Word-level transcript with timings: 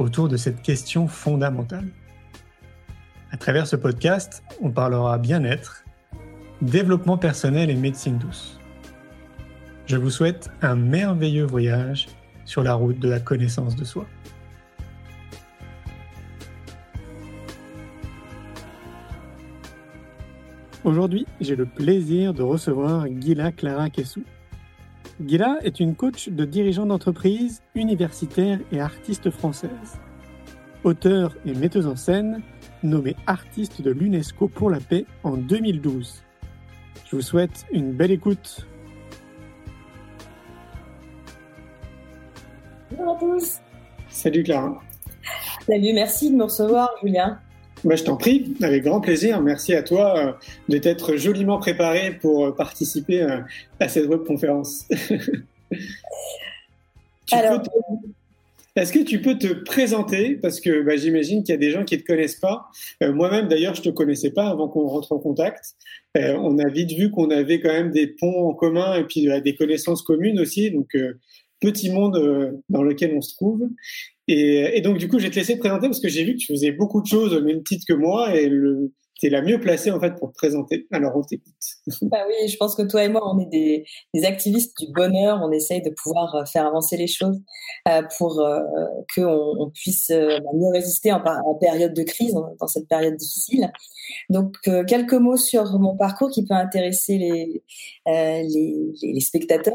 autour 0.00 0.28
de 0.28 0.36
cette 0.36 0.62
question 0.62 1.06
fondamentale. 1.06 1.86
À 3.30 3.36
travers 3.36 3.66
ce 3.66 3.76
podcast, 3.76 4.42
on 4.60 4.70
parlera 4.70 5.18
bien-être, 5.18 5.84
développement 6.62 7.18
personnel 7.18 7.70
et 7.70 7.74
médecine 7.74 8.18
douce. 8.18 8.58
Je 9.86 9.96
vous 9.96 10.10
souhaite 10.10 10.50
un 10.62 10.74
merveilleux 10.74 11.44
voyage 11.44 12.08
sur 12.44 12.62
la 12.62 12.74
route 12.74 12.98
de 12.98 13.08
la 13.08 13.20
connaissance 13.20 13.76
de 13.76 13.84
soi. 13.84 14.06
Aujourd'hui, 20.82 21.26
j'ai 21.40 21.56
le 21.56 21.66
plaisir 21.66 22.32
de 22.32 22.42
recevoir 22.42 23.06
Gila 23.06 23.52
Clara 23.52 23.90
Kessou. 23.90 24.22
Gila 25.20 25.58
est 25.62 25.80
une 25.80 25.94
coach 25.94 26.30
de 26.30 26.46
dirigeants 26.46 26.86
d'entreprise, 26.86 27.60
universitaire 27.74 28.58
et 28.72 28.80
artiste 28.80 29.30
française. 29.30 30.00
Auteur 30.82 31.36
et 31.44 31.52
metteuse 31.52 31.86
en 31.86 31.94
scène, 31.94 32.40
nommée 32.82 33.16
artiste 33.26 33.82
de 33.82 33.90
l'UNESCO 33.90 34.48
pour 34.48 34.70
la 34.70 34.80
paix 34.80 35.04
en 35.22 35.36
2012. 35.36 36.22
Je 37.04 37.16
vous 37.16 37.22
souhaite 37.22 37.66
une 37.70 37.92
belle 37.92 38.12
écoute. 38.12 38.66
Bonjour 42.90 43.14
à 43.14 43.18
tous. 43.18 43.60
Salut 44.08 44.42
Clara. 44.42 44.80
Salut, 45.66 45.92
merci 45.92 46.30
de 46.30 46.36
me 46.36 46.44
recevoir, 46.44 46.88
Julien. 47.02 47.38
Bah, 47.84 47.96
je 47.96 48.04
t'en 48.04 48.16
prie, 48.16 48.54
avec 48.62 48.84
grand 48.84 49.00
plaisir. 49.00 49.40
Merci 49.40 49.74
à 49.74 49.82
toi 49.82 50.18
euh, 50.18 50.32
de 50.68 50.78
t'être 50.78 51.16
joliment 51.16 51.58
préparé 51.58 52.12
pour 52.12 52.46
euh, 52.46 52.54
participer 52.54 53.22
euh, 53.22 53.38
à 53.78 53.88
cette 53.88 54.06
webconférence. 54.06 54.86
Alors, 57.32 57.62
Est-ce 58.76 58.92
que 58.92 58.98
tu 58.98 59.22
peux 59.22 59.38
te 59.38 59.64
présenter? 59.64 60.34
Parce 60.34 60.60
que 60.60 60.82
bah, 60.82 60.96
j'imagine 60.96 61.42
qu'il 61.42 61.54
y 61.54 61.56
a 61.56 61.60
des 61.60 61.70
gens 61.70 61.84
qui 61.84 61.96
ne 61.96 62.00
te 62.00 62.06
connaissent 62.06 62.36
pas. 62.36 62.68
Moi-même, 63.00 63.48
d'ailleurs, 63.48 63.74
je 63.74 63.80
ne 63.80 63.86
te 63.86 63.90
connaissais 63.90 64.30
pas 64.30 64.48
avant 64.48 64.68
qu'on 64.68 64.86
rentre 64.86 65.12
en 65.12 65.18
contact. 65.18 65.74
on 66.16 66.58
a 66.58 66.68
vite 66.68 66.92
vu 66.92 67.10
qu'on 67.10 67.30
avait 67.30 67.60
quand 67.60 67.72
même 67.72 67.92
des 67.92 68.08
ponts 68.08 68.48
en 68.48 68.52
commun 68.52 68.94
et 68.94 69.04
puis 69.04 69.28
des 69.42 69.54
connaissances 69.54 70.02
communes 70.02 70.40
aussi. 70.40 70.72
Donc, 70.72 70.96
petit 71.60 71.90
monde 71.90 72.60
dans 72.68 72.82
lequel 72.82 73.14
on 73.16 73.20
se 73.20 73.36
trouve. 73.36 73.68
Et, 74.32 74.80
donc, 74.80 74.98
du 74.98 75.08
coup, 75.08 75.18
je 75.18 75.24
vais 75.24 75.30
te 75.30 75.36
laisser 75.36 75.54
te 75.54 75.58
présenter 75.58 75.88
parce 75.88 76.00
que 76.00 76.08
j'ai 76.08 76.24
vu 76.24 76.34
que 76.34 76.38
tu 76.38 76.46
faisais 76.46 76.70
beaucoup 76.70 77.02
de 77.02 77.06
choses 77.06 77.34
même 77.42 77.64
titre 77.64 77.84
que 77.88 77.94
moi 77.94 78.36
et 78.36 78.48
le, 78.48 78.92
tu 79.20 79.26
es 79.26 79.30
la 79.30 79.42
mieux 79.42 79.60
placée 79.60 79.90
en 79.90 80.00
fait 80.00 80.16
pour 80.16 80.30
te 80.30 80.34
présenter. 80.34 80.86
Alors 80.90 81.12
on 81.14 81.22
t'écoute. 81.22 81.54
Bah 82.02 82.24
oui, 82.26 82.48
je 82.48 82.56
pense 82.56 82.74
que 82.74 82.82
toi 82.82 83.04
et 83.04 83.08
moi, 83.08 83.22
on 83.24 83.38
est 83.38 83.46
des, 83.46 84.24
activistes 84.24 84.76
du 84.78 84.92
bonheur. 84.92 85.40
On 85.42 85.50
essaye 85.52 85.82
de 85.82 85.90
pouvoir 85.90 86.34
euh, 86.34 86.44
faire 86.44 86.66
avancer 86.66 86.96
les 86.96 87.06
choses 87.06 87.40
euh, 87.88 88.02
pour 88.18 88.40
euh, 88.40 88.60
qu'on 89.14 89.54
on 89.58 89.70
puisse 89.70 90.10
euh, 90.10 90.38
bah, 90.38 90.50
mieux 90.54 90.68
résister 90.72 91.12
en, 91.12 91.20
période 91.60 91.94
de 91.94 92.02
crise, 92.02 92.34
dans 92.34 92.66
cette 92.66 92.88
période 92.88 93.16
difficile. 93.16 93.70
Donc 94.28 94.56
quelques 94.86 95.14
mots 95.14 95.36
sur 95.36 95.78
mon 95.78 95.96
parcours 95.96 96.30
qui 96.30 96.44
peut 96.44 96.54
intéresser 96.54 97.18
les, 98.06 99.20
spectateurs. 99.20 99.74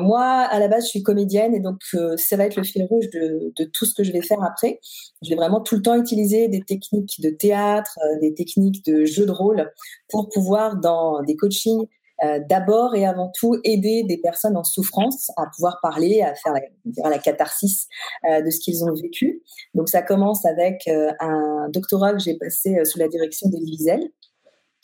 moi, 0.00 0.24
à 0.24 0.58
la 0.58 0.68
base, 0.68 0.84
je 0.84 0.90
suis 0.90 1.02
comédienne 1.02 1.54
et 1.54 1.60
donc 1.60 1.80
ça 2.16 2.36
va 2.36 2.44
être 2.44 2.56
le 2.56 2.64
fil 2.64 2.84
rouge 2.84 3.08
de, 3.10 3.52
de 3.56 3.70
tout 3.72 3.86
ce 3.86 3.94
que 3.94 4.02
je 4.02 4.12
vais 4.12 4.22
faire 4.22 4.42
après. 4.42 4.80
Je 5.22 5.30
vais 5.30 5.36
vraiment 5.36 5.60
tout 5.60 5.76
le 5.76 5.82
temps 5.82 5.94
utiliser 5.94 6.48
des 6.48 6.62
techniques 6.62 7.20
de 7.20 7.30
théâtre, 7.30 7.98
des 8.20 8.34
techniques 8.34 8.55
de 8.56 9.04
jeu 9.04 9.26
de 9.26 9.30
rôle 9.30 9.70
pour 10.08 10.28
pouvoir, 10.28 10.76
dans 10.76 11.22
des 11.22 11.36
coachings, 11.36 11.86
euh, 12.24 12.40
d'abord 12.48 12.94
et 12.94 13.04
avant 13.04 13.30
tout 13.38 13.58
aider 13.62 14.02
des 14.02 14.16
personnes 14.16 14.56
en 14.56 14.64
souffrance 14.64 15.30
à 15.36 15.44
pouvoir 15.54 15.80
parler, 15.82 16.22
à 16.22 16.34
faire 16.34 16.54
la, 17.10 17.18
catharsis 17.18 17.88
euh, 18.24 18.40
de 18.40 18.48
ce 18.48 18.58
qu'ils 18.58 18.84
ont 18.84 18.94
vécu. 18.94 19.42
Donc 19.74 19.90
ça 19.90 20.00
commence 20.00 20.46
avec 20.46 20.88
euh, 20.88 21.12
un 21.20 21.68
doctorat 21.68 22.14
que 22.14 22.20
j'ai 22.20 22.38
passé 22.38 22.82
sous 22.86 22.98
la 22.98 23.08
direction 23.08 23.50
d'Elie 23.50 23.72
Wiesel, 23.72 24.00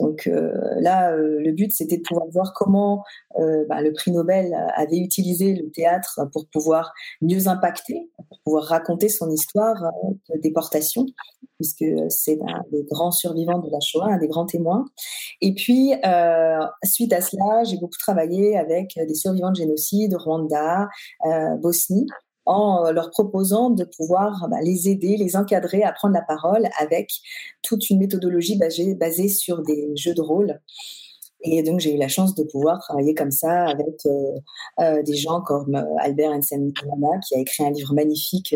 donc 0.00 0.26
euh, 0.26 0.52
là, 0.80 1.12
euh, 1.12 1.38
le 1.40 1.52
but, 1.52 1.70
c'était 1.72 1.98
de 1.98 2.02
pouvoir 2.02 2.26
voir 2.32 2.52
comment 2.54 3.04
euh, 3.38 3.64
bah, 3.68 3.80
le 3.82 3.92
prix 3.92 4.10
Nobel 4.10 4.52
avait 4.74 4.98
utilisé 4.98 5.54
le 5.54 5.70
théâtre 5.70 6.20
pour 6.32 6.46
pouvoir 6.48 6.92
mieux 7.20 7.48
impacter, 7.48 8.10
pour 8.28 8.40
pouvoir 8.44 8.64
raconter 8.64 9.08
son 9.08 9.30
histoire 9.30 9.76
de 10.30 10.40
déportation, 10.40 11.06
puisque 11.58 11.84
c'est 12.08 12.38
un 12.48 12.62
des 12.72 12.84
grands 12.90 13.12
survivants 13.12 13.58
de 13.58 13.70
la 13.70 13.80
Shoah, 13.80 14.12
un 14.12 14.18
des 14.18 14.28
grands 14.28 14.46
témoins. 14.46 14.84
Et 15.40 15.54
puis, 15.54 15.92
suite 16.84 17.12
à 17.12 17.20
cela, 17.20 17.64
j'ai 17.64 17.76
beaucoup 17.76 17.98
travaillé 17.98 18.56
avec 18.56 18.94
des 18.96 19.14
survivants 19.14 19.50
de 19.50 19.56
génocide, 19.56 20.14
Rwanda, 20.16 20.88
Bosnie, 21.60 22.06
en 22.44 22.90
leur 22.90 23.10
proposant 23.10 23.70
de 23.70 23.84
pouvoir 23.84 24.48
bah, 24.50 24.60
les 24.62 24.88
aider, 24.88 25.16
les 25.16 25.36
encadrer 25.36 25.82
à 25.82 25.92
prendre 25.92 26.14
la 26.14 26.22
parole 26.22 26.68
avec 26.78 27.10
toute 27.62 27.88
une 27.90 27.98
méthodologie 27.98 28.58
basée, 28.58 28.94
basée 28.94 29.28
sur 29.28 29.62
des 29.62 29.92
jeux 29.96 30.14
de 30.14 30.22
rôle. 30.22 30.60
Et 31.44 31.62
donc, 31.62 31.80
j'ai 31.80 31.94
eu 31.94 31.98
la 31.98 32.08
chance 32.08 32.34
de 32.34 32.44
pouvoir 32.44 32.78
travailler 32.78 33.14
comme 33.14 33.32
ça 33.32 33.64
avec 33.64 34.06
euh, 34.06 34.38
euh, 34.80 35.02
des 35.02 35.16
gens 35.16 35.40
comme 35.40 35.74
euh, 35.74 35.96
Albert 35.98 36.32
Einstein 36.32 36.72
qui 36.72 37.34
a 37.34 37.38
écrit 37.38 37.64
un 37.64 37.70
livre 37.70 37.94
magnifique, 37.94 38.54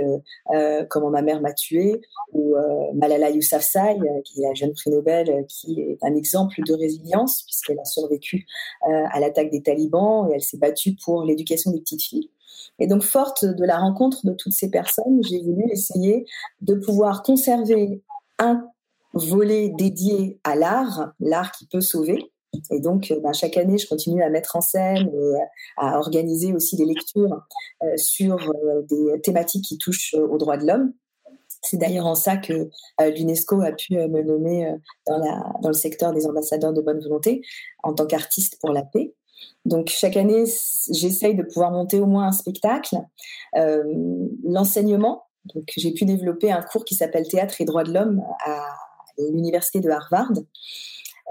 euh, 0.55 0.85
Comment 0.89 1.11
ma 1.11 1.23
mère 1.23 1.41
m'a 1.41 1.53
tué, 1.53 2.01
ou 2.33 2.55
Malala 2.95 3.31
Yousafzai, 3.31 3.99
qui 4.25 4.43
est 4.43 4.47
la 4.47 4.55
jeune 4.55 4.73
prix 4.73 4.91
Nobel, 4.91 5.47
qui 5.49 5.81
est 5.81 5.99
un 6.03 6.15
exemple 6.15 6.61
de 6.65 6.75
résilience, 6.75 7.43
puisqu'elle 7.43 7.79
a 7.79 7.85
survécu 7.85 8.47
à 8.83 9.19
l'attaque 9.21 9.51
des 9.51 9.63
talibans 9.63 10.29
et 10.31 10.35
elle 10.35 10.43
s'est 10.43 10.59
battue 10.59 10.97
pour 11.03 11.25
l'éducation 11.25 11.71
des 11.71 11.81
petites 11.81 12.03
filles. 12.03 12.31
Et 12.79 12.87
donc, 12.87 13.03
forte 13.03 13.45
de 13.45 13.65
la 13.65 13.79
rencontre 13.79 14.25
de 14.27 14.33
toutes 14.33 14.53
ces 14.53 14.71
personnes, 14.71 15.21
j'ai 15.23 15.43
voulu 15.43 15.65
essayer 15.71 16.27
de 16.61 16.75
pouvoir 16.75 17.23
conserver 17.23 18.03
un 18.39 18.67
volet 19.15 19.71
dédié 19.71 20.39
à 20.45 20.57
l'art, 20.57 21.13
l'art 21.21 21.53
qui 21.53 21.67
peut 21.67 21.81
sauver. 21.81 22.31
Et 22.71 22.81
donc, 22.81 23.13
ben, 23.23 23.33
chaque 23.33 23.57
année, 23.57 23.79
je 23.79 23.89
continue 23.89 24.23
à 24.23 24.31
mettre 24.31 24.57
en 24.57 24.61
scène 24.61 25.09
et 25.09 25.35
à 25.77 25.99
organiser 25.99 26.53
aussi 26.53 26.77
des 26.77 26.85
lectures 26.85 27.43
euh, 27.83 27.97
sur 27.97 28.37
euh, 28.37 28.83
des 28.83 29.21
thématiques 29.21 29.65
qui 29.65 29.79
touchent 29.79 30.15
aux 30.15 30.39
droits 30.39 30.57
de 30.57 30.67
l'homme. 30.67 30.93
C'est 31.63 31.77
d'ailleurs 31.77 32.07
en 32.07 32.15
ça 32.15 32.37
que 32.37 32.71
euh, 33.01 33.11
l'UNESCO 33.11 33.61
a 33.61 33.73
pu 33.73 33.95
me 33.95 34.23
nommer 34.23 34.73
dans 35.07 35.69
le 35.69 35.75
secteur 35.75 36.13
des 36.13 36.27
ambassadeurs 36.27 36.73
de 36.73 36.81
bonne 36.81 37.01
volonté 37.01 37.43
en 37.83 37.93
tant 37.93 38.07
qu'artiste 38.07 38.59
pour 38.61 38.73
la 38.73 38.83
paix. 38.83 39.15
Donc 39.65 39.89
chaque 39.89 40.17
année, 40.17 40.45
j'essaye 40.93 41.35
de 41.35 41.43
pouvoir 41.43 41.71
monter 41.71 42.01
au 42.01 42.07
moins 42.07 42.29
un 42.29 42.33
spectacle. 42.33 42.97
Euh, 43.57 43.83
L'enseignement, 44.45 45.25
donc 45.55 45.65
j'ai 45.77 45.93
pu 45.93 46.05
développer 46.05 46.53
un 46.53 46.63
cours 46.63 46.85
qui 46.85 46.95
s'appelle 46.95 47.27
Théâtre 47.29 47.61
et 47.61 47.65
droits 47.65 47.85
de 47.85 47.93
l'homme 47.93 48.23
à 48.45 48.63
l'université 49.19 49.81
de 49.81 49.91
Harvard. 49.91 50.33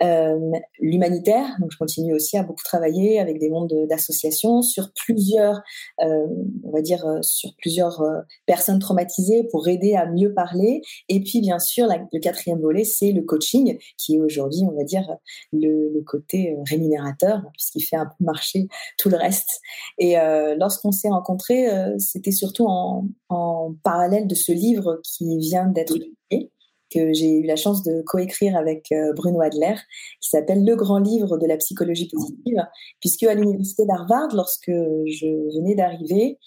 Euh, 0.04 0.52
l'humanitaire. 0.80 1.56
Donc, 1.60 1.72
je 1.72 1.78
continue 1.78 2.14
aussi 2.14 2.38
à 2.38 2.44
beaucoup 2.44 2.64
travailler 2.64 3.20
avec 3.20 3.40
des 3.40 3.50
mondes 3.50 3.74
d'associations 3.88 4.62
sur 4.62 4.92
plusieurs, 4.94 5.62
euh, 6.04 6.28
on 6.64 6.72
va 6.72 6.82
dire, 6.82 7.06
euh, 7.06 7.20
sur 7.22 7.52
plusieurs 7.58 8.02
euh, 8.02 8.20
personnes 8.46 8.80
traumatisées 8.80 9.48
pour 9.52 9.70
aider 9.70 9.96
à 9.96 10.06
mieux 10.06 10.34
parler. 10.34 10.82
Et 11.08 11.22
puis, 11.22 11.40
bien 11.40 11.60
sûr, 11.60 11.88
la, 11.88 12.06
le 12.12 12.20
quatrième 12.20 12.60
volet, 12.60 12.84
c'est 12.84 13.14
le 13.14 13.22
coaching, 13.22 13.78
qui 13.98 14.16
est 14.16 14.20
aujourd'hui, 14.20 14.64
on 14.70 14.76
va 14.76 14.84
dire, 14.84 15.08
le, 15.54 15.90
le 15.94 16.02
côté 16.02 16.58
rémunérateur, 16.70 17.44
puisqu'il 17.54 17.82
fait 17.82 17.96
un 17.96 18.06
peu 18.06 18.26
marcher 18.26 18.68
tout 18.98 19.10
le 19.10 19.16
reste. 19.16 19.62
Et 19.98 20.20
euh, 20.20 20.56
lorsqu'on 20.60 20.92
s'est 20.92 21.10
rencontrés, 21.10 21.68
c'était 22.00 22.32
surtout 22.32 22.66
en, 22.68 23.08
en, 23.30 23.74
parallèle 23.84 24.28
de 24.28 24.36
ce 24.36 24.52
livre 24.52 25.00
qui 25.04 25.38
vient 25.38 25.68
d'être 25.68 25.94
publié 25.94 26.52
que 26.94 27.14
j'ai 27.14 27.40
eu 27.40 27.44
la 27.44 27.56
chance 27.56 27.84
de 27.84 28.02
coécrire 28.02 28.56
avec 28.56 28.92
euh, 28.92 29.14
Bruno 29.14 29.42
Adler, 29.42 29.76
qui 30.22 30.30
s'appelle 30.30 30.64
Le 30.64 30.76
grand 30.76 31.00
livre 31.00 31.38
de 31.38 31.46
la 31.48 31.58
psychologie 31.58 32.08
positive, 32.08 32.66
puisque 33.00 33.24
à 33.24 33.34
l'université 33.34 33.86
d'Harvard, 33.86 34.30
lorsque 34.34 34.70
je 34.72 35.58
venais 35.58 35.76
d'arriver, 35.76 36.38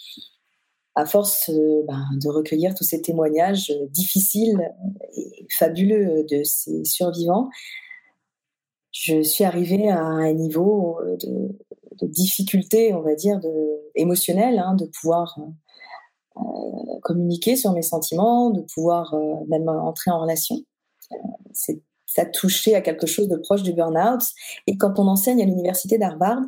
à 0.95 1.07
force 1.07 1.51
euh, 1.51 1.83
ben, 1.87 2.05
de 2.21 2.29
recueillir 2.29 2.75
tous 2.75 2.85
ces 2.85 3.03
témoignages 3.03 3.73
difficiles 3.91 4.61
et 5.17 5.47
fabuleux 5.57 6.25
de 6.31 6.43
ces 6.45 6.85
survivants, 6.85 7.49
je 8.91 9.23
suis 9.23 9.45
arrivée 9.45 9.89
à 9.91 10.01
un 10.01 10.33
niveau 10.33 10.99
de, 11.21 11.57
de 12.01 12.07
difficulté, 12.07 12.93
on 12.95 13.03
va 13.03 13.15
dire, 13.15 13.39
de, 13.39 13.49
émotionnelle, 13.95 14.59
hein, 14.59 14.75
de 14.75 14.87
pouvoir 14.87 15.39
communiquer 17.03 17.57
sur 17.57 17.73
mes 17.73 17.83
sentiments, 17.83 18.51
de 18.51 18.61
pouvoir 18.75 19.15
même 19.49 19.69
entrer 19.69 20.11
en 20.11 20.21
relation. 20.21 20.57
c'est 21.53 21.81
ça 22.09 22.25
touchait 22.25 22.75
à 22.75 22.81
quelque 22.81 23.07
chose 23.07 23.29
de 23.29 23.37
proche 23.37 23.63
du 23.63 23.73
burn-out. 23.75 24.23
Et 24.67 24.77
quand 24.79 24.99
on 24.99 25.07
enseigne 25.07 25.43
à 25.43 25.45
l'université 25.45 25.99
d'Harvard, 25.99 26.41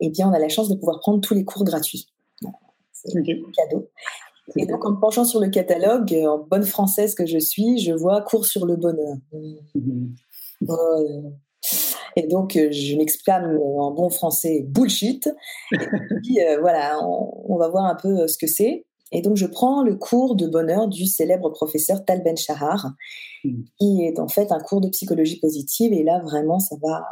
eh 0.00 0.10
bien, 0.10 0.28
on 0.28 0.32
a 0.32 0.38
la 0.38 0.48
chance 0.48 0.68
de 0.68 0.74
pouvoir 0.74 1.00
prendre 1.00 1.20
tous 1.20 1.34
les 1.34 1.44
cours 1.44 1.64
gratuits. 1.64 2.08
C'est 2.92 3.16
un 3.16 3.22
cadeau. 3.22 3.88
Et 4.56 4.66
donc, 4.66 4.84
en 4.84 4.92
me 4.92 5.00
penchant 5.00 5.24
sur 5.24 5.40
le 5.40 5.48
catalogue, 5.48 6.14
en 6.26 6.38
bonne 6.38 6.64
française 6.64 7.14
que 7.14 7.26
je 7.26 7.38
suis, 7.38 7.78
je 7.78 7.92
vois 7.92 8.22
cours 8.22 8.46
sur 8.46 8.66
le 8.66 8.76
bonheur. 8.76 9.16
Mhm. 9.74 10.14
Et 12.16 12.26
donc, 12.26 12.56
euh, 12.56 12.68
je 12.72 12.96
m'exclame 12.96 13.58
en 13.60 13.92
bon 13.92 14.10
français 14.10 14.64
bullshit. 14.66 15.28
Et 15.72 15.76
puis, 16.22 16.40
euh, 16.42 16.58
voilà, 16.60 16.98
on, 17.04 17.56
va 17.56 17.68
voir 17.68 17.84
un 17.84 17.94
peu 17.94 18.22
euh, 18.22 18.26
ce 18.26 18.36
que 18.38 18.46
c'est. 18.46 18.84
Et 19.12 19.22
donc, 19.22 19.36
je 19.36 19.46
prends 19.46 19.82
le 19.82 19.96
cours 19.96 20.36
de 20.36 20.46
bonheur 20.46 20.88
du 20.88 21.06
célèbre 21.06 21.50
professeur 21.50 22.04
Tal 22.04 22.22
Ben 22.22 22.36
Shahar, 22.36 22.92
hmm. 23.44 23.62
qui 23.78 24.04
est 24.04 24.18
en 24.18 24.28
fait 24.28 24.52
un 24.52 24.60
cours 24.60 24.80
de 24.80 24.88
psychologie 24.88 25.40
positive. 25.40 25.92
Et 25.92 26.02
là, 26.02 26.20
vraiment, 26.20 26.60
ça 26.60 26.76
va, 26.82 27.04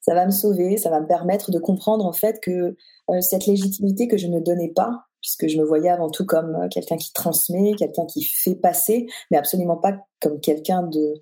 ça 0.00 0.14
va 0.14 0.26
me 0.26 0.30
sauver, 0.30 0.76
ça 0.76 0.90
va 0.90 1.00
me 1.00 1.06
permettre 1.06 1.50
de 1.50 1.58
comprendre 1.58 2.06
en 2.06 2.12
fait 2.12 2.40
que 2.40 2.76
euh, 3.10 3.20
cette 3.20 3.46
légitimité 3.46 4.08
que 4.08 4.16
je 4.16 4.28
ne 4.28 4.40
donnais 4.40 4.72
pas, 4.74 5.04
puisque 5.20 5.48
je 5.48 5.58
me 5.58 5.64
voyais 5.64 5.90
avant 5.90 6.10
tout 6.10 6.24
comme 6.24 6.54
euh, 6.54 6.68
quelqu'un 6.68 6.96
qui 6.96 7.12
transmet, 7.12 7.74
quelqu'un 7.74 8.06
qui 8.06 8.24
fait 8.24 8.54
passer, 8.54 9.06
mais 9.30 9.36
absolument 9.36 9.76
pas 9.76 9.98
comme 10.20 10.40
quelqu'un 10.40 10.84
de, 10.84 11.14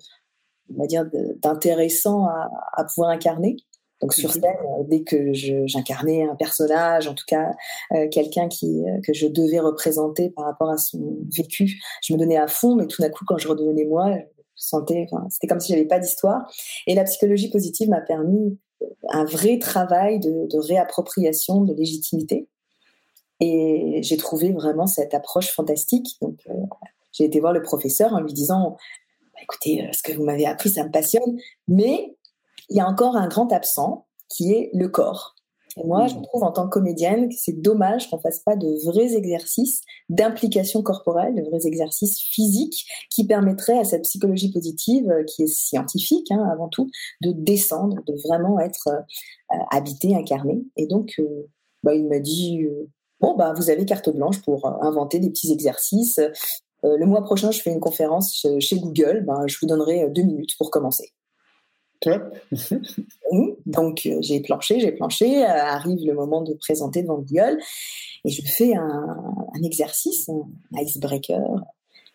on 0.73 0.81
va 0.81 0.87
dire, 0.87 1.05
d'intéressant 1.41 2.25
à, 2.25 2.49
à 2.73 2.83
pouvoir 2.85 3.09
incarner. 3.09 3.57
Donc 4.01 4.13
sur 4.13 4.29
mhm. 4.29 4.41
scène, 4.41 4.57
euh, 4.63 4.83
dès 4.87 5.03
que 5.03 5.33
j'incarnais 5.33 6.23
un 6.23 6.35
personnage, 6.35 7.07
en 7.07 7.13
tout 7.13 7.25
cas 7.27 7.51
euh, 7.93 8.07
quelqu'un 8.09 8.47
qui 8.47 8.83
euh, 8.85 8.99
que 9.05 9.13
je 9.13 9.27
devais 9.27 9.59
représenter 9.59 10.29
par 10.29 10.45
rapport 10.45 10.69
à 10.69 10.77
son 10.77 11.17
vécu, 11.35 11.81
je 12.01 12.13
me 12.13 12.17
donnais 12.17 12.37
à 12.37 12.47
fond, 12.47 12.75
mais 12.75 12.87
tout 12.87 13.01
d'un 13.01 13.09
coup, 13.09 13.25
quand 13.25 13.37
je 13.37 13.47
redevenais 13.47 13.85
moi, 13.85 14.15
je 14.15 14.23
sentais, 14.55 15.05
enfin, 15.09 15.27
c'était 15.29 15.47
comme 15.47 15.59
si 15.59 15.73
j'avais 15.73 15.87
pas 15.87 15.99
d'histoire. 15.99 16.49
Et 16.87 16.95
la 16.95 17.03
psychologie 17.03 17.49
positive 17.49 17.89
m'a 17.89 18.01
permis 18.01 18.57
un 19.09 19.25
vrai 19.25 19.59
travail 19.59 20.19
de, 20.19 20.47
de 20.47 20.57
réappropriation 20.57 21.61
de 21.61 21.73
légitimité. 21.73 22.47
Et 23.41 23.99
j'ai 24.01 24.17
trouvé 24.17 24.51
vraiment 24.51 24.87
cette 24.87 25.13
approche 25.13 25.51
fantastique. 25.51 26.17
Donc 26.21 26.45
j'ai 27.11 27.25
été 27.25 27.39
voir 27.39 27.53
le 27.53 27.61
professeur 27.61 28.13
en 28.13 28.19
lui 28.19 28.33
disant 28.33 28.77
bah, 29.33 29.39
écoutez, 29.43 29.89
ce 29.93 30.03
que 30.03 30.13
vous 30.13 30.23
m'avez 30.23 30.45
appris, 30.45 30.69
ça 30.69 30.83
me 30.83 30.91
passionne, 30.91 31.37
mais 31.67 32.17
il 32.69 32.77
y 32.77 32.79
a 32.79 32.87
encore 32.87 33.15
un 33.15 33.27
grand 33.27 33.51
absent 33.51 34.07
qui 34.29 34.53
est 34.53 34.69
le 34.73 34.87
corps. 34.87 35.35
Et 35.77 35.85
moi, 35.85 36.07
je 36.07 36.15
mmh. 36.15 36.21
trouve 36.23 36.43
en 36.43 36.51
tant 36.51 36.65
que 36.65 36.71
comédienne 36.73 37.29
que 37.29 37.35
c'est 37.37 37.61
dommage 37.61 38.09
qu'on 38.09 38.19
fasse 38.19 38.39
pas 38.39 38.55
de 38.55 38.67
vrais 38.85 39.15
exercices 39.15 39.81
d'implication 40.09 40.81
corporelle, 40.81 41.35
de 41.35 41.43
vrais 41.43 41.65
exercices 41.67 42.19
physiques 42.19 42.85
qui 43.09 43.25
permettraient 43.25 43.77
à 43.77 43.83
cette 43.83 44.03
psychologie 44.03 44.51
positive, 44.51 45.09
euh, 45.09 45.23
qui 45.23 45.43
est 45.43 45.47
scientifique 45.47 46.31
hein, 46.31 46.43
avant 46.51 46.69
tout, 46.69 46.89
de 47.21 47.31
descendre, 47.31 47.97
de 48.07 48.15
vraiment 48.27 48.59
être 48.59 48.89
euh, 48.89 49.55
habité, 49.71 50.15
incarné. 50.15 50.63
Et 50.75 50.87
donc, 50.87 51.15
euh, 51.19 51.47
bah, 51.83 51.93
il 51.93 52.07
m'a 52.07 52.19
dit 52.19 52.67
bon 53.21 53.35
bah 53.35 53.53
vous 53.55 53.69
avez 53.69 53.85
carte 53.85 54.09
blanche 54.09 54.41
pour 54.41 54.65
inventer 54.83 55.19
des 55.19 55.29
petits 55.29 55.51
exercices. 55.53 56.19
le 56.83 57.05
mois 57.05 57.23
prochain, 57.23 57.51
je 57.51 57.61
fais 57.61 57.71
une 57.71 57.79
conférence 57.79 58.45
chez 58.59 58.79
Google. 58.79 59.23
Ben, 59.25 59.47
je 59.47 59.57
vous 59.61 59.67
donnerai 59.67 60.09
deux 60.09 60.23
minutes 60.23 60.57
pour 60.57 60.71
commencer. 60.71 61.13
Donc 63.65 64.05
euh, 64.05 64.17
j'ai 64.21 64.39
planché, 64.41 64.79
j'ai 64.79 64.91
planché, 64.91 65.43
euh, 65.43 65.47
arrive 65.47 66.05
le 66.05 66.13
moment 66.13 66.41
de 66.41 66.53
présenter 66.53 67.01
devant 67.01 67.19
Google 67.19 67.59
et 68.25 68.29
je 68.29 68.41
fais 68.45 68.75
un, 68.75 69.43
exercice, 69.63 70.29
un 70.29 70.81
icebreaker 70.81 71.41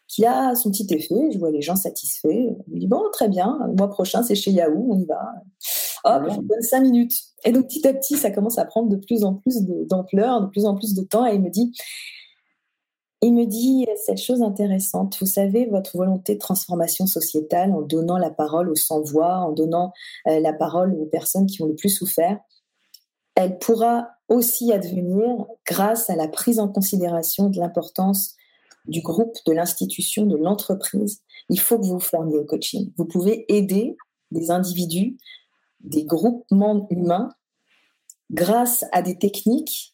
qui 0.07 0.25
a 0.25 0.55
son 0.55 0.71
petit 0.71 0.87
effet. 0.91 1.31
Je 1.33 1.39
vois 1.39 1.51
les 1.51 1.63
gens 1.63 1.77
satisfaits. 1.77 2.55
Je 2.67 2.75
me 2.75 2.79
dis 2.79 2.87
bon, 2.87 3.03
très 3.13 3.29
bien, 3.29 3.59
le 3.67 3.75
mois 3.75 3.91
prochain 3.91 4.23
c'est 4.23 4.35
chez 4.35 4.51
Yahoo, 4.51 4.89
on 4.91 4.99
y 4.99 5.07
va. 5.07 5.21
Hop, 6.05 6.25
je 6.29 6.37
donne 6.37 6.63
cinq 6.63 6.81
minutes. 6.81 7.15
Et 7.45 7.53
donc 7.53 7.67
petit 7.67 7.87
à 7.87 7.95
petit, 7.95 8.17
ça 8.17 8.31
commence 8.31 8.59
à 8.59 8.65
prendre 8.65 8.89
de 8.89 8.97
plus 8.97 9.25
en 9.25 9.35
plus 9.35 9.63
d'ampleur, 9.63 10.41
de, 10.41 10.47
de 10.47 10.51
plus 10.51 10.67
en 10.67 10.75
plus 10.75 10.95
de 10.95 11.03
temps. 11.03 11.27
Et 11.27 11.35
il 11.35 11.43
me 11.43 11.51
dit 11.51 11.73
il 13.25 13.33
me 13.33 13.47
dit 13.47 13.87
cette 14.05 14.21
chose 14.21 14.43
intéressante. 14.43 15.17
Vous 15.19 15.27
savez, 15.27 15.65
votre 15.65 15.97
volonté 15.97 16.35
de 16.35 16.39
transformation 16.39 17.07
sociétale 17.07 17.73
en 17.73 17.81
donnant 17.81 18.19
la 18.19 18.31
parole 18.31 18.69
aux 18.69 18.77
sans-voix, 18.77 19.37
en 19.39 19.53
donnant 19.53 19.95
euh, 20.27 20.41
la 20.41 20.53
parole 20.53 20.93
aux 20.95 21.07
personnes 21.07 21.47
qui 21.47 21.63
ont 21.63 21.67
le 21.67 21.75
plus 21.75 21.89
souffert, 21.89 22.39
elle 23.35 23.59
pourra 23.59 24.09
aussi 24.29 24.73
advenir 24.73 25.47
grâce 25.67 26.11
à 26.11 26.17
la 26.17 26.29
prise 26.29 26.61
en 26.61 26.69
considération 26.69 27.49
de 27.49 27.59
l'importance 27.59 28.35
du 28.89 29.01
groupe, 29.01 29.39
de 29.47 29.53
l'institution, 29.53 30.27
de 30.27 30.37
l'entreprise. 30.37 31.23
Il 31.49 31.61
faut 31.61 31.79
que 31.79 31.87
vous 31.87 31.95
vous 31.95 32.01
formiez 32.01 32.37
au 32.37 32.45
coaching. 32.45 32.93
Vous 32.99 33.07
pouvez 33.07 33.47
aider 33.49 33.97
des 34.33 34.51
individus, 34.51 35.17
des 35.81 36.05
groupements 36.05 36.87
humains 36.91 37.31
grâce 38.31 38.85
à 38.93 39.01
des 39.01 39.17
techniques 39.17 39.94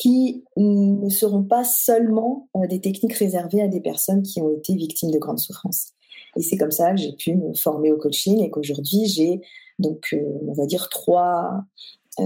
qui 0.00 0.44
ne 0.56 1.10
seront 1.10 1.42
pas 1.42 1.62
seulement 1.62 2.48
euh, 2.56 2.66
des 2.66 2.80
techniques 2.80 3.12
réservées 3.12 3.62
à 3.62 3.68
des 3.68 3.80
personnes 3.80 4.22
qui 4.22 4.40
ont 4.40 4.50
été 4.50 4.74
victimes 4.74 5.10
de 5.10 5.18
grandes 5.18 5.38
souffrances. 5.38 5.92
Et 6.36 6.42
c'est 6.42 6.56
comme 6.56 6.70
ça 6.70 6.92
que 6.92 6.96
j'ai 6.96 7.12
pu 7.12 7.34
me 7.36 7.52
former 7.54 7.92
au 7.92 7.98
coaching 7.98 8.40
et 8.40 8.50
qu'aujourd'hui 8.50 9.06
j'ai 9.06 9.40
donc 9.78 10.08
euh, 10.14 10.22
on 10.48 10.54
va 10.54 10.64
dire 10.64 10.88
trois 10.88 11.64
euh, 12.18 12.24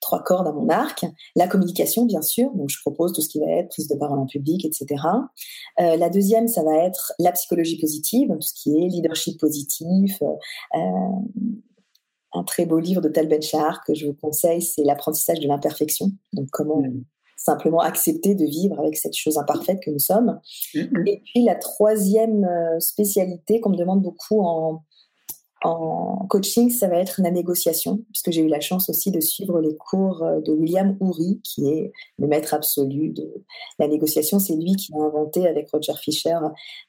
trois 0.00 0.22
cordes 0.22 0.46
à 0.46 0.52
mon 0.52 0.68
arc. 0.68 1.04
La 1.34 1.48
communication, 1.48 2.06
bien 2.06 2.22
sûr. 2.22 2.50
Donc 2.54 2.70
je 2.70 2.80
propose 2.80 3.12
tout 3.12 3.20
ce 3.20 3.28
qui 3.28 3.40
va 3.40 3.46
être 3.46 3.68
prise 3.68 3.88
de 3.88 3.96
parole 3.96 4.18
en 4.18 4.26
public, 4.26 4.64
etc. 4.64 4.86
la 5.78 6.08
deuxième, 6.08 6.48
ça 6.48 6.62
va 6.62 6.76
être 6.84 7.12
la 7.18 7.30
psychologie 7.32 7.78
positive, 7.78 8.28
tout 8.30 8.40
ce 8.40 8.54
qui 8.54 8.76
est 8.76 8.88
leadership 8.88 9.38
positif, 9.38 10.20
un 12.34 12.44
très 12.44 12.66
beau 12.66 12.78
livre 12.78 13.00
de 13.00 13.08
Tal 13.08 13.28
Ben 13.28 13.42
Shahar 13.42 13.82
que 13.84 13.94
je 13.94 14.06
vous 14.06 14.14
conseille, 14.14 14.62
c'est 14.62 14.84
L'apprentissage 14.84 15.40
de 15.40 15.48
l'imperfection. 15.48 16.10
Donc, 16.32 16.48
comment 16.50 16.80
mm. 16.80 17.04
simplement 17.36 17.80
accepter 17.80 18.34
de 18.34 18.44
vivre 18.44 18.78
avec 18.78 18.96
cette 18.96 19.16
chose 19.16 19.38
imparfaite 19.38 19.80
que 19.84 19.90
nous 19.90 19.98
sommes. 19.98 20.40
Mm-hmm. 20.74 21.08
Et 21.08 21.22
puis, 21.24 21.44
la 21.44 21.54
troisième 21.54 22.44
euh, 22.44 22.80
spécialité 22.80 23.60
qu'on 23.60 23.70
me 23.70 23.76
demande 23.76 24.02
beaucoup 24.02 24.40
en, 24.40 24.82
en 25.64 26.26
coaching, 26.28 26.70
ça 26.70 26.88
va 26.88 26.96
être 26.96 27.20
la 27.22 27.30
négociation, 27.30 28.00
puisque 28.12 28.30
j'ai 28.30 28.42
eu 28.42 28.48
la 28.48 28.60
chance 28.60 28.88
aussi 28.88 29.10
de 29.10 29.20
suivre 29.20 29.60
les 29.60 29.76
cours 29.76 30.22
euh, 30.22 30.40
de 30.40 30.52
William 30.52 30.96
Ury, 31.00 31.40
qui 31.44 31.68
est 31.68 31.92
le 32.18 32.26
maître 32.26 32.54
absolu 32.54 33.10
de 33.10 33.44
la 33.78 33.88
négociation. 33.88 34.38
C'est 34.38 34.54
lui 34.54 34.74
qui 34.76 34.92
a 34.94 34.98
inventé 34.98 35.46
avec 35.46 35.70
Roger 35.70 35.94
Fisher 36.00 36.38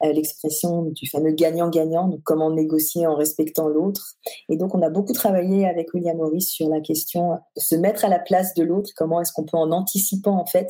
euh, 0.04 0.12
l'expression 0.12 0.84
du 0.84 1.08
fameux 1.10 1.32
gagnant-gagnant, 1.32 2.08
donc 2.08 2.22
comment 2.24 2.52
négocier 2.52 3.06
en 3.06 3.16
respectant 3.16 3.68
l'autre. 3.68 4.16
Et 4.50 4.58
donc, 4.58 4.76
on 4.76 4.82
a 4.82 4.90
beaucoup 4.90 5.14
travaillé 5.14 5.68
avec 5.68 5.94
William 5.94 6.18
Ury 6.20 6.42
sur 6.42 6.70
la 6.70 6.82
question 6.82 7.34
de 7.56 7.62
se 7.62 7.76
mettre 7.76 8.06
à 8.06 8.10
la 8.10 8.20
place 8.20 8.54
de 8.54 8.64
l'autre, 8.64 8.92
comment 8.96 9.22
est-ce 9.22 9.34
qu'on 9.34 9.46
peut 9.46 9.58
en 9.58 9.72
anticipant, 9.72 10.40
en 10.40 10.46
fait, 10.46 10.70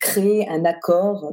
créer 0.00 0.48
un 0.48 0.64
accord 0.64 1.32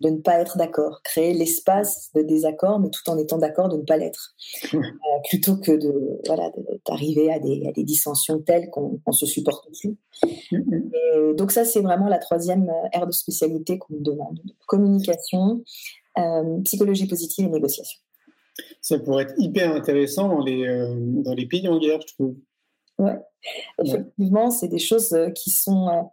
de 0.00 0.10
ne 0.10 0.18
pas 0.18 0.38
être 0.40 0.58
d'accord, 0.58 1.00
créer 1.02 1.32
l'espace 1.32 2.10
de 2.14 2.22
désaccord, 2.22 2.78
mais 2.80 2.90
tout 2.90 3.08
en 3.10 3.16
étant 3.18 3.38
d'accord 3.38 3.68
de 3.68 3.76
ne 3.76 3.82
pas 3.82 3.96
l'être, 3.96 4.34
euh, 4.74 4.78
plutôt 5.28 5.56
que 5.56 5.72
de 5.72 6.20
voilà 6.26 6.50
d'arriver 6.86 7.32
à 7.32 7.38
des, 7.38 7.66
à 7.66 7.72
des, 7.72 7.84
dissensions 7.84 8.40
telles 8.40 8.68
qu'on 8.70 9.00
ne 9.06 9.12
se 9.12 9.26
supporte 9.26 9.68
plus. 9.80 9.96
donc 11.36 11.50
ça, 11.50 11.64
c'est 11.64 11.80
vraiment 11.80 12.08
la 12.08 12.18
troisième 12.18 12.68
euh, 12.68 12.88
ère 12.92 13.06
de 13.06 13.12
spécialité 13.12 13.78
qu'on 13.78 13.94
me 13.94 14.02
demande. 14.02 14.40
Communication, 14.66 15.62
euh, 16.18 16.60
psychologie 16.64 17.06
positive 17.06 17.46
et 17.46 17.50
négociation. 17.50 17.98
Ça 18.80 18.98
pourrait 18.98 19.24
être 19.24 19.34
hyper 19.38 19.74
intéressant 19.74 20.28
dans 20.28 20.44
les 20.44 20.66
dans 21.22 21.34
les 21.34 21.46
pays 21.46 21.68
en 21.68 21.78
guerre, 21.78 22.00
je 22.06 22.14
trouve. 22.14 22.36
Ouais, 22.98 23.18
effectivement, 23.84 24.50
c'est 24.50 24.68
des 24.68 24.78
choses 24.78 25.14
qui 25.34 25.50
sont 25.50 26.08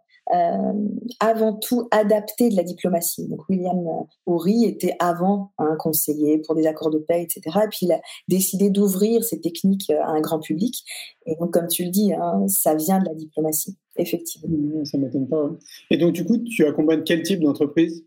avant 1.20 1.54
tout 1.54 1.88
adapté 1.90 2.48
de 2.48 2.56
la 2.56 2.62
diplomatie. 2.62 3.28
Donc 3.28 3.48
William 3.48 3.84
Horry 4.26 4.64
était 4.64 4.96
avant 4.98 5.52
un 5.58 5.76
conseiller 5.76 6.38
pour 6.38 6.54
des 6.54 6.66
accords 6.66 6.90
de 6.90 6.98
paix, 6.98 7.22
etc. 7.22 7.58
Et 7.64 7.68
puis 7.68 7.80
il 7.82 7.92
a 7.92 8.00
décidé 8.28 8.70
d'ouvrir 8.70 9.22
ces 9.22 9.40
techniques 9.40 9.90
à 9.90 10.08
un 10.08 10.20
grand 10.20 10.40
public. 10.40 10.84
Et 11.26 11.36
donc 11.36 11.52
comme 11.52 11.68
tu 11.68 11.84
le 11.84 11.90
dis, 11.90 12.12
hein, 12.14 12.46
ça 12.48 12.74
vient 12.74 12.98
de 12.98 13.06
la 13.06 13.14
diplomatie, 13.14 13.76
effectivement. 13.96 14.84
Ça 14.84 14.98
m'étonne 14.98 15.28
pas. 15.28 15.50
Et 15.90 15.96
donc 15.96 16.12
du 16.12 16.24
coup, 16.24 16.38
tu 16.38 16.66
accompagnes 16.66 17.04
quel 17.04 17.22
type 17.22 17.40
d'entreprise? 17.40 18.04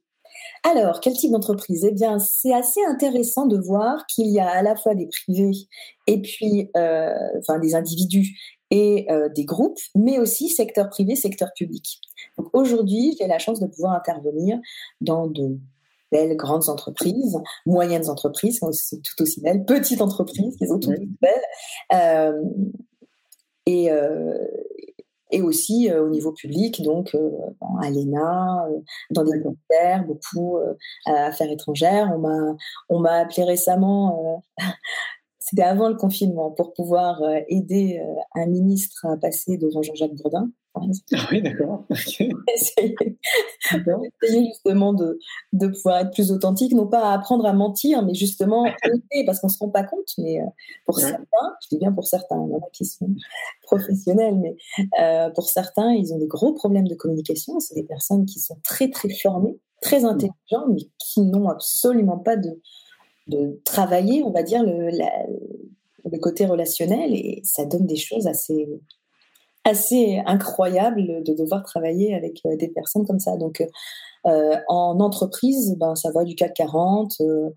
Alors, 0.64 1.00
quel 1.00 1.14
type 1.14 1.32
d'entreprise? 1.32 1.86
Eh 1.86 1.92
bien, 1.92 2.20
c'est 2.20 2.54
assez 2.54 2.84
intéressant 2.84 3.46
de 3.46 3.58
voir 3.58 4.06
qu'il 4.08 4.28
y 4.28 4.40
a 4.40 4.50
à 4.50 4.62
la 4.62 4.76
fois 4.76 4.96
des 4.96 5.08
privés 5.08 5.68
et 6.08 6.22
puis, 6.22 6.70
euh, 6.76 7.14
enfin, 7.40 7.60
des 7.60 7.76
individus 7.76 8.38
et 8.72 9.08
euh, 9.12 9.30
des 9.30 9.46
groupes, 9.46 9.80
mais 9.96 10.20
aussi 10.20 10.50
secteur 10.50 10.90
privé, 10.90 11.16
secteur 11.16 11.50
public. 11.56 12.02
Donc 12.38 12.50
aujourd'hui, 12.54 13.16
j'ai 13.20 13.28
la 13.28 13.40
chance 13.40 13.60
de 13.60 13.68
pouvoir 13.68 13.94
intervenir 13.94 14.60
dans 15.02 15.28
de 15.28 15.58
belles 16.12 16.36
grandes 16.36 16.70
entreprises, 16.70 17.38
moyennes 17.66 18.10
entreprises, 18.10 18.60
qui 18.60 18.74
sont 18.74 18.98
tout 19.04 19.22
aussi 19.22 19.42
belles, 19.42 19.66
petites 19.66 20.02
entreprises 20.02 20.56
qui 20.58 20.68
sont 20.68 20.80
toutes 20.80 21.00
belles. 21.22 21.32
Euh, 21.94 22.44
et, 23.66 23.92
euh, 23.92 24.38
et 25.32 25.42
aussi 25.42 25.92
au 25.92 26.08
niveau 26.08 26.32
public, 26.32 26.82
donc 26.82 27.14
à 27.82 27.90
l'ENA, 27.90 28.66
dans 29.12 29.26
des 29.26 29.38
ministères, 29.38 30.06
beaucoup 30.06 30.58
à 31.06 31.26
affaires 31.26 31.52
étrangères. 31.52 32.10
On 32.16 32.20
m'a 32.20 32.56
on 32.88 33.00
m'a 33.00 33.16
appelé 33.16 33.44
récemment 33.44 34.42
c'était 35.50 35.64
avant 35.64 35.88
le 35.88 35.96
confinement, 35.96 36.52
pour 36.52 36.74
pouvoir 36.74 37.22
euh, 37.22 37.40
aider 37.48 38.02
euh, 38.04 38.16
un 38.36 38.48
ministre 38.48 39.06
à 39.06 39.16
passer 39.16 39.58
devant 39.58 39.82
Jean-Jacques 39.82 40.16
Bourdin. 40.16 40.50
Ah 40.76 40.82
oui, 41.32 41.42
d'accord. 41.42 41.86
essayer, 41.90 42.96
justement 44.22 44.92
de, 44.92 45.18
de 45.54 45.68
pouvoir 45.68 46.00
être 46.00 46.12
plus 46.12 46.34
authentique, 46.34 46.74
non 46.74 46.86
pas 46.86 47.12
à 47.12 47.14
apprendre 47.14 47.46
à 47.46 47.54
mentir, 47.54 48.04
mais 48.04 48.14
justement 48.14 48.66
parce 49.26 49.40
qu'on 49.40 49.48
ne 49.48 49.52
se 49.54 49.60
rend 49.60 49.70
pas 49.70 49.84
compte. 49.84 50.10
Mais 50.18 50.42
euh, 50.42 50.46
pour 50.86 51.00
certains, 51.00 51.56
je 51.62 51.70
dis 51.72 51.78
bien 51.78 51.94
pour 51.94 52.06
certains, 52.06 52.44
il 52.46 52.52
y 52.52 52.54
en 52.54 52.58
a 52.58 52.70
qui 52.74 52.84
sont 52.84 53.10
professionnels, 53.64 54.36
mais 54.36 54.58
pour 55.34 55.48
certains, 55.48 55.94
ils 55.94 56.14
ont 56.14 56.20
des 56.20 56.28
gros 56.28 56.52
problèmes 56.52 56.90
de 56.90 56.96
communication. 56.96 57.62
C'est 57.62 57.76
des 57.76 57.86
personnes 57.86 58.26
qui 58.26 58.42
sont 58.42 58.58
très, 58.64 58.90
très 58.90 59.10
formées, 59.10 59.58
très 59.82 60.04
intelligentes, 60.04 60.68
mais 60.70 60.82
qui 61.00 61.22
n'ont 61.22 61.48
absolument 61.48 62.18
pas 62.18 62.36
de, 62.36 62.60
de 63.28 63.60
travailler, 63.64 64.24
on 64.24 64.32
va 64.32 64.44
dire, 64.44 64.64
le, 64.64 64.90
le, 64.90 66.20
côté 66.20 66.46
relationnel 66.46 67.14
et 67.14 67.42
ça 67.44 67.66
donne 67.66 67.86
des 67.86 67.98
choses 67.98 68.28
assez, 68.28 68.68
assez 69.64 70.22
incroyables 70.26 71.24
de 71.24 71.34
devoir 71.34 71.64
travailler 71.64 72.16
avec 72.16 72.42
euh, 72.46 72.56
des 72.56 72.70
personnes 72.70 73.06
comme 73.06 73.20
ça. 73.20 73.36
Donc, 73.38 73.62
euh, 74.26 74.56
en 74.68 75.00
entreprise, 75.00 75.76
ben, 75.78 75.96
ça 75.96 76.12
va 76.12 76.24
du 76.24 76.36
CAC 76.36 76.54
40 76.54 77.16
euh, 77.22 77.50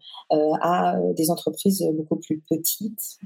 à 0.60 0.98
des 1.16 1.30
entreprises 1.30 1.84
beaucoup 1.94 2.16
plus 2.16 2.40
petites 2.48 3.18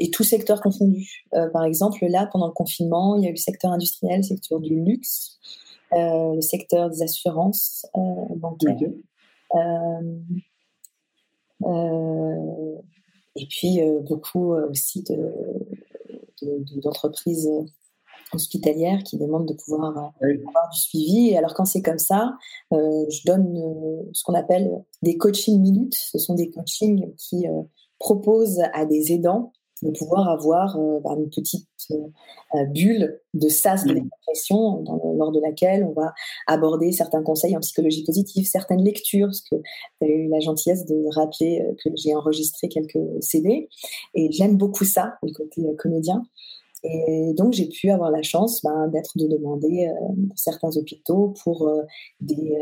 et 0.00 0.10
tout 0.10 0.24
secteur 0.24 0.60
confondu. 0.60 1.24
par 1.52 1.64
exemple, 1.64 2.04
là, 2.06 2.28
pendant 2.32 2.48
le 2.48 2.52
confinement, 2.52 3.16
il 3.16 3.22
y 3.22 3.26
a 3.26 3.28
eu 3.28 3.34
le 3.34 3.36
secteur 3.36 3.70
industriel, 3.70 4.18
le 4.18 4.22
secteur 4.22 4.58
du 4.58 4.82
luxe, 4.82 5.38
le 5.92 6.40
secteur 6.40 6.90
des 6.90 7.02
assurances 7.02 7.86
bancaires. 7.94 8.76
Euh, 9.54 10.18
et 11.64 13.46
puis 13.48 13.80
euh, 13.80 14.00
beaucoup 14.00 14.54
euh, 14.54 14.68
aussi 14.70 15.04
d'entreprises 16.82 17.50
hospitalières 18.32 19.02
qui 19.04 19.16
demandent 19.16 19.48
de 19.48 19.54
pouvoir 19.54 19.84
avoir 19.86 20.12
du 20.72 20.78
suivi. 20.78 21.28
Et 21.30 21.38
alors 21.38 21.54
quand 21.54 21.64
c'est 21.64 21.82
comme 21.82 21.98
ça, 21.98 22.36
je 22.70 23.24
donne 23.24 23.58
ce 24.12 24.22
qu'on 24.22 24.34
appelle 24.34 24.84
des 25.02 25.16
coachings 25.16 25.60
minutes. 25.60 25.94
Ce 25.94 26.18
sont 26.18 26.34
des 26.34 26.50
coachings 26.50 27.14
qui 27.16 27.46
proposent 27.98 28.62
à 28.74 28.84
des 28.84 29.12
aidants 29.12 29.52
de 29.82 29.90
pouvoir 29.90 30.28
avoir 30.28 30.76
euh, 30.76 31.00
bah, 31.00 31.14
une 31.16 31.30
petite 31.30 31.66
euh, 31.90 32.64
bulle 32.66 33.20
de 33.34 33.48
sas 33.48 33.84
de 33.84 33.94
dépression 33.94 34.84
lors 35.16 35.32
de 35.32 35.40
laquelle 35.40 35.84
on 35.84 35.92
va 35.92 36.12
aborder 36.46 36.92
certains 36.92 37.22
conseils 37.22 37.56
en 37.56 37.60
psychologie 37.60 38.04
positive, 38.04 38.46
certaines 38.46 38.82
lectures, 38.82 39.28
parce 39.28 39.42
que 39.42 39.56
tu 40.00 40.06
as 40.06 40.08
eu 40.08 40.28
la 40.28 40.40
gentillesse 40.40 40.84
de 40.86 41.04
rappeler 41.14 41.60
euh, 41.60 41.74
que 41.82 41.90
j'ai 41.96 42.14
enregistré 42.14 42.68
quelques 42.68 42.98
CD, 43.20 43.68
et 44.14 44.32
j'aime 44.32 44.56
beaucoup 44.56 44.84
ça, 44.84 45.14
le 45.22 45.32
côté 45.32 45.62
comédien. 45.78 46.22
Et 46.84 47.32
donc, 47.36 47.54
j'ai 47.54 47.66
pu 47.66 47.90
avoir 47.90 48.10
la 48.12 48.22
chance 48.22 48.62
bah, 48.62 48.86
d'être 48.88 49.18
de 49.18 49.26
demander 49.26 49.90
certains 50.36 50.76
hôpitaux 50.76 51.34
pour 51.42 51.68
des, 52.20 52.56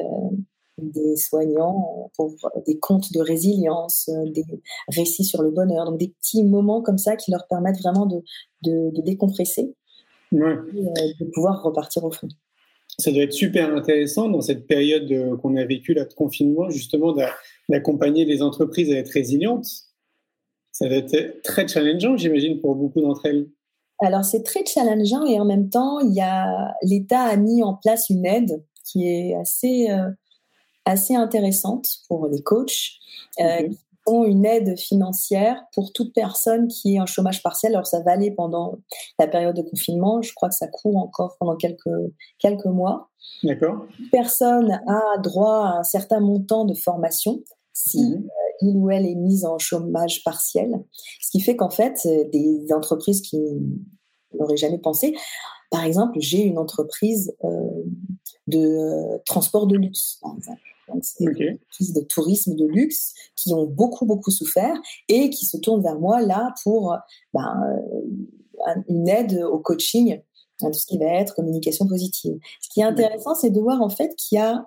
des 0.79 1.17
soignants 1.17 2.11
pour 2.17 2.35
des 2.67 2.79
contes 2.79 3.13
de 3.13 3.21
résilience, 3.21 4.09
euh, 4.09 4.31
des 4.31 4.45
récits 4.89 5.25
sur 5.25 5.43
le 5.43 5.51
bonheur, 5.51 5.87
donc 5.87 5.99
des 5.99 6.09
petits 6.21 6.45
moments 6.45 6.83
comme 6.83 6.99
ça 6.99 7.17
qui 7.17 7.31
leur 7.31 7.47
permettent 7.49 7.79
vraiment 7.79 8.07
de, 8.07 8.23
de, 8.63 9.01
décompresser 9.03 9.75
et 10.33 10.37
euh, 10.37 10.57
de 11.21 11.25
pouvoir 11.33 11.63
repartir 11.63 12.05
au 12.05 12.11
fond. 12.11 12.29
Ça 12.99 13.11
doit 13.11 13.23
être 13.23 13.33
super 13.33 13.75
intéressant 13.75 14.29
dans 14.29 14.41
cette 14.41 14.67
période 14.67 15.11
euh, 15.11 15.37
qu'on 15.37 15.57
a 15.57 15.65
vécue 15.65 15.95
là 15.95 16.05
de 16.05 16.13
confinement, 16.13 16.69
justement 16.69 17.15
d'accompagner 17.69 18.25
les 18.25 18.43
entreprises 18.43 18.91
à 18.93 18.97
être 18.97 19.11
résilientes. 19.11 19.67
Ça 20.73 20.89
doit 20.89 20.99
être 20.99 21.43
très 21.43 21.67
challengeant, 21.67 22.17
j'imagine, 22.17 22.61
pour 22.61 22.75
beaucoup 22.75 23.01
d'entre 23.01 23.25
elles. 23.27 23.49
Alors 23.99 24.27
c'est 24.27 24.43
très 24.43 24.65
challengeant 24.67 25.25
et 25.25 25.41
en 25.41 25.47
même 25.47 25.71
temps, 25.71 26.01
il 26.01 26.13
y 26.13 26.21
a 26.21 26.75
l'État 26.83 27.23
a 27.23 27.37
mis 27.39 27.63
en 27.63 27.75
place 27.75 28.11
une 28.11 28.27
aide 28.27 28.63
qui 28.85 29.09
est 29.09 29.35
assez 29.37 29.89
assez 30.87 31.15
intéressante 31.15 31.89
pour 32.09 32.27
les 32.29 32.43
coachs. 32.43 32.93
Euh, 33.41 33.69
qui 33.69 33.79
ont 34.07 34.25
une 34.25 34.47
aide 34.47 34.79
financière 34.79 35.65
pour 35.75 35.93
toute 35.93 36.15
personne 36.15 36.69
qui 36.69 36.95
est 36.95 37.01
en 37.01 37.07
chômage 37.07 37.43
partiel. 37.43 37.75
Alors 37.75 37.87
ça 37.87 38.01
va 38.03 38.13
aller 38.13 38.31
pendant 38.31 38.79
la 39.19 39.27
période 39.27 39.57
de 39.57 39.63
confinement. 39.63 40.23
Je 40.23 40.33
crois 40.33 40.49
que 40.49 40.55
ça 40.55 40.69
court 40.69 40.97
encore 40.97 41.37
pendant 41.41 41.57
quelques 41.57 41.91
quelques 42.39 42.67
mois. 42.67 43.11
D'accord. 43.43 43.85
Personne 44.13 44.81
a 44.87 45.19
droit 45.19 45.67
à 45.67 45.79
un 45.81 45.83
certain 45.83 46.21
montant 46.21 46.65
de 46.65 46.75
formation 46.75 47.43
si 47.73 48.01
mhm. 48.01 48.25
euh, 48.25 48.53
il 48.63 48.77
ou 48.77 48.91
elle 48.91 49.07
est 49.07 49.17
mise 49.17 49.45
en 49.45 49.59
chômage 49.59 50.23
partiel. 50.23 50.85
Ce 51.21 51.31
qui 51.31 51.41
fait 51.41 51.57
qu'en 51.57 51.71
fait, 51.71 51.99
euh, 52.07 52.25
des 52.31 52.73
entreprises 52.73 53.21
qui 53.21 53.39
n'auraient 54.39 54.57
jamais 54.57 54.79
pensé, 54.79 55.15
par 55.71 55.85
exemple, 55.85 56.17
j'ai 56.21 56.43
une 56.43 56.59
entreprise 56.59 57.37
de 58.47 59.19
transport 59.25 59.67
de 59.67 59.77
luxe, 59.77 60.19
par 60.23 60.33
exemple 60.37 60.61
c'est 61.03 61.25
des 61.25 62.01
de 62.01 62.07
tourisme 62.07 62.55
de 62.55 62.67
luxe 62.67 63.15
qui 63.35 63.53
ont 63.55 63.65
beaucoup, 63.65 64.07
beaucoup 64.07 64.31
souffert 64.31 64.77
et 65.09 65.31
qui 65.31 65.47
se 65.47 65.57
tournent 65.57 65.83
vers 65.83 65.99
moi 65.99 66.21
là 66.21 66.55
pour 66.63 66.97
ben, 67.35 67.61
euh, 68.67 68.75
une 68.89 69.09
aide 69.09 69.43
au 69.51 69.59
coaching, 69.59 70.21
tout 70.61 70.73
ce 70.73 70.87
qui 70.87 70.99
va 70.99 71.07
être 71.07 71.35
communication 71.35 71.87
positive. 71.87 72.39
Ce 72.61 72.69
qui 72.69 72.81
est 72.81 72.85
intéressant, 72.85 73.35
c'est 73.35 73.51
de 73.51 73.61
voir 73.61 73.83
en 73.83 73.89
fait 73.89 74.15
qu'il 74.17 74.37
y 74.37 74.41
a 74.41 74.65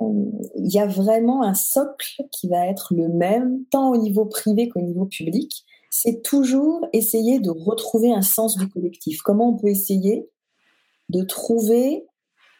il 0.00 0.72
y 0.72 0.78
a 0.78 0.86
vraiment 0.86 1.42
un 1.42 1.54
socle 1.54 2.22
qui 2.30 2.48
va 2.48 2.66
être 2.66 2.94
le 2.94 3.08
même, 3.08 3.64
tant 3.70 3.90
au 3.90 3.96
niveau 3.96 4.24
privé 4.24 4.68
qu'au 4.68 4.80
niveau 4.80 5.06
public. 5.06 5.64
C'est 5.90 6.22
toujours 6.22 6.86
essayer 6.92 7.40
de 7.40 7.50
retrouver 7.50 8.12
un 8.12 8.22
sens 8.22 8.56
du 8.56 8.68
collectif. 8.68 9.22
Comment 9.22 9.50
on 9.50 9.56
peut 9.56 9.68
essayer 9.68 10.28
de 11.08 11.22
trouver 11.22 12.06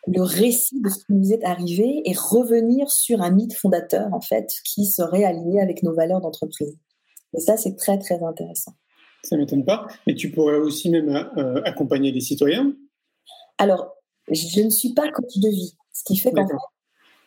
le 0.06 0.22
récit 0.22 0.80
de 0.80 0.88
ce 0.88 1.04
qui 1.04 1.12
nous 1.12 1.32
est 1.32 1.44
arrivé 1.44 2.02
et 2.04 2.14
revenir 2.14 2.90
sur 2.90 3.20
un 3.20 3.30
mythe 3.30 3.54
fondateur, 3.54 4.12
en 4.12 4.20
fait, 4.20 4.50
qui 4.64 4.86
serait 4.86 5.24
aligné 5.24 5.60
avec 5.60 5.82
nos 5.82 5.94
valeurs 5.94 6.20
d'entreprise. 6.20 6.76
Et 7.36 7.40
ça, 7.40 7.56
c'est 7.56 7.76
très, 7.76 7.98
très 7.98 8.22
intéressant. 8.22 8.72
Ça 9.22 9.36
ne 9.36 9.42
m'étonne 9.42 9.64
pas. 9.64 9.86
Et 10.06 10.14
tu 10.14 10.30
pourrais 10.30 10.56
aussi 10.56 10.90
même 10.90 11.10
euh, 11.36 11.60
accompagner 11.64 12.12
des 12.12 12.20
citoyens? 12.20 12.74
Alors, 13.58 13.94
je 14.30 14.62
ne 14.62 14.70
suis 14.70 14.94
pas 14.94 15.10
coach 15.10 15.36
de 15.36 15.48
vie. 15.48 15.76
Ce 15.92 16.02
qui 16.04 16.16
fait 16.16 16.32
qu'en 16.32 16.46
fait, 16.46 16.54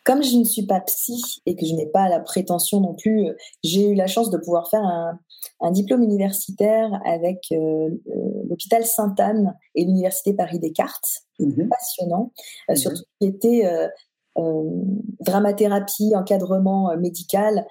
comme 0.04 0.22
je 0.22 0.36
ne 0.36 0.44
suis 0.44 0.66
pas 0.66 0.80
psy 0.80 1.42
et 1.46 1.56
que 1.56 1.66
je 1.66 1.74
n'ai 1.74 1.86
pas 1.86 2.08
la 2.08 2.20
prétention 2.20 2.80
non 2.80 2.94
plus, 2.94 3.26
euh, 3.26 3.32
j'ai 3.64 3.88
eu 3.88 3.94
la 3.94 4.06
chance 4.06 4.30
de 4.30 4.38
pouvoir 4.38 4.68
faire 4.68 4.84
un, 4.84 5.18
diplôme 5.70 6.02
universitaire 6.02 6.90
avec 7.06 7.46
euh, 7.52 7.88
l'hôpital 8.48 8.84
Sainte-Anne 8.84 9.56
et 9.74 9.84
l'université 9.84 10.34
Paris 10.34 10.58
Descartes. 10.58 11.22
Mhm. 11.38 11.68
Passionnant, 11.68 12.32
euh, 12.70 12.74
mhm. 12.74 12.82
tout 12.82 12.96
ce 12.96 13.02
qui 13.18 13.26
était 13.26 13.90
dramathérapie, 15.20 16.12
encadrement 16.16 16.96
médical 16.96 17.64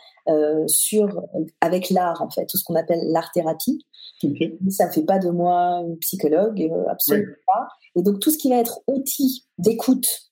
sur 0.68 1.22
avec 1.60 1.90
l'art 1.90 2.22
en 2.22 2.30
fait, 2.30 2.46
tout 2.46 2.58
ce 2.58 2.64
qu'on 2.64 2.76
appelle 2.76 3.02
l'art 3.12 3.32
thérapie. 3.34 3.86
Ça 4.70 4.88
ne 4.88 4.92
fait 4.92 5.04
pas 5.04 5.20
de 5.20 5.30
moi 5.30 5.84
une 5.86 5.98
psychologue, 5.98 6.72
absolument 6.90 7.34
pas. 7.46 7.68
Et 7.96 8.02
donc 8.02 8.20
tout 8.20 8.32
ce 8.32 8.38
qui 8.38 8.50
va 8.50 8.56
être 8.56 8.80
outil 8.88 9.46
d'écoute 9.58 10.32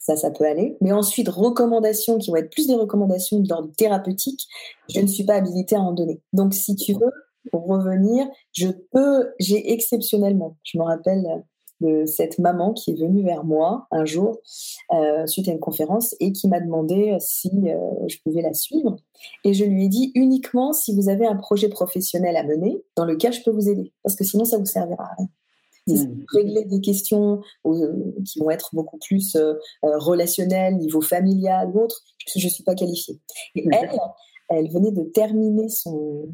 ça, 0.00 0.16
ça 0.16 0.30
peut 0.30 0.44
aller. 0.44 0.76
Mais 0.80 0.92
ensuite, 0.92 1.28
recommandations 1.28 2.18
qui 2.18 2.30
vont 2.30 2.36
être 2.36 2.50
plus 2.50 2.66
des 2.66 2.74
recommandations 2.74 3.38
d'ordre 3.38 3.70
thérapeutique, 3.76 4.48
je 4.88 5.00
ne 5.00 5.06
suis 5.06 5.24
pas 5.24 5.34
habilitée 5.34 5.76
à 5.76 5.80
en 5.80 5.92
donner. 5.92 6.20
Donc, 6.32 6.54
si 6.54 6.74
tu 6.74 6.94
veux, 6.94 7.12
pour 7.52 7.66
revenir, 7.66 8.26
je 8.52 8.68
peux, 8.92 9.30
j'ai 9.38 9.72
exceptionnellement, 9.72 10.56
je 10.64 10.78
me 10.78 10.82
rappelle 10.82 11.44
de 11.80 12.04
cette 12.04 12.38
maman 12.38 12.72
qui 12.72 12.90
est 12.90 12.94
venue 12.94 13.24
vers 13.24 13.44
moi 13.44 13.86
un 13.90 14.04
jour 14.04 14.38
euh, 14.92 15.26
suite 15.26 15.48
à 15.48 15.52
une 15.52 15.60
conférence 15.60 16.14
et 16.20 16.32
qui 16.32 16.46
m'a 16.46 16.60
demandé 16.60 17.16
si 17.20 17.50
euh, 17.64 17.78
je 18.06 18.18
pouvais 18.22 18.42
la 18.42 18.52
suivre. 18.52 18.96
Et 19.44 19.54
je 19.54 19.64
lui 19.64 19.86
ai 19.86 19.88
dit 19.88 20.12
uniquement 20.14 20.72
si 20.72 20.94
vous 20.94 21.08
avez 21.08 21.26
un 21.26 21.36
projet 21.36 21.68
professionnel 21.68 22.36
à 22.36 22.42
mener 22.42 22.82
dans 22.96 23.04
lequel 23.04 23.32
je 23.32 23.42
peux 23.42 23.50
vous 23.50 23.68
aider, 23.68 23.92
parce 24.02 24.16
que 24.16 24.24
sinon 24.24 24.44
ça 24.44 24.58
vous 24.58 24.66
servira 24.66 25.04
à 25.04 25.14
rien. 25.16 25.28
Mmh. 25.86 26.24
régler 26.28 26.64
des 26.66 26.80
questions 26.80 27.40
euh, 27.66 28.12
qui 28.24 28.38
vont 28.38 28.50
être 28.50 28.70
beaucoup 28.74 28.98
plus 28.98 29.34
euh, 29.34 29.54
euh, 29.84 29.98
relationnelles, 29.98 30.76
niveau 30.76 31.00
familial 31.00 31.70
ou 31.72 31.80
autre, 31.80 32.02
je 32.36 32.44
ne 32.44 32.50
suis 32.50 32.62
pas 32.62 32.74
qualifiée. 32.74 33.18
Et 33.54 33.66
elle, 33.72 33.90
elle 34.50 34.70
venait 34.70 34.92
de 34.92 35.04
terminer 35.04 35.68
son, 35.68 36.28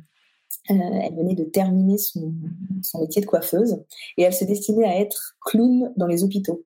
elle 0.68 1.14
venait 1.16 1.34
de 1.34 1.44
terminer 1.44 1.96
son, 1.96 2.34
son, 2.82 3.00
métier 3.00 3.22
de 3.22 3.26
coiffeuse 3.26 3.82
et 4.16 4.22
elle 4.22 4.34
se 4.34 4.44
destinait 4.44 4.86
à 4.86 5.00
être 5.00 5.36
clown 5.40 5.92
dans 5.96 6.06
les 6.06 6.24
hôpitaux. 6.24 6.64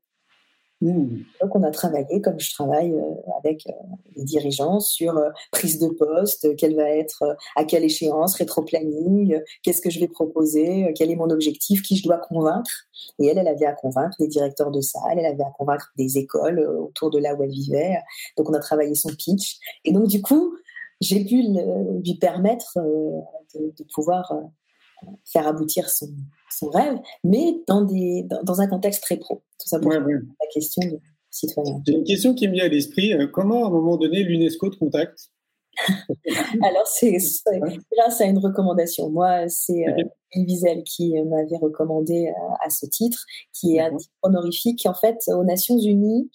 Mmh. 0.81 1.25
Donc, 1.43 1.55
on 1.55 1.63
a 1.63 1.71
travaillé, 1.71 2.23
comme 2.23 2.41
je 2.41 2.53
travaille 2.55 2.93
euh, 2.93 3.15
avec 3.39 3.67
euh, 3.67 3.73
les 4.17 4.25
dirigeants, 4.25 4.81
sur 4.81 5.17
euh, 5.19 5.29
prise 5.53 5.79
de 5.79 5.89
poste, 5.89 6.57
quelle 6.57 6.75
va 6.75 6.89
être, 6.89 7.37
à 7.55 7.65
quelle 7.65 7.85
échéance, 7.85 8.35
rétro-planning, 8.37 9.41
qu'est-ce 9.63 9.83
que 9.83 9.91
je 9.91 10.01
vais 10.01 10.09
proposer, 10.09 10.93
quel 10.97 11.11
est 11.11 11.17
mon 11.17 11.29
objectif, 11.29 11.83
qui 11.83 11.97
je 11.97 12.05
dois 12.05 12.17
convaincre. 12.17 12.71
Et 13.19 13.27
elle, 13.27 13.39
elle 13.39 13.49
avait 13.49 13.67
à 13.67 13.73
convaincre 13.73 14.17
des 14.19 14.29
directeurs 14.29 14.71
de 14.71 14.81
salle, 14.81 15.19
elle 15.19 15.27
avait 15.27 15.43
à 15.43 15.53
convaincre 15.57 15.93
des 15.99 16.17
écoles 16.17 16.61
autour 16.61 17.11
de 17.11 17.19
là 17.19 17.35
où 17.35 17.43
elle 17.43 17.51
vivait. 17.51 17.99
Donc, 18.39 18.49
on 18.49 18.55
a 18.55 18.61
travaillé 18.61 18.95
son 18.95 19.11
pitch. 19.11 19.59
Et 19.85 19.93
donc, 19.93 20.07
du 20.07 20.23
coup, 20.23 20.57
j'ai 21.03 21.25
pu 21.25 21.43
lui 21.43 22.15
permettre 22.15 22.79
de, 23.55 23.73
de 23.77 23.85
pouvoir 23.93 24.33
faire 25.25 25.47
aboutir 25.47 25.89
son, 25.89 26.09
son 26.51 26.69
rêve, 26.71 26.99
mais 27.25 27.61
dans, 27.67 27.83
des, 27.83 28.27
dans, 28.45 28.61
un 28.61 28.67
contexte 28.67 29.03
très 29.03 29.17
pro. 29.17 29.43
Tout 29.59 29.69
ça 29.69 29.79
pour 29.79 29.93
la 29.93 30.01
question 30.53 30.83
de 30.89 30.99
citoyen. 31.31 31.83
J'ai 31.87 31.95
une 31.95 32.05
question 32.05 32.35
qui 32.35 32.49
me 32.49 32.55
vient 32.55 32.65
à 32.65 32.69
l'esprit. 32.69 33.13
Euh, 33.13 33.27
comment, 33.27 33.65
à 33.65 33.69
un 33.69 33.71
moment 33.71 33.97
donné, 33.97 34.23
l'UNESCO 34.23 34.71
te 34.71 34.77
contacte? 34.77 35.31
Alors, 36.63 36.87
c'est 36.87 37.17
grâce 37.93 38.21
à 38.21 38.25
une 38.25 38.39
recommandation. 38.39 39.11
Moi, 39.11 39.49
c'est 39.49 39.87
euh, 39.89 40.05
Wiesel 40.37 40.85
qui 40.85 41.19
euh, 41.19 41.25
m'avait 41.25 41.57
recommandé 41.57 42.29
euh, 42.29 42.55
à 42.65 42.71
ce 42.71 42.87
titre, 42.87 43.25
qui 43.53 43.77
est 43.77 43.81
un 43.81 43.97
titre 43.97 44.13
honorifique. 44.23 44.87
En 44.87 44.95
fait, 44.95 45.19
aux 45.29 45.45
Nations 45.45 45.79
Unies, 45.79 46.31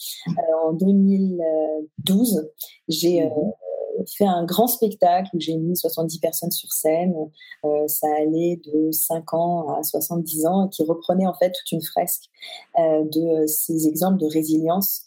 en 0.65 0.73
2012, 0.73 2.49
j'ai 2.87 3.25
mhm 3.25 3.31
fait 4.17 4.25
un 4.25 4.45
grand 4.45 4.67
spectacle 4.67 5.29
où 5.33 5.39
j'ai 5.39 5.55
mis 5.55 5.75
70 5.75 6.19
personnes 6.19 6.51
sur 6.51 6.71
scène. 6.71 7.15
Euh, 7.63 7.87
ça 7.87 8.07
allait 8.19 8.59
de 8.65 8.91
5 8.91 9.33
ans 9.33 9.69
à 9.75 9.83
70 9.83 10.45
ans, 10.45 10.67
qui 10.67 10.83
reprenait 10.83 11.27
en 11.27 11.33
fait 11.33 11.51
toute 11.51 11.71
une 11.71 11.81
fresque 11.81 12.29
euh, 12.79 13.03
de 13.03 13.45
ces 13.47 13.87
exemples 13.87 14.19
de 14.19 14.27
résilience. 14.27 15.03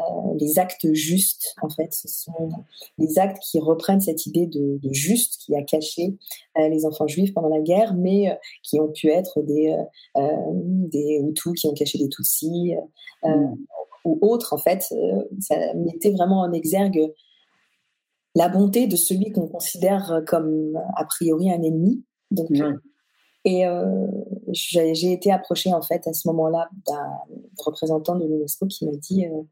Euh, 0.00 0.34
les 0.40 0.58
actes 0.58 0.92
justes, 0.92 1.54
en 1.62 1.68
fait, 1.68 1.92
ce 1.92 2.08
sont 2.08 2.50
les 2.98 3.18
actes 3.18 3.40
qui 3.40 3.60
reprennent 3.60 4.00
cette 4.00 4.26
idée 4.26 4.46
de, 4.46 4.80
juste 4.90 5.40
qui 5.40 5.54
a 5.54 5.62
caché 5.62 6.16
les 6.56 6.84
enfants 6.84 7.06
juifs 7.06 7.32
pendant 7.32 7.48
la 7.48 7.60
guerre, 7.60 7.94
mais 7.94 8.36
qui 8.64 8.80
ont 8.80 8.88
pu 8.88 9.08
être 9.10 9.40
des, 9.42 9.72
des 10.16 11.20
Hutus 11.24 11.60
qui 11.60 11.68
ont 11.68 11.74
caché 11.74 11.98
des 11.98 12.08
Tutsis 12.08 12.74
mm. 13.22 13.54
ou 14.04 14.18
autres, 14.20 14.52
en 14.52 14.58
fait. 14.58 14.82
ça 15.38 15.54
mettait 15.74 16.10
vraiment 16.10 16.40
en 16.40 16.52
exergue 16.52 17.14
la 18.34 18.48
bonté 18.48 18.86
de 18.86 18.96
celui 18.96 19.30
qu'on 19.32 19.46
considère 19.46 20.22
comme 20.26 20.78
a 20.96 21.04
priori 21.04 21.50
un 21.50 21.62
ennemi. 21.62 22.04
Donc, 22.30 22.50
Et 23.44 23.66
euh, 23.66 24.06
j'ai 24.52 25.12
été 25.12 25.30
approchée 25.30 25.72
en 25.72 25.82
fait 25.82 26.06
à 26.06 26.14
ce 26.14 26.26
moment-là 26.28 26.70
d'un 26.86 27.12
représentant 27.58 28.16
de 28.16 28.26
l'UNESCO 28.26 28.66
qui 28.66 28.86
m'a 28.86 28.96
dit 28.96 29.26
euh, 29.26 29.42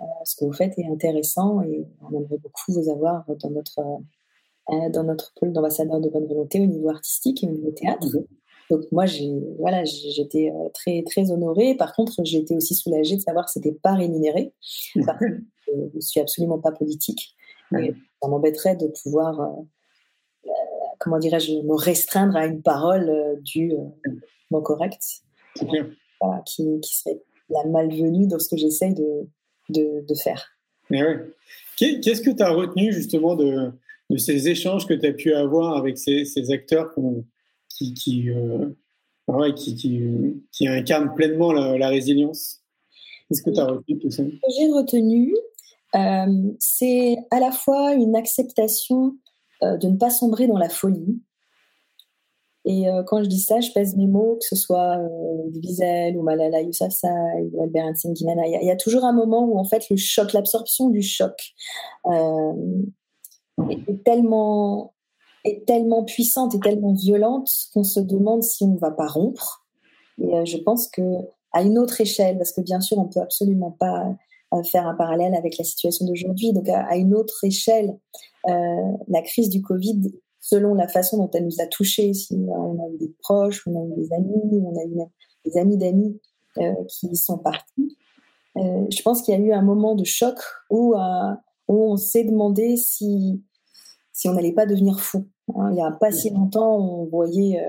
euh, 0.00 0.04
ce 0.24 0.36
que 0.36 0.46
vous 0.46 0.54
faites 0.54 0.78
est 0.78 0.86
intéressant 0.86 1.60
et 1.62 1.86
on 2.00 2.16
aimerait 2.18 2.38
beaucoup 2.38 2.72
vous 2.72 2.90
avoir 2.90 3.24
dans 3.38 3.50
notre 3.50 3.80
dans 4.90 5.04
notre 5.04 5.32
pôle 5.34 5.52
d'ambassadeur 5.52 6.00
de 6.00 6.08
bonne 6.08 6.26
volonté 6.26 6.60
au 6.60 6.66
niveau 6.66 6.88
artistique 6.88 7.44
et 7.44 7.46
au 7.46 7.52
niveau 7.52 7.70
théâtre. 7.70 8.08
Donc 8.68 8.80
moi 8.90 9.06
j'ai 9.06 9.30
voilà 9.60 9.84
j'étais 9.84 10.52
très 10.74 11.04
très 11.04 11.30
honorée. 11.30 11.76
Par 11.76 11.94
contre 11.94 12.24
j'étais 12.24 12.56
aussi 12.56 12.74
soulagée 12.74 13.16
de 13.16 13.20
savoir 13.20 13.44
que 13.44 13.52
c'était 13.52 13.76
pas 13.80 13.94
rémunéré. 13.94 14.54
Parce 14.94 15.18
que 15.18 15.26
je 15.94 16.00
suis 16.00 16.20
absolument 16.20 16.58
pas 16.58 16.72
politique 16.72 17.35
ça 17.70 18.28
m'embêterait 18.28 18.76
de 18.76 18.88
pouvoir, 19.02 19.40
euh, 19.40 19.62
euh, 20.46 20.50
comment 20.98 21.18
dirais-je, 21.18 21.52
me 21.52 21.74
restreindre 21.74 22.36
à 22.36 22.46
une 22.46 22.62
parole 22.62 23.08
euh, 23.08 23.36
du 23.40 23.72
mot 24.50 24.62
correct, 24.62 25.02
qui, 25.54 26.80
qui, 26.80 26.96
serait 26.96 27.22
la 27.50 27.64
malvenue 27.64 28.26
dans 28.26 28.38
ce 28.38 28.48
que 28.48 28.56
j'essaye 28.56 28.94
de, 28.94 29.28
de, 29.68 30.14
faire. 30.14 30.44
Mais 30.90 31.00
Qu'est-ce 31.76 32.20
que 32.20 32.30
tu 32.30 32.42
as 32.42 32.50
retenu 32.50 32.92
justement 32.92 33.34
de, 33.34 33.72
de, 34.10 34.16
ces 34.16 34.48
échanges 34.48 34.86
que 34.86 34.94
tu 34.94 35.06
as 35.06 35.12
pu 35.12 35.32
avoir 35.32 35.76
avec 35.76 35.98
ces, 35.98 36.24
ces 36.24 36.50
acteurs 36.50 36.94
qui, 37.68 37.94
qui, 37.94 38.30
qui, 39.56 40.42
qui, 40.52 40.68
incarnent 40.68 41.14
pleinement 41.14 41.52
la, 41.52 41.88
résilience? 41.88 42.62
Qu'est-ce 43.28 43.42
que 43.42 43.50
tu 43.50 43.60
as 43.60 43.66
retenu 43.66 43.98
tout 43.98 44.10
ça? 44.10 44.22
J'ai 44.56 44.68
retenu, 44.68 45.34
c'est 45.92 47.16
à 47.30 47.40
la 47.40 47.52
fois 47.52 47.94
une 47.94 48.16
acceptation 48.16 49.16
euh, 49.62 49.78
de 49.78 49.88
ne 49.88 49.96
pas 49.96 50.10
sombrer 50.10 50.46
dans 50.46 50.58
la 50.58 50.68
folie. 50.68 51.22
Et 52.66 52.90
euh, 52.90 53.02
quand 53.04 53.22
je 53.22 53.28
dis 53.28 53.40
ça, 53.40 53.60
je 53.60 53.70
pèse 53.72 53.96
mes 53.96 54.06
mots, 54.06 54.36
que 54.40 54.46
ce 54.46 54.56
soit 54.56 54.98
Wiesel 55.54 56.16
ou 56.16 56.22
Malala 56.22 56.60
Yousafzai 56.62 57.48
ou 57.52 57.62
Albert 57.62 57.86
Einstein 57.86 58.14
Il 58.18 58.66
y, 58.66 58.70
a 58.70 58.76
toujours 58.76 59.04
un 59.04 59.12
moment 59.12 59.44
où 59.44 59.56
en 59.56 59.64
fait 59.64 59.88
le 59.88 59.96
choc, 59.96 60.32
l'absorption 60.32 60.90
du 60.90 61.00
choc 61.00 61.54
est, 63.70 64.04
tellement 64.04 64.94
est 65.44 65.64
tellement 65.64 66.04
puissante 66.04 66.54
et 66.56 66.60
tellement 66.60 66.92
violente 66.92 67.48
qu'on 67.72 67.84
se 67.84 68.00
demande 68.00 68.42
si 68.42 68.64
on 68.64 68.74
ne 68.74 68.78
va 68.78 68.90
pas 68.90 69.06
rompre. 69.06 69.64
Et 70.20 70.44
je 70.44 70.58
pense 70.58 70.88
que 70.88 71.02
à 71.52 71.62
une 71.62 71.78
autre 71.78 72.00
échelle, 72.00 72.36
parce 72.36 72.52
que 72.52 72.60
bien 72.60 72.80
sûr 72.80 72.98
on 72.98 73.06
peut 73.06 73.20
absolument 73.20 73.70
pas 73.70 74.12
faire 74.62 74.86
un 74.86 74.94
parallèle 74.94 75.34
avec 75.34 75.58
la 75.58 75.64
situation 75.64 76.06
d'aujourd'hui. 76.06 76.52
Donc, 76.52 76.68
à, 76.68 76.96
une 76.96 77.14
autre 77.14 77.44
échelle, 77.44 77.98
euh, 78.48 78.52
la 79.08 79.22
crise 79.22 79.48
du 79.48 79.62
Covid, 79.62 80.12
selon 80.40 80.74
la 80.74 80.88
façon 80.88 81.18
dont 81.18 81.30
elle 81.34 81.44
nous 81.44 81.60
a 81.60 81.66
touchés, 81.66 82.12
si 82.14 82.34
on 82.34 82.84
a 82.84 82.88
eu 82.92 82.98
des 82.98 83.14
proches, 83.22 83.66
on 83.66 83.80
a 83.80 83.84
eu 83.84 84.00
des 84.00 84.12
amis, 84.12 84.62
on 84.64 84.76
a 84.76 84.84
eu 84.84 84.96
des 85.44 85.56
amis 85.58 85.76
d'amis 85.76 86.20
euh, 86.58 86.74
qui 86.88 87.14
sont 87.16 87.38
partis, 87.38 87.96
euh, 88.56 88.86
je 88.90 89.02
pense 89.02 89.22
qu'il 89.22 89.34
y 89.34 89.36
a 89.36 89.40
eu 89.40 89.52
un 89.52 89.62
moment 89.62 89.94
de 89.94 90.04
choc 90.04 90.38
où, 90.70 90.94
on 91.68 91.96
s'est 91.96 92.24
demandé 92.24 92.76
si, 92.76 93.42
si 94.12 94.28
on 94.28 94.34
n'allait 94.34 94.52
pas 94.52 94.66
devenir 94.66 95.00
fou. 95.00 95.26
Hein. 95.56 95.70
il 95.70 95.74
n'y 95.74 95.82
a 95.82 95.90
pas 95.90 96.12
si 96.12 96.30
longtemps, 96.30 96.76
on 96.78 97.06
voyait 97.06 97.60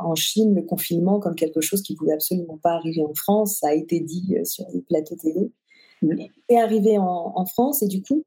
en 0.00 0.14
Chine 0.14 0.54
le 0.54 0.62
confinement 0.62 1.20
comme 1.20 1.34
quelque 1.34 1.60
chose 1.60 1.82
qui 1.82 1.94
pouvait 1.94 2.12
absolument 2.12 2.58
pas 2.62 2.72
arriver 2.72 3.02
en 3.02 3.14
France. 3.14 3.58
Ça 3.58 3.68
a 3.68 3.72
été 3.72 4.00
dit 4.00 4.36
euh, 4.36 4.44
sur 4.44 4.64
les 4.72 4.80
plateaux 4.80 5.16
télé. 5.16 5.52
C'est 6.48 6.58
arrivé 6.58 6.98
en, 6.98 7.46
France. 7.46 7.82
Et 7.82 7.88
du 7.88 8.02
coup, 8.02 8.24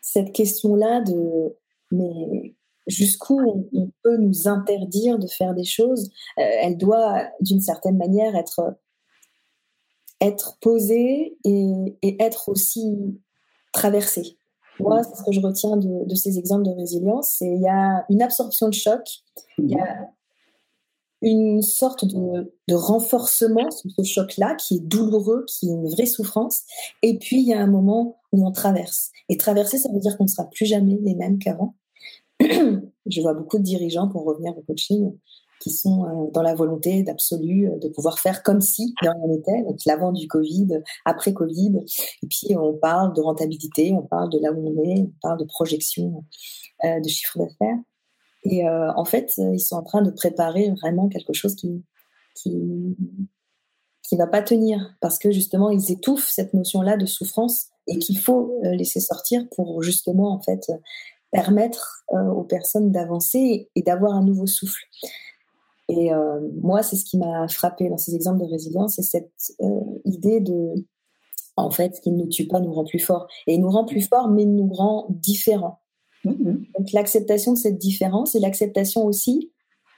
cette 0.00 0.32
question-là 0.32 1.00
de 1.02 1.56
mais 1.92 2.54
jusqu'où 2.86 3.40
on, 3.72 3.90
peut 4.02 4.16
nous 4.16 4.48
interdire 4.48 5.18
de 5.18 5.26
faire 5.26 5.54
des 5.54 5.64
choses, 5.64 6.10
euh, 6.38 6.42
elle 6.60 6.76
doit 6.76 7.24
d'une 7.40 7.60
certaine 7.60 7.96
manière 7.96 8.36
être 8.36 8.76
être 10.20 10.58
posée 10.60 11.36
et, 11.44 11.96
être 12.20 12.48
aussi 12.48 13.20
traversée. 13.72 14.36
Moi, 14.78 15.02
ce 15.02 15.22
que 15.24 15.32
je 15.32 15.40
retiens 15.40 15.76
de, 15.76 16.14
ces 16.14 16.38
exemples 16.38 16.64
de 16.64 16.70
résilience, 16.70 17.36
c'est 17.38 17.48
il 17.48 17.60
y 17.60 17.68
a 17.68 18.04
une 18.08 18.22
absorption 18.22 18.68
de 18.68 18.74
choc, 18.74 19.02
une 21.22 21.62
sorte 21.62 22.04
de, 22.04 22.52
de 22.68 22.74
renforcement 22.74 23.70
sur 23.70 23.90
ce 23.96 24.02
choc-là 24.02 24.54
qui 24.54 24.76
est 24.76 24.80
douloureux, 24.80 25.44
qui 25.46 25.68
est 25.68 25.72
une 25.72 25.88
vraie 25.88 26.06
souffrance. 26.06 26.62
Et 27.02 27.18
puis, 27.18 27.40
il 27.40 27.46
y 27.46 27.54
a 27.54 27.60
un 27.60 27.66
moment 27.66 28.20
où 28.32 28.46
on 28.46 28.52
traverse. 28.52 29.10
Et 29.28 29.36
traverser, 29.36 29.78
ça 29.78 29.90
veut 29.92 30.00
dire 30.00 30.16
qu'on 30.16 30.24
ne 30.24 30.28
sera 30.28 30.48
plus 30.48 30.66
jamais 30.66 30.98
les 31.02 31.14
mêmes 31.14 31.38
qu'avant. 31.38 31.74
Je 32.40 33.20
vois 33.20 33.34
beaucoup 33.34 33.58
de 33.58 33.62
dirigeants, 33.62 34.08
pour 34.08 34.24
revenir 34.24 34.56
au 34.56 34.62
coaching, 34.62 35.12
qui 35.60 35.70
sont 35.70 36.04
euh, 36.04 36.30
dans 36.32 36.42
la 36.42 36.54
volonté 36.54 37.02
d'absolu 37.02 37.68
euh, 37.68 37.78
de 37.78 37.88
pouvoir 37.88 38.18
faire 38.18 38.42
comme 38.42 38.60
si 38.60 38.94
de 39.02 39.08
rien 39.08 39.26
n'était, 39.28 39.62
donc 39.62 39.78
l'avant 39.84 40.12
du 40.12 40.26
Covid, 40.26 40.68
après 41.04 41.34
Covid. 41.34 41.84
Et 42.22 42.26
puis, 42.26 42.56
on 42.56 42.72
parle 42.72 43.14
de 43.14 43.20
rentabilité, 43.20 43.92
on 43.92 44.02
parle 44.02 44.30
de 44.30 44.38
là 44.38 44.52
où 44.52 44.66
on 44.66 44.82
est, 44.84 45.02
on 45.02 45.12
parle 45.22 45.38
de 45.38 45.44
projection 45.44 46.24
euh, 46.84 47.00
de 47.00 47.08
chiffre 47.08 47.38
d'affaires. 47.38 47.76
Et 48.44 48.66
euh, 48.66 48.92
en 48.94 49.04
fait, 49.04 49.34
ils 49.36 49.60
sont 49.60 49.76
en 49.76 49.82
train 49.82 50.02
de 50.02 50.10
préparer 50.10 50.70
vraiment 50.80 51.08
quelque 51.08 51.32
chose 51.32 51.54
qui 51.54 51.82
qui 52.34 52.96
qui 54.02 54.16
va 54.16 54.26
pas 54.26 54.42
tenir 54.42 54.94
parce 55.00 55.18
que 55.18 55.30
justement 55.30 55.70
ils 55.70 55.92
étouffent 55.92 56.28
cette 56.28 56.54
notion-là 56.54 56.96
de 56.96 57.06
souffrance 57.06 57.66
et 57.86 57.98
qu'il 57.98 58.18
faut 58.18 58.58
euh, 58.64 58.74
laisser 58.74 59.00
sortir 59.00 59.46
pour 59.54 59.82
justement 59.82 60.32
en 60.32 60.40
fait 60.40 60.72
permettre 61.30 62.04
euh, 62.12 62.28
aux 62.30 62.42
personnes 62.42 62.90
d'avancer 62.90 63.70
et 63.74 63.82
d'avoir 63.82 64.14
un 64.14 64.24
nouveau 64.24 64.46
souffle. 64.46 64.84
Et 65.88 66.12
moi, 66.62 66.84
c'est 66.84 66.94
ce 66.94 67.04
qui 67.04 67.18
m'a 67.18 67.48
frappé 67.48 67.88
dans 67.88 67.96
ces 67.96 68.14
exemples 68.14 68.38
de 68.38 68.48
résilience, 68.48 68.94
c'est 68.94 69.02
cette 69.02 69.56
idée 70.04 70.38
de, 70.38 70.86
en 71.56 71.70
fait, 71.70 71.96
ce 71.96 72.00
qui 72.00 72.12
ne 72.12 72.18
nous 72.18 72.28
tue 72.28 72.46
pas 72.46 72.60
nous 72.60 72.72
rend 72.72 72.84
plus 72.84 72.98
fort. 72.98 73.26
Et 73.46 73.54
il 73.54 73.60
nous 73.60 73.70
rend 73.70 73.84
plus 73.84 74.02
fort, 74.02 74.28
mais 74.28 74.42
il 74.42 74.54
nous 74.54 74.72
rend 74.72 75.06
différents. 75.10 75.79
Mm-hmm. 76.24 76.72
Donc 76.78 76.92
l'acceptation 76.92 77.52
de 77.52 77.58
cette 77.58 77.78
différence 77.78 78.34
et 78.34 78.40
l'acceptation 78.40 79.04
aussi 79.04 79.50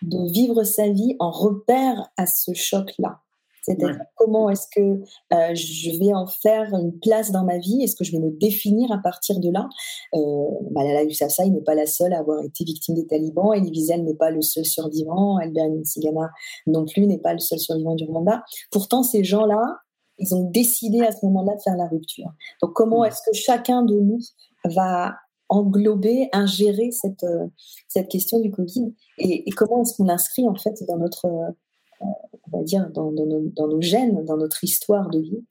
de 0.03 0.33
vivre 0.33 0.65
sa 0.65 0.89
vie 0.89 1.17
en 1.19 1.31
repère 1.31 2.11
à 2.17 2.27
ce 2.27 2.53
choc-là. 2.55 3.21
C'est-à-dire 3.63 3.97
comment 4.17 4.51
est-ce 4.51 4.67
que 4.75 4.81
euh, 4.81 5.55
je 5.55 5.97
vais 6.01 6.13
en 6.13 6.27
faire 6.27 6.75
une 6.75 6.99
place 6.99 7.31
dans 7.31 7.45
ma 7.45 7.59
vie? 7.59 7.81
Est-ce 7.81 7.95
que 7.95 8.03
je 8.03 8.11
vais 8.11 8.19
me 8.19 8.31
définir 8.31 8.91
à 8.91 8.99
partir 8.99 9.39
de 9.39 9.51
là? 9.51 9.69
Euh, 10.15 10.49
Malala 10.73 11.05
Yousafzai 11.05 11.49
n'est 11.49 11.61
pas 11.63 11.77
la 11.77 11.87
seule 11.87 12.13
à 12.13 12.19
avoir 12.19 12.43
été 12.43 12.65
victime 12.65 12.97
des 12.97 13.07
talibans. 13.07 13.55
Elie 13.55 13.71
Wiesel 13.71 14.03
n'est 14.03 14.17
pas 14.17 14.33
le 14.33 14.43
seul 14.43 14.65
survivant. 14.65 15.37
Albert 15.37 15.69
Nsigana 15.69 16.31
non 16.67 16.85
plus 16.85 17.07
n'est 17.07 17.21
pas 17.21 17.35
le 17.35 17.39
seul 17.39 17.61
survivant 17.61 17.95
du 17.95 18.05
Rwanda. 18.05 18.43
Pourtant, 18.73 19.05
ces 19.05 19.23
gens-là 19.23 19.79
ils 20.19 20.35
ont 20.35 20.51
décidé 20.51 21.01
à 21.01 21.11
ce 21.11 21.25
moment-là 21.27 21.57
de 21.57 21.63
faire 21.63 21.77
la 21.77 21.87
rupture. 21.87 22.31
Donc 22.63 22.75
comment 22.75 23.05
est-ce 23.05 23.23
que 23.29 23.35
chacun 23.35 23.83
de 23.83 23.99
nous 23.99 24.21
va 24.65 25.15
englober, 25.53 26.31
ingérer 26.33 26.91
cette, 26.91 27.25
euh, 27.25 27.47
cette 27.87 28.09
question 28.09 28.41
du 28.41 28.51
Covid 28.51 28.95
et, 29.19 29.49
comment 29.51 29.83
est-ce 29.83 29.97
qu'on 29.97 30.05
l'inscrit 30.05 30.49
en 30.49 30.55
fait 30.55 30.83
dans 30.89 30.97
notre, 30.97 31.27
euh, 31.27 32.07
on 32.51 32.59
va 32.59 32.65
dire, 32.65 32.91
dans, 32.91 33.13
nos, 33.13 33.81
gènes, 33.81 34.25
dans 34.25 34.39
notre 34.39 34.65
histoire 34.65 35.11
de 35.11 35.21
vie 35.21 35.45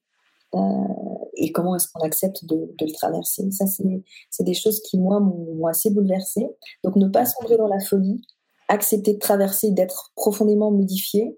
euh, 0.55 0.59
et 1.35 1.51
comment 1.51 1.75
est-ce 1.75 1.87
qu'on 1.87 2.01
accepte 2.01 2.43
de, 2.45 2.73
de, 2.77 2.85
le 2.85 2.91
traverser. 2.91 3.49
Ça, 3.51 3.65
c'est 3.67 4.43
des 4.43 4.53
choses 4.53 4.81
qui, 4.81 4.97
moi, 4.97 5.19
m'ont 5.19 5.65
assez 5.67 5.91
bouleversée. 5.91 6.49
Donc 6.83 6.97
ne 6.97 7.07
pas 7.07 7.25
sombrer 7.25 7.57
dans 7.57 7.67
la 7.67 7.79
folie, 7.79 8.21
accepter 8.67 9.13
de 9.13 9.19
traverser, 9.19 9.71
d'être 9.71 10.11
profondément 10.15 10.71
modifié. 10.71 11.37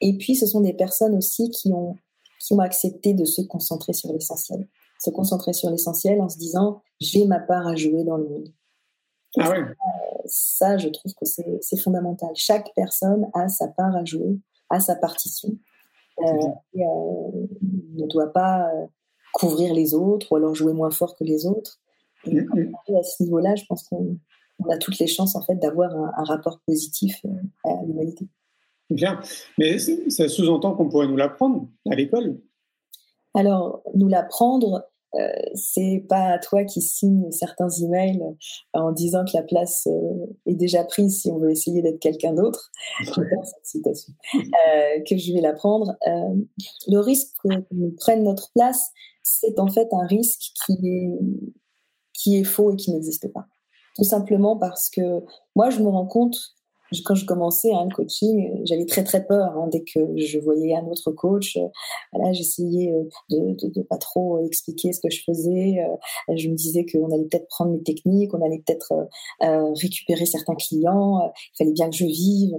Et 0.00 0.16
puis, 0.16 0.36
ce 0.36 0.46
sont 0.46 0.60
des 0.60 0.72
personnes 0.72 1.16
aussi 1.16 1.50
qui 1.50 1.72
ont, 1.72 1.96
qui 2.40 2.54
ont 2.54 2.60
accepté 2.60 3.14
de 3.14 3.24
se 3.24 3.42
concentrer 3.42 3.92
sur 3.92 4.12
l'essentiel 4.12 4.66
se 4.98 5.10
concentrer 5.10 5.52
sur 5.52 5.70
l'essentiel 5.70 6.20
en 6.20 6.28
se 6.28 6.38
disant 6.38 6.82
j'ai 7.00 7.26
ma 7.26 7.40
part 7.40 7.66
à 7.66 7.76
jouer 7.76 8.04
dans 8.04 8.16
le 8.16 8.28
monde. 8.28 8.48
Ah 9.38 9.52
ça, 10.24 10.78
je 10.78 10.88
trouve 10.88 11.12
que 11.14 11.26
c'est 11.26 11.76
fondamental. 11.78 12.30
Chaque 12.34 12.72
personne 12.74 13.26
a 13.34 13.48
sa 13.48 13.68
part 13.68 13.94
à 13.94 14.04
jouer, 14.04 14.38
a 14.70 14.80
sa 14.80 14.96
partition. 14.96 15.50
Euh, 16.18 16.48
et, 16.74 16.82
euh, 16.82 17.46
ne 17.94 18.06
doit 18.06 18.32
pas 18.32 18.70
euh, 18.72 18.86
couvrir 19.34 19.74
les 19.74 19.92
autres 19.92 20.32
ou 20.32 20.36
alors 20.36 20.54
jouer 20.54 20.72
moins 20.72 20.90
fort 20.90 21.14
que 21.14 21.24
les 21.24 21.46
autres. 21.46 21.78
Et 22.24 22.40
mm, 22.40 22.72
mm. 22.88 22.96
à 22.96 23.02
ce 23.02 23.22
niveau-là, 23.22 23.54
je 23.54 23.64
pense 23.66 23.86
qu'on 23.88 24.18
a 24.70 24.78
toutes 24.78 24.98
les 24.98 25.06
chances 25.06 25.36
en 25.36 25.42
fait 25.42 25.56
d'avoir 25.56 25.94
un, 25.94 26.12
un, 26.16 26.24
rapport 26.24 26.60
positif 26.66 27.20
à 27.64 27.84
l'humanité. 27.84 28.26
Bien, 28.88 29.20
mais 29.58 29.78
ça 29.78 30.28
sous-entend 30.28 30.74
qu'on 30.74 30.88
pourrait 30.88 31.08
nous 31.08 31.16
l'apprendre 31.16 31.68
à 31.90 31.94
l'école. 31.94 32.40
Alors, 33.34 33.82
nous 33.94 34.08
l'apprendre, 34.08 34.88
euh, 35.18 35.28
c'est 35.54 36.04
pas 36.08 36.32
à 36.32 36.38
toi 36.38 36.64
qui 36.64 36.80
signe 36.82 37.30
certains 37.30 37.68
emails 37.68 38.20
en 38.72 38.92
disant 38.92 39.24
que 39.24 39.36
la 39.36 39.42
place 39.42 39.86
euh, 39.86 40.26
est 40.46 40.54
déjà 40.54 40.84
prise 40.84 41.20
si 41.20 41.30
on 41.30 41.38
veut 41.38 41.50
essayer 41.50 41.82
d'être 41.82 42.00
quelqu'un 42.00 42.32
d'autre. 42.32 42.70
euh, 44.34 45.02
que 45.08 45.16
je 45.16 45.32
vais 45.32 45.40
la 45.40 45.52
prendre. 45.52 45.96
le 46.86 46.98
risque 46.98 47.28
que 47.42 47.48
nous 47.72 47.92
prenne 47.96 48.24
notre 48.24 48.50
place, 48.52 48.90
c'est 49.22 49.58
en 49.58 49.68
fait 49.68 49.88
un 49.92 50.06
risque 50.06 50.52
qui 50.64 50.72
est, 50.84 51.18
qui 52.12 52.38
est 52.38 52.44
faux 52.44 52.72
et 52.72 52.76
qui 52.76 52.92
n'existe 52.92 53.32
pas. 53.32 53.46
Tout 53.96 54.04
simplement 54.04 54.56
parce 54.56 54.90
que 54.90 55.24
moi, 55.54 55.70
je 55.70 55.80
me 55.80 55.88
rends 55.88 56.06
compte 56.06 56.55
quand 57.04 57.14
je 57.14 57.26
commençais 57.26 57.72
hein, 57.72 57.86
le 57.88 57.94
coaching, 57.94 58.60
j'avais 58.64 58.86
très 58.86 59.04
très 59.04 59.26
peur 59.26 59.56
hein, 59.56 59.68
dès 59.70 59.82
que 59.82 60.00
je 60.16 60.38
voyais 60.38 60.74
un 60.74 60.86
autre 60.86 61.10
coach. 61.12 61.56
Euh, 61.56 61.66
voilà, 62.12 62.32
j'essayais 62.32 62.92
euh, 62.92 63.04
de, 63.30 63.54
de, 63.54 63.72
de, 63.72 63.82
pas 63.82 63.98
trop 63.98 64.44
expliquer 64.44 64.92
ce 64.92 65.00
que 65.00 65.10
je 65.10 65.22
faisais. 65.24 65.78
Euh, 65.80 66.36
je 66.36 66.48
me 66.48 66.54
disais 66.54 66.86
qu'on 66.86 67.12
allait 67.12 67.24
peut-être 67.24 67.48
prendre 67.48 67.72
mes 67.72 67.82
techniques, 67.82 68.32
on 68.34 68.42
allait 68.42 68.62
peut-être 68.64 68.92
euh, 69.42 69.72
récupérer 69.74 70.26
certains 70.26 70.54
clients. 70.54 71.32
il 71.54 71.56
fallait 71.58 71.72
bien 71.72 71.90
que 71.90 71.96
je 71.96 72.06
vive. 72.06 72.54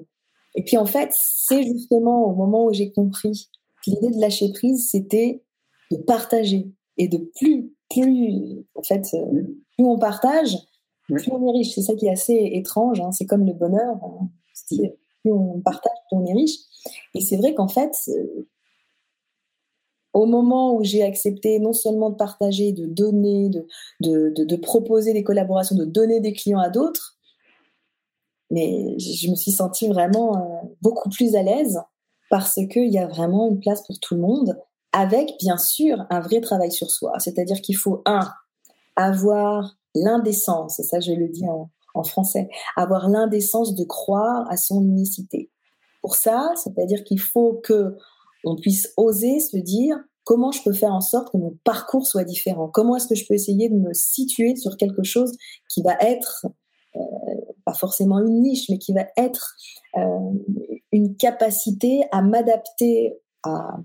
Et 0.55 0.63
puis 0.63 0.77
en 0.77 0.85
fait, 0.85 1.09
c'est 1.11 1.63
justement 1.63 2.25
au 2.25 2.35
moment 2.35 2.65
où 2.65 2.73
j'ai 2.73 2.91
compris 2.91 3.49
que 3.85 3.91
l'idée 3.91 4.09
de 4.09 4.19
lâcher 4.19 4.51
prise, 4.51 4.89
c'était 4.89 5.43
de 5.91 5.97
partager 5.97 6.71
et 6.97 7.07
de 7.07 7.29
plus 7.35 7.71
plus 7.89 8.65
en 8.75 8.83
fait 8.83 9.03
plus 9.77 9.85
on 9.85 9.97
partage 9.97 10.57
plus 11.15 11.31
on 11.31 11.47
est 11.47 11.57
riche. 11.57 11.73
C'est 11.73 11.81
ça 11.81 11.95
qui 11.95 12.07
est 12.07 12.11
assez 12.11 12.51
étrange. 12.53 12.99
Hein. 12.99 13.11
C'est 13.11 13.25
comme 13.25 13.45
le 13.45 13.53
bonheur. 13.53 13.95
Hein. 14.03 14.29
Plus 14.69 15.31
on 15.31 15.59
partage, 15.61 15.91
plus 16.09 16.17
on 16.17 16.25
est 16.25 16.33
riche. 16.33 16.57
Et 17.13 17.21
c'est 17.21 17.37
vrai 17.37 17.53
qu'en 17.53 17.67
fait, 17.67 17.91
euh, 18.09 18.47
au 20.13 20.25
moment 20.25 20.75
où 20.75 20.83
j'ai 20.83 21.03
accepté 21.03 21.59
non 21.59 21.73
seulement 21.73 22.09
de 22.09 22.15
partager, 22.15 22.71
de 22.71 22.85
donner, 22.85 23.49
de, 23.49 23.67
de, 24.01 24.43
de, 24.43 24.55
proposer 24.55 25.13
des 25.13 25.23
collaborations, 25.23 25.75
de 25.75 25.85
donner 25.85 26.19
des 26.19 26.33
clients 26.33 26.59
à 26.59 26.69
d'autres, 26.69 27.17
mais 28.49 28.97
je 28.97 29.29
me 29.29 29.35
suis 29.35 29.51
sentie 29.51 29.87
vraiment 29.87 30.37
euh, 30.37 30.67
beaucoup 30.81 31.09
plus 31.09 31.35
à 31.35 31.43
l'aise 31.43 31.79
parce 32.29 32.55
qu'il 32.55 32.91
y 32.91 32.97
a 32.97 33.07
vraiment 33.07 33.47
une 33.47 33.59
place 33.59 33.85
pour 33.85 33.99
tout 33.99 34.15
le 34.15 34.21
monde, 34.21 34.57
avec 34.91 35.35
bien 35.39 35.57
sûr 35.57 36.05
un 36.09 36.19
vrai 36.19 36.41
travail 36.41 36.71
sur 36.71 36.89
soi. 36.89 37.19
C'est-à-dire 37.19 37.61
qu'il 37.61 37.77
faut, 37.77 38.01
un, 38.05 38.27
avoir 38.95 39.76
l'indécence, 40.03 40.79
et 40.79 40.83
ça 40.83 40.99
je 40.99 41.11
le 41.11 41.27
dis 41.29 41.45
en, 41.47 41.69
français, 42.03 42.47
avoir 42.75 43.09
l'indécence 43.09 43.73
de 43.73 43.83
croire 43.83 44.45
à 44.51 44.57
son 44.57 44.83
unicité. 44.83 45.49
Pour 46.03 46.15
ça, 46.15 46.51
c'est-à-dire 46.55 47.03
qu'il 47.03 47.19
faut 47.19 47.59
que 47.63 47.97
on 48.43 48.55
puisse 48.55 48.93
oser 48.97 49.39
se 49.39 49.57
dire 49.57 49.97
comment 50.23 50.51
je 50.51 50.61
peux 50.61 50.73
faire 50.73 50.93
en 50.93 51.01
sorte 51.01 51.31
que 51.31 51.37
mon 51.37 51.57
parcours 51.63 52.05
soit 52.05 52.23
différent, 52.23 52.69
comment 52.71 52.97
est-ce 52.97 53.07
que 53.07 53.15
je 53.15 53.25
peux 53.27 53.33
essayer 53.33 53.67
de 53.69 53.73
me 53.75 53.93
situer 53.93 54.55
sur 54.55 54.77
quelque 54.77 55.01
chose 55.01 55.31
qui 55.69 55.81
va 55.81 55.95
être 55.99 56.45
euh, 56.95 56.99
pas 57.65 57.73
forcément 57.73 58.19
une 58.19 58.41
niche, 58.41 58.69
mais 58.69 58.77
qui 58.77 58.93
va 58.93 59.07
être 59.17 59.55
euh, 59.97 60.31
une 60.91 61.15
capacité 61.17 62.03
à 62.11 62.21
m'adapter 62.21 63.17
à, 63.43 63.77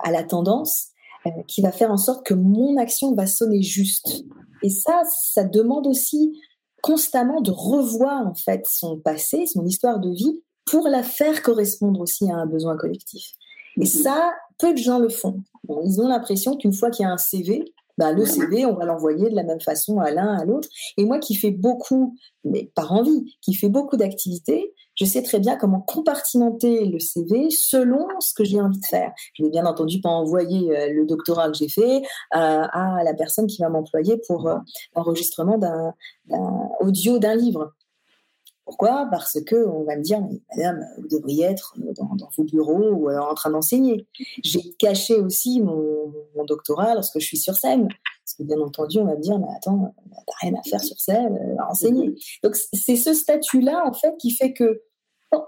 à 0.00 0.10
la 0.10 0.24
tendance, 0.24 0.88
euh, 1.26 1.30
qui 1.48 1.62
va 1.62 1.72
faire 1.72 1.90
en 1.90 1.96
sorte 1.96 2.26
que 2.26 2.34
mon 2.34 2.76
action 2.76 3.14
va 3.14 3.26
sonner 3.26 3.62
juste? 3.62 4.24
Et 4.64 4.70
ça, 4.70 5.02
ça 5.04 5.44
demande 5.44 5.86
aussi 5.86 6.40
constamment 6.82 7.42
de 7.42 7.50
revoir 7.50 8.26
en 8.26 8.34
fait 8.34 8.66
son 8.66 8.98
passé, 8.98 9.46
son 9.46 9.66
histoire 9.66 10.00
de 10.00 10.08
vie, 10.08 10.42
pour 10.64 10.88
la 10.88 11.02
faire 11.02 11.42
correspondre 11.42 12.00
aussi 12.00 12.30
à 12.30 12.36
un 12.36 12.46
besoin 12.46 12.74
collectif. 12.78 13.32
Et 13.76 13.80
mhm. 13.80 13.86
ça, 13.86 14.32
peu 14.58 14.72
de 14.72 14.78
gens 14.78 14.98
le 14.98 15.10
font. 15.10 15.42
ils 15.84 16.00
ont 16.00 16.08
l'impression 16.08 16.56
qu'une 16.56 16.72
fois 16.72 16.90
qu'il 16.90 17.02
y 17.02 17.06
a 17.06 17.12
un 17.12 17.18
CV, 17.18 17.74
bah, 17.98 18.12
le 18.12 18.24
CV, 18.24 18.66
on 18.66 18.74
va 18.74 18.84
l'envoyer 18.84 19.30
de 19.30 19.36
la 19.36 19.44
même 19.44 19.60
façon 19.60 20.00
à 20.00 20.10
l'un, 20.10 20.34
à 20.34 20.44
l'autre. 20.44 20.68
Et 20.96 21.04
moi 21.04 21.18
qui 21.18 21.34
fais 21.34 21.50
beaucoup, 21.50 22.16
mais 22.44 22.70
par 22.74 22.92
envie, 22.92 23.36
qui 23.40 23.54
fais 23.54 23.68
beaucoup 23.68 23.96
d'activités, 23.96 24.72
je 24.96 25.04
sais 25.04 25.22
très 25.22 25.40
bien 25.40 25.56
comment 25.56 25.80
compartimenter 25.80 26.86
le 26.86 26.98
CV 26.98 27.50
selon 27.50 28.06
ce 28.20 28.32
que 28.32 28.44
j'ai 28.44 28.60
envie 28.60 28.78
de 28.78 28.86
faire. 28.86 29.12
Je 29.34 29.42
vais 29.42 29.50
bien 29.50 29.66
entendu 29.66 30.00
pas 30.00 30.10
envoyer 30.10 30.76
euh, 30.76 30.92
le 30.92 31.06
doctorat 31.06 31.50
que 31.50 31.56
j'ai 31.56 31.68
fait 31.68 31.98
euh, 31.98 32.02
à 32.32 33.02
la 33.04 33.14
personne 33.14 33.46
qui 33.46 33.60
va 33.60 33.68
m'employer 33.68 34.20
pour 34.26 34.48
euh, 34.48 34.56
l'enregistrement 34.94 35.58
d'un 35.58 35.94
audio 36.80 37.18
d'un 37.18 37.34
livre. 37.34 37.72
Pourquoi? 38.64 39.08
Parce 39.10 39.38
que 39.42 39.66
on 39.66 39.84
va 39.84 39.96
me 39.96 40.02
dire, 40.02 40.20
madame, 40.56 40.86
vous 40.98 41.08
devriez 41.08 41.44
être 41.46 41.74
dans, 41.96 42.28
vos 42.36 42.44
bureaux 42.44 42.90
ou 42.92 43.10
en 43.10 43.34
train 43.34 43.50
d'enseigner. 43.50 44.06
J'ai 44.42 44.72
caché 44.78 45.16
aussi 45.16 45.60
mon, 45.60 46.12
doctorat 46.46 46.94
lorsque 46.94 47.18
je 47.20 47.26
suis 47.26 47.38
sur 47.38 47.54
scène. 47.54 47.88
Parce 47.88 48.34
que 48.38 48.42
bien 48.42 48.60
entendu, 48.60 48.98
on 48.98 49.04
va 49.04 49.16
me 49.16 49.20
dire, 49.20 49.38
mais 49.38 49.46
attends, 49.56 49.94
t'as 50.26 50.32
rien 50.40 50.54
à 50.58 50.62
faire 50.62 50.80
sur 50.80 50.98
scène, 50.98 51.56
à 51.58 51.70
enseigner. 51.70 52.14
Donc 52.42 52.56
c'est 52.56 52.96
ce 52.96 53.12
statut-là, 53.12 53.82
en 53.86 53.92
fait, 53.92 54.16
qui 54.18 54.30
fait 54.30 54.52
que 54.52 54.82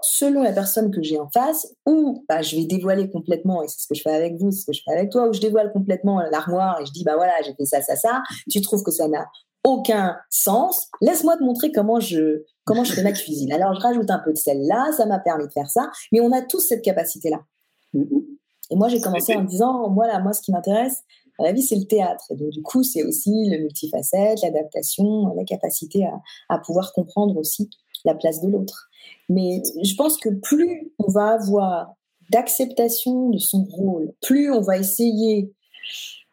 selon 0.01 0.43
la 0.43 0.51
personne 0.51 0.91
que 0.91 1.01
j'ai 1.01 1.19
en 1.19 1.29
face, 1.29 1.67
ou 1.85 2.25
bah, 2.27 2.41
je 2.41 2.55
vais 2.55 2.65
dévoiler 2.65 3.09
complètement, 3.09 3.63
et 3.63 3.67
c'est 3.67 3.81
ce 3.81 3.87
que 3.87 3.95
je 3.95 4.01
fais 4.01 4.13
avec 4.13 4.35
vous, 4.37 4.51
c'est 4.51 4.61
ce 4.61 4.65
que 4.65 4.73
je 4.73 4.81
fais 4.83 4.91
avec 4.91 5.11
toi, 5.11 5.27
ou 5.27 5.33
je 5.33 5.39
dévoile 5.39 5.71
complètement 5.71 6.21
l'armoire 6.31 6.79
et 6.81 6.85
je 6.85 6.91
dis, 6.91 7.03
bah 7.03 7.15
voilà, 7.15 7.33
j'ai 7.45 7.53
fait 7.53 7.65
ça, 7.65 7.81
ça, 7.81 7.95
ça, 7.95 8.23
tu 8.49 8.61
trouves 8.61 8.83
que 8.83 8.91
ça 8.91 9.07
n'a 9.07 9.27
aucun 9.67 10.15
sens, 10.29 10.87
laisse-moi 11.01 11.35
te 11.37 11.43
montrer 11.43 11.73
comment 11.73 11.99
je, 11.99 12.43
comment 12.63 12.85
je 12.85 12.93
fais 12.93 13.03
ma 13.03 13.11
cuisine. 13.13 13.51
Alors, 13.51 13.73
je 13.73 13.81
rajoute 13.81 14.09
un 14.09 14.19
peu 14.19 14.31
de 14.31 14.37
sel 14.37 14.65
là, 14.65 14.91
ça 14.95 15.05
m'a 15.05 15.19
permis 15.19 15.45
de 15.45 15.51
faire 15.51 15.69
ça, 15.69 15.91
mais 16.11 16.21
on 16.21 16.31
a 16.31 16.41
tous 16.41 16.61
cette 16.61 16.81
capacité-là. 16.81 17.41
Et 17.93 18.75
moi, 18.75 18.87
j'ai 18.87 19.01
commencé 19.01 19.35
en 19.35 19.41
me 19.41 19.47
disant, 19.47 19.91
voilà, 19.93 20.19
moi, 20.19 20.31
ce 20.31 20.41
qui 20.41 20.51
m'intéresse 20.51 21.03
dans 21.37 21.45
la 21.45 21.51
vie, 21.51 21.61
c'est 21.61 21.75
le 21.75 21.85
théâtre. 21.85 22.23
Et 22.31 22.35
donc, 22.35 22.49
du 22.49 22.61
coup, 22.61 22.83
c'est 22.83 23.03
aussi 23.03 23.29
le 23.49 23.57
multifacette, 23.59 24.41
l'adaptation, 24.41 25.33
la 25.35 25.43
capacité 25.43 26.05
à, 26.05 26.13
à 26.49 26.59
pouvoir 26.59 26.93
comprendre 26.93 27.37
aussi 27.37 27.69
la 28.05 28.15
place 28.15 28.41
de 28.41 28.49
l'autre. 28.49 28.89
Mais 29.27 29.61
je 29.83 29.95
pense 29.95 30.17
que 30.17 30.29
plus 30.29 30.93
on 30.99 31.11
va 31.11 31.33
avoir 31.33 31.93
d'acceptation 32.31 33.29
de 33.29 33.37
son 33.37 33.63
rôle, 33.65 34.13
plus 34.21 34.51
on 34.51 34.61
va 34.61 34.77
essayer 34.77 35.53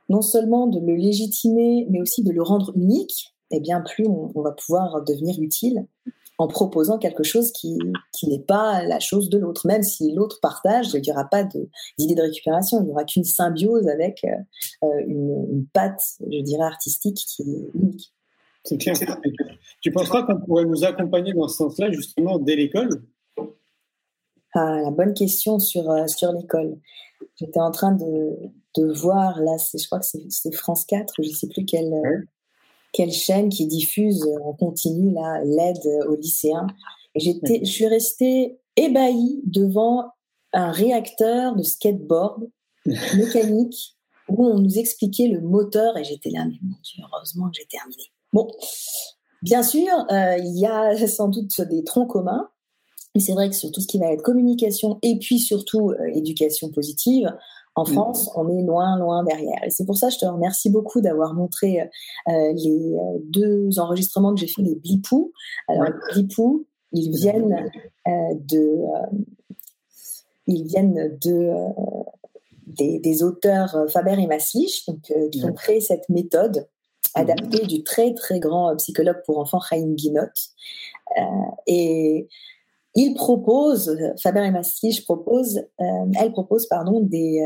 non 0.09 0.23
seulement 0.23 0.67
de 0.67 0.81
le 0.81 0.95
légitimer, 0.95 1.87
mais 1.91 2.01
aussi 2.01 2.23
de 2.23 2.31
le 2.31 2.43
rendre 2.43 2.73
unique, 2.77 3.35
eh 3.51 3.61
bien 3.61 3.81
plus 3.81 4.07
on, 4.07 4.41
va 4.41 4.53
pouvoir 4.53 5.03
devenir 5.05 5.41
utile 5.41 5.87
en 6.39 6.49
proposant 6.49 6.99
quelque 6.99 7.23
chose 7.23 7.53
qui, 7.53 7.79
qui 8.13 8.29
n'est 8.29 8.41
pas 8.43 8.83
la 8.85 8.99
chose 8.99 9.29
de 9.31 9.39
l'autre. 9.39 9.67
Même 9.67 9.83
si 9.83 10.13
l'autre 10.13 10.41
partage, 10.43 10.93
il 10.93 11.01
n'y 11.01 11.13
aura 11.13 11.25
pas 11.25 11.45
d'idée 11.45 12.15
de, 12.15 12.23
récupération, 12.23 12.81
il 12.81 12.87
n'y 12.87 12.91
aura 12.91 13.05
qu'une 13.05 13.25
symbiose 13.25 13.87
avec 13.87 14.25
euh, 14.25 14.89
une, 15.07 15.47
une 15.53 15.67
patte, 15.73 16.03
je 16.21 16.41
dirais, 16.41 16.65
artistique 16.65 17.17
qui 17.17 17.43
est 17.43 17.71
unique. 17.75 18.13
C'est 18.65 18.79
clair. 18.79 18.95
Tu 19.83 19.93
penseras 19.93 20.23
qu'on 20.23 20.41
pourrait 20.41 20.65
nous 20.65 20.85
accompagner 20.85 21.35
dans 21.35 21.47
ce 21.47 21.59
sens-là, 21.59 21.93
justement, 21.93 22.39
dès 22.39 22.57
l'école? 22.57 23.03
Ah, 24.55 24.81
La 24.83 24.91
bonne 24.91 25.13
question 25.13 25.59
sur, 25.59 25.91
euh, 25.91 26.07
sur 26.07 26.33
l'école. 26.33 26.79
J'étais 27.37 27.61
en 27.61 27.71
train 27.71 27.93
de, 27.93 28.37
de 28.77 28.93
voir, 28.93 29.41
là, 29.41 29.57
je 29.59 29.85
crois 29.87 30.01
que 30.01 30.07
c'est 30.07 30.53
France 30.53 30.85
4, 30.87 31.15
je 31.21 31.29
ne 31.29 31.35
sais 31.35 31.49
plus 31.49 31.65
quelle, 31.65 31.95
quelle 32.93 33.13
chaîne 33.13 33.49
qui 33.49 33.67
diffuse 33.67 34.25
en 34.45 34.53
continu 34.53 35.15
l'aide 35.45 35.87
aux 36.09 36.17
lycéens. 36.17 36.67
J'étais, 37.15 37.61
je 37.65 37.71
suis 37.71 37.87
restée 37.87 38.59
ébahie 38.77 39.41
devant 39.45 40.13
un 40.53 40.71
réacteur 40.71 41.57
de 41.57 41.63
skateboard 41.63 42.49
mécanique 42.87 43.97
où 44.29 44.47
on 44.47 44.59
nous 44.59 44.79
expliquait 44.79 45.29
le 45.29 45.41
moteur 45.41 45.97
et 45.97 46.05
j'étais 46.05 46.31
là, 46.31 46.45
mais 46.47 46.59
mon 46.63 46.77
Dieu, 46.83 47.03
heureusement 47.13 47.49
que 47.51 47.57
j'ai 47.59 47.67
terminé. 47.67 48.03
Bon, 48.33 48.49
bien 49.43 49.63
sûr, 49.63 49.93
euh, 50.11 50.37
il 50.39 50.59
y 50.59 50.67
a 50.67 51.07
sans 51.07 51.29
doute 51.29 51.61
des 51.61 51.85
troncs 51.85 52.11
communs, 52.11 52.49
mais 53.15 53.21
c'est 53.21 53.33
vrai 53.33 53.49
que 53.49 53.57
sur 53.57 53.71
tout 53.71 53.81
ce 53.81 53.87
qui 53.87 53.99
va 53.99 54.13
être 54.13 54.23
communication 54.23 54.99
et 55.03 55.19
puis 55.19 55.39
surtout 55.39 55.91
euh, 55.91 56.07
éducation 56.15 56.71
positive, 56.71 57.33
en 57.77 57.83
mm. 57.83 57.93
France, 57.93 58.31
on 58.37 58.49
est 58.49 58.63
loin, 58.63 58.99
loin 58.99 59.25
derrière. 59.25 59.63
Et 59.65 59.71
c'est 59.71 59.85
pour 59.85 59.97
ça 59.97 60.09
que 60.09 60.15
je 60.15 60.19
te 60.21 60.27
remercie 60.27 60.71
beaucoup 60.71 61.01
d'avoir 61.01 61.35
montré 61.35 61.81
euh, 61.81 62.53
les 62.53 62.97
deux 63.25 63.79
enregistrements 63.79 64.35
que 64.35 64.41
j'ai 64.41 64.47
fait, 64.47 64.63
les 64.63 64.77
Blipou. 64.77 65.33
Alors, 65.69 65.85
les 65.85 66.23
Blipou, 66.23 66.67
ils 66.93 67.11
viennent 67.11 67.71
de... 68.07 68.79
ils 70.47 70.65
viennent 70.65 71.19
de 71.21 71.51
des, 72.67 73.23
auteurs 73.23 73.75
euh, 73.77 73.87
Faber 73.89 74.17
et 74.21 74.27
Maslich, 74.27 74.87
donc, 74.87 75.11
euh, 75.11 75.29
qui 75.31 75.45
ont 75.45 75.53
créé 75.53 75.81
cette 75.81 76.09
méthode 76.09 76.69
adaptée 77.15 77.67
du 77.67 77.85
très 77.85 78.15
très 78.15 78.41
grand 78.41 78.71
euh, 78.71 78.75
psychologue 78.77 79.23
pour 79.25 79.39
enfants 79.39 79.61
Chaim 79.61 79.95
Guinot. 79.95 80.23
et 81.67 82.29
il 82.95 83.15
propose, 83.15 83.97
Faber 84.23 84.45
et 84.45 84.51
Maslich 84.51 85.05
propose, 85.05 85.61
elle 85.79 86.33
propose 86.33 86.67
pardon 86.67 87.01
des, 87.01 87.45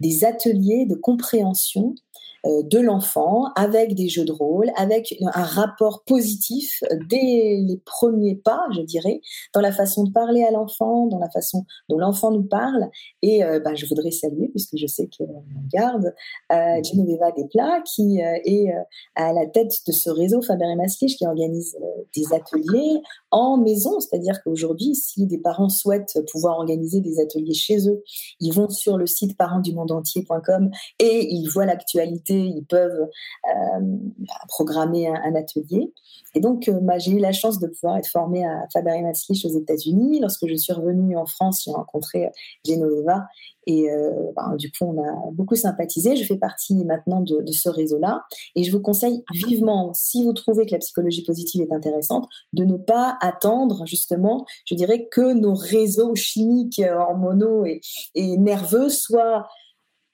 des 0.00 0.24
ateliers 0.24 0.84
de 0.84 0.94
compréhension 0.94 1.94
euh, 1.94 2.09
de 2.44 2.78
l'enfant 2.78 3.46
avec 3.56 3.94
des 3.94 4.08
jeux 4.08 4.24
de 4.24 4.32
rôle, 4.32 4.70
avec 4.76 5.14
un 5.34 5.42
rapport 5.42 6.04
positif 6.04 6.82
dès 7.08 7.60
les 7.60 7.80
premiers 7.84 8.36
pas, 8.36 8.66
je 8.74 8.80
dirais, 8.80 9.20
dans 9.54 9.60
la 9.60 9.72
façon 9.72 10.04
de 10.04 10.10
parler 10.10 10.42
à 10.42 10.50
l'enfant, 10.50 11.06
dans 11.06 11.18
la 11.18 11.30
façon 11.30 11.64
dont 11.88 11.98
l'enfant 11.98 12.30
nous 12.30 12.42
parle. 12.42 12.88
Et 13.22 13.44
euh, 13.44 13.60
bah, 13.60 13.74
je 13.74 13.86
voudrais 13.86 14.10
saluer, 14.10 14.48
puisque 14.48 14.76
je 14.76 14.86
sais 14.86 15.06
qu'elle 15.06 15.28
garde, 15.72 16.14
euh, 16.52 16.82
Genoveva 16.82 17.32
Desplat, 17.32 17.82
qui 17.82 18.22
euh, 18.22 18.38
est 18.44 18.72
à 19.14 19.32
la 19.32 19.46
tête 19.46 19.72
de 19.86 19.92
ce 19.92 20.10
réseau 20.10 20.42
Faber 20.42 20.66
et 20.66 20.76
Maslich 20.76 21.16
qui 21.16 21.26
organise 21.26 21.76
des 22.14 22.32
ateliers 22.32 23.00
en 23.30 23.56
maison, 23.56 24.00
c'est-à-dire 24.00 24.42
qu'aujourd'hui, 24.42 24.94
si 24.94 25.26
des 25.26 25.38
parents 25.38 25.68
souhaitent 25.68 26.18
pouvoir 26.30 26.58
organiser 26.58 27.00
des 27.00 27.20
ateliers 27.20 27.54
chez 27.54 27.88
eux, 27.88 28.02
ils 28.40 28.52
vont 28.52 28.68
sur 28.68 28.96
le 28.96 29.06
site 29.06 29.36
parentsdumondeentier.com 29.36 30.70
et 30.98 31.32
ils 31.32 31.48
voient 31.48 31.66
l'actualité 31.66 32.29
ils 32.34 32.64
peuvent 32.64 33.08
euh, 33.48 33.80
programmer 34.48 35.08
un, 35.08 35.34
atelier. 35.34 35.92
Et 36.34 36.40
donc, 36.40 36.68
euh, 36.68 36.78
bah, 36.80 36.98
j'ai 36.98 37.12
eu 37.12 37.18
la 37.18 37.32
chance 37.32 37.58
de 37.58 37.66
pouvoir 37.66 37.96
être 37.96 38.08
formée 38.08 38.44
à 38.44 38.66
Faber 38.72 38.92
et 38.96 39.02
Maslich 39.02 39.44
aux 39.44 39.58
États-Unis. 39.58 40.20
Lorsque 40.20 40.46
je 40.46 40.54
suis 40.54 40.72
revenue 40.72 41.16
en 41.16 41.26
France, 41.26 41.62
j'ai 41.64 41.72
rencontré 41.72 42.26
euh, 42.26 42.30
Genoveva 42.66 43.26
et 43.66 43.88
bah, 44.34 44.56
du 44.58 44.72
coup, 44.72 44.86
on 44.86 45.00
a 45.00 45.30
beaucoup 45.32 45.54
sympathisé. 45.54 46.16
Je 46.16 46.24
fais 46.24 46.38
partie 46.38 46.84
maintenant 46.84 47.20
de, 47.20 47.44
ce 47.52 47.68
réseau-là. 47.68 48.24
Et 48.56 48.64
je 48.64 48.72
vous 48.72 48.80
conseille 48.80 49.22
vivement, 49.32 49.92
si 49.94 50.24
vous 50.24 50.32
trouvez 50.32 50.66
que 50.66 50.72
la 50.72 50.78
psychologie 50.78 51.22
positive 51.22 51.62
est 51.62 51.72
intéressante, 51.72 52.26
de 52.52 52.64
ne 52.64 52.76
pas 52.76 53.16
attendre, 53.20 53.86
justement, 53.86 54.44
je 54.64 54.74
dirais, 54.74 55.06
que 55.08 55.34
nos 55.34 55.54
réseaux 55.54 56.16
chimiques, 56.16 56.80
hormonaux 56.82 57.64
et 57.64 58.36
nerveux 58.38 58.88
soient 58.88 59.46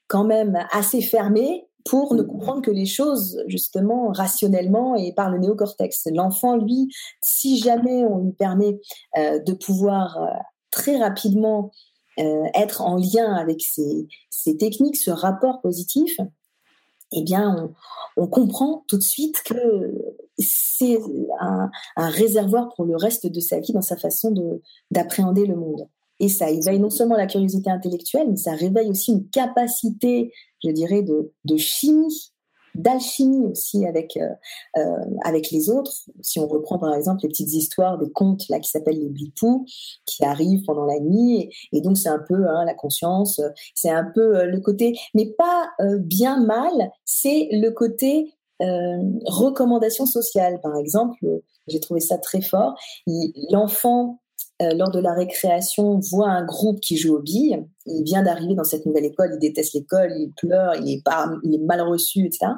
quand 0.07 0.23
même 0.23 0.57
assez 0.71 1.01
fermés 1.01 1.67
pour 1.87 2.15
ne 2.15 2.21
comprendre 2.21 2.61
que 2.61 2.71
les 2.71 2.85
choses 2.85 3.41
justement 3.47 4.09
rationnellement 4.11 4.95
et 4.95 5.13
par 5.13 5.29
le 5.29 5.39
néocortex. 5.39 6.07
L'enfant, 6.13 6.57
lui, 6.57 6.93
si 7.21 7.57
jamais 7.57 8.03
on 8.03 8.17
lui 8.19 8.33
permet 8.33 8.79
euh, 9.17 9.39
de 9.39 9.53
pouvoir 9.53 10.17
euh, 10.17 10.25
très 10.69 10.97
rapidement 10.97 11.71
euh, 12.19 12.43
être 12.53 12.81
en 12.81 12.95
lien 12.95 13.33
avec 13.33 13.61
ces, 13.61 14.57
techniques, 14.57 14.97
ce 14.97 15.11
rapport 15.11 15.61
positif, 15.61 16.17
eh 17.13 17.23
bien, 17.23 17.73
on, 18.17 18.27
comprend 18.27 18.83
tout 18.89 18.97
de 18.97 19.03
suite 19.03 19.41
que 19.43 19.93
c'est 20.39 20.99
un, 21.39 21.69
un, 21.95 22.09
réservoir 22.09 22.67
pour 22.75 22.83
le 22.83 22.97
reste 22.97 23.27
de 23.27 23.39
sa 23.39 23.61
vie 23.61 23.71
dans 23.71 23.81
sa 23.81 23.95
façon 23.95 24.33
d'appréhender 24.91 25.45
le 25.45 25.55
monde. 25.55 25.87
Et 26.19 26.29
ça 26.29 26.49
éveille 26.49 26.79
non 26.79 26.89
seulement 26.89 27.15
la 27.15 27.27
curiosité 27.27 27.69
intellectuelle, 27.69 28.27
mais 28.29 28.37
ça 28.37 28.53
réveille 28.53 28.89
aussi 28.89 29.11
une 29.11 29.29
capacité, 29.29 30.31
je 30.63 30.71
dirais, 30.71 31.03
de, 31.03 31.57
chimie, 31.57 32.33
d'alchimie 32.73 33.45
aussi 33.45 33.85
avec, 33.85 34.17
euh, 34.17 34.29
euh, 34.77 35.05
avec 35.23 35.51
les 35.51 35.69
autres. 35.69 35.91
Si 36.21 36.39
on 36.39 36.47
reprend 36.47 36.79
par 36.79 36.93
exemple 36.95 37.21
les 37.23 37.29
petites 37.29 37.53
histoires 37.53 37.97
des 37.97 38.11
contes 38.11 38.47
là 38.49 38.59
qui 38.59 38.69
s'appellent 38.69 38.99
les 38.99 39.09
blipous, 39.09 39.65
qui 40.05 40.23
arrivent 40.25 40.63
pendant 40.65 40.85
la 40.85 40.99
nuit, 40.99 41.51
et, 41.71 41.81
donc 41.81 41.97
c'est 41.97 42.09
un 42.09 42.23
peu 42.27 42.47
hein, 42.47 42.65
la 42.65 42.73
conscience, 42.73 43.41
c'est 43.75 43.89
un 43.89 44.05
peu 44.13 44.37
euh, 44.37 44.45
le 44.45 44.59
côté, 44.59 44.97
mais 45.13 45.27
pas 45.37 45.69
bien 45.99 46.43
mal, 46.43 46.91
c'est 47.05 47.49
le 47.51 47.69
côté 47.69 48.33
recommandation 48.59 50.07
sociale. 50.07 50.59
Par 50.61 50.75
exemple, 50.77 51.19
j'ai 51.67 51.79
trouvé 51.79 51.99
ça 51.99 52.17
très 52.17 52.41
fort. 52.41 52.73
L'enfant 53.51 54.19
euh, 54.59 54.73
lors 54.73 54.89
de 54.89 54.99
la 54.99 55.13
récréation, 55.13 55.99
voit 55.99 56.29
un 56.29 56.43
groupe 56.43 56.79
qui 56.79 56.97
joue 56.97 57.15
aux 57.15 57.21
billes. 57.21 57.63
Il 57.85 58.03
vient 58.03 58.23
d'arriver 58.23 58.55
dans 58.55 58.63
cette 58.63 58.87
nouvelle 58.87 59.05
école, 59.05 59.29
il 59.33 59.39
déteste 59.39 59.75
l'école, 59.75 60.11
il 60.17 60.31
pleure, 60.35 60.73
il 60.75 60.89
est, 60.91 61.03
pas, 61.03 61.29
il 61.43 61.53
est 61.53 61.63
mal 61.63 61.81
reçu, 61.81 62.25
etc. 62.25 62.53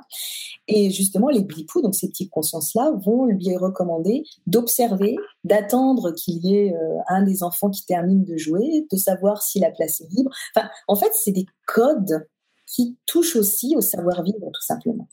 Et 0.70 0.92
justement, 0.92 1.28
les 1.28 1.44
blipous, 1.44 1.82
donc 1.82 1.96
ces 1.96 2.08
petites 2.08 2.30
consciences-là, 2.30 2.94
vont 3.06 3.26
lui 3.26 3.54
recommander 3.58 4.24
d'observer, 4.48 5.18
d'attendre 5.44 6.12
qu'il 6.12 6.38
y 6.46 6.56
ait 6.56 6.74
euh, 6.74 6.98
un 7.10 7.22
des 7.22 7.44
enfants 7.44 7.70
qui 7.70 7.86
termine 7.86 8.24
de 8.24 8.38
jouer, 8.38 8.88
de 8.90 8.96
savoir 8.96 9.42
si 9.42 9.60
la 9.60 9.70
place 9.70 10.00
est 10.00 10.08
libre. 10.10 10.32
Enfin, 10.56 10.70
en 10.88 10.96
fait, 10.96 11.12
c'est 11.14 11.34
des 11.34 11.48
codes 11.68 12.26
qui 12.66 12.98
touchent 13.08 13.36
aussi 13.36 13.76
au 13.76 13.82
savoir-vivre, 13.82 14.40
tout 14.54 14.66
simplement. 14.66 15.10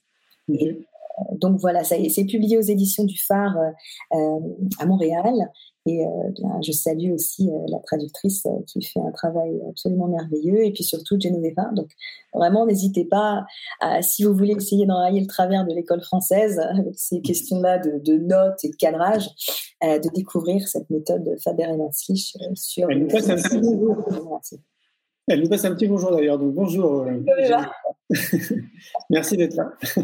Et, 0.49 0.69
euh, 0.69 0.75
donc 1.33 1.59
voilà, 1.59 1.83
c'est 1.83 2.27
publié 2.27 2.59
aux 2.59 2.63
éditions 2.63 3.03
du 3.03 3.19
Phare 3.19 3.57
à 4.13 4.87
Montréal. 4.87 5.51
Et 5.87 6.05
euh, 6.05 6.09
je 6.63 6.73
salue 6.73 7.13
aussi 7.13 7.49
euh, 7.49 7.59
la 7.69 7.79
traductrice 7.79 8.45
euh, 8.47 8.63
qui 8.67 8.83
fait 8.83 8.99
un 8.99 9.13
travail 9.13 9.61
absolument 9.71 10.09
merveilleux, 10.09 10.65
et 10.65 10.73
puis 10.73 10.83
surtout 10.83 11.17
Genoveva. 11.19 11.71
Donc 11.75 11.91
vraiment, 12.35 12.67
n'hésitez 12.67 13.05
pas, 13.05 13.47
si 14.03 14.25
vous 14.25 14.35
voulez 14.35 14.55
essayer 14.55 14.85
d'enrayer 14.85 15.21
le 15.21 15.27
travers 15.27 15.65
de 15.65 15.73
l'école 15.73 16.03
française 16.03 16.59
avec 16.59 16.99
ces 16.99 17.21
questions-là 17.21 17.79
de, 17.79 18.19
notes 18.19 18.65
et 18.65 18.71
de 18.71 18.77
cadrage, 18.77 19.29
de 19.83 20.15
découvrir 20.15 20.67
cette 20.69 20.91
méthode 20.91 21.37
Faber 21.43 21.65
et 21.65 21.77
Maslich 21.77 22.37
sur. 22.55 22.89
Nous 22.89 23.09
Elle 25.29 25.41
nous 25.41 25.49
passe 25.49 25.65
un 25.65 25.75
petit 25.75 25.89
bonjour 25.89 26.13
d'ailleurs. 26.13 26.39
Donc 26.39 26.55
bonjour. 26.55 27.07
Merci 29.11 29.37
d'être 29.37 29.55
là. 29.55 29.73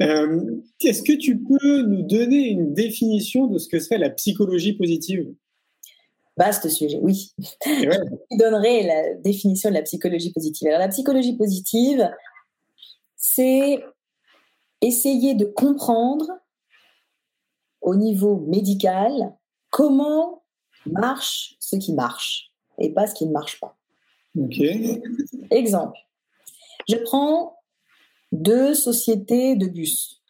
Euh, 0.00 0.56
est-ce 0.80 1.02
que 1.02 1.12
tu 1.12 1.38
peux 1.38 1.82
nous 1.82 2.02
donner 2.02 2.48
une 2.48 2.72
définition 2.72 3.46
de 3.46 3.58
ce 3.58 3.68
que 3.68 3.78
serait 3.78 3.98
la 3.98 4.08
psychologie 4.08 4.72
positive? 4.72 5.34
Vaste 6.36 6.70
sujet, 6.70 6.98
oui. 7.02 7.30
Je 7.66 8.36
donnerai 8.38 8.84
la 8.84 9.14
définition 9.16 9.68
de 9.68 9.74
la 9.74 9.82
psychologie 9.82 10.32
positive. 10.32 10.68
Alors, 10.68 10.80
la 10.80 10.88
psychologie 10.88 11.36
positive, 11.36 12.10
c'est 13.16 13.84
essayer 14.80 15.34
de 15.34 15.44
comprendre 15.44 16.26
au 17.82 17.94
niveau 17.94 18.38
médical 18.48 19.36
comment 19.68 20.42
marche 20.86 21.54
ce 21.60 21.76
qui 21.76 21.92
marche 21.92 22.51
et 22.78 22.90
pas 22.90 23.06
ce 23.06 23.14
qui 23.14 23.26
ne 23.26 23.32
marche 23.32 23.60
pas. 23.60 23.76
Exemple. 25.50 25.98
Je 26.88 26.96
prends 26.96 27.58
deux 28.32 28.74
sociétés 28.74 29.56
de 29.56 29.66
bus. 29.66 30.22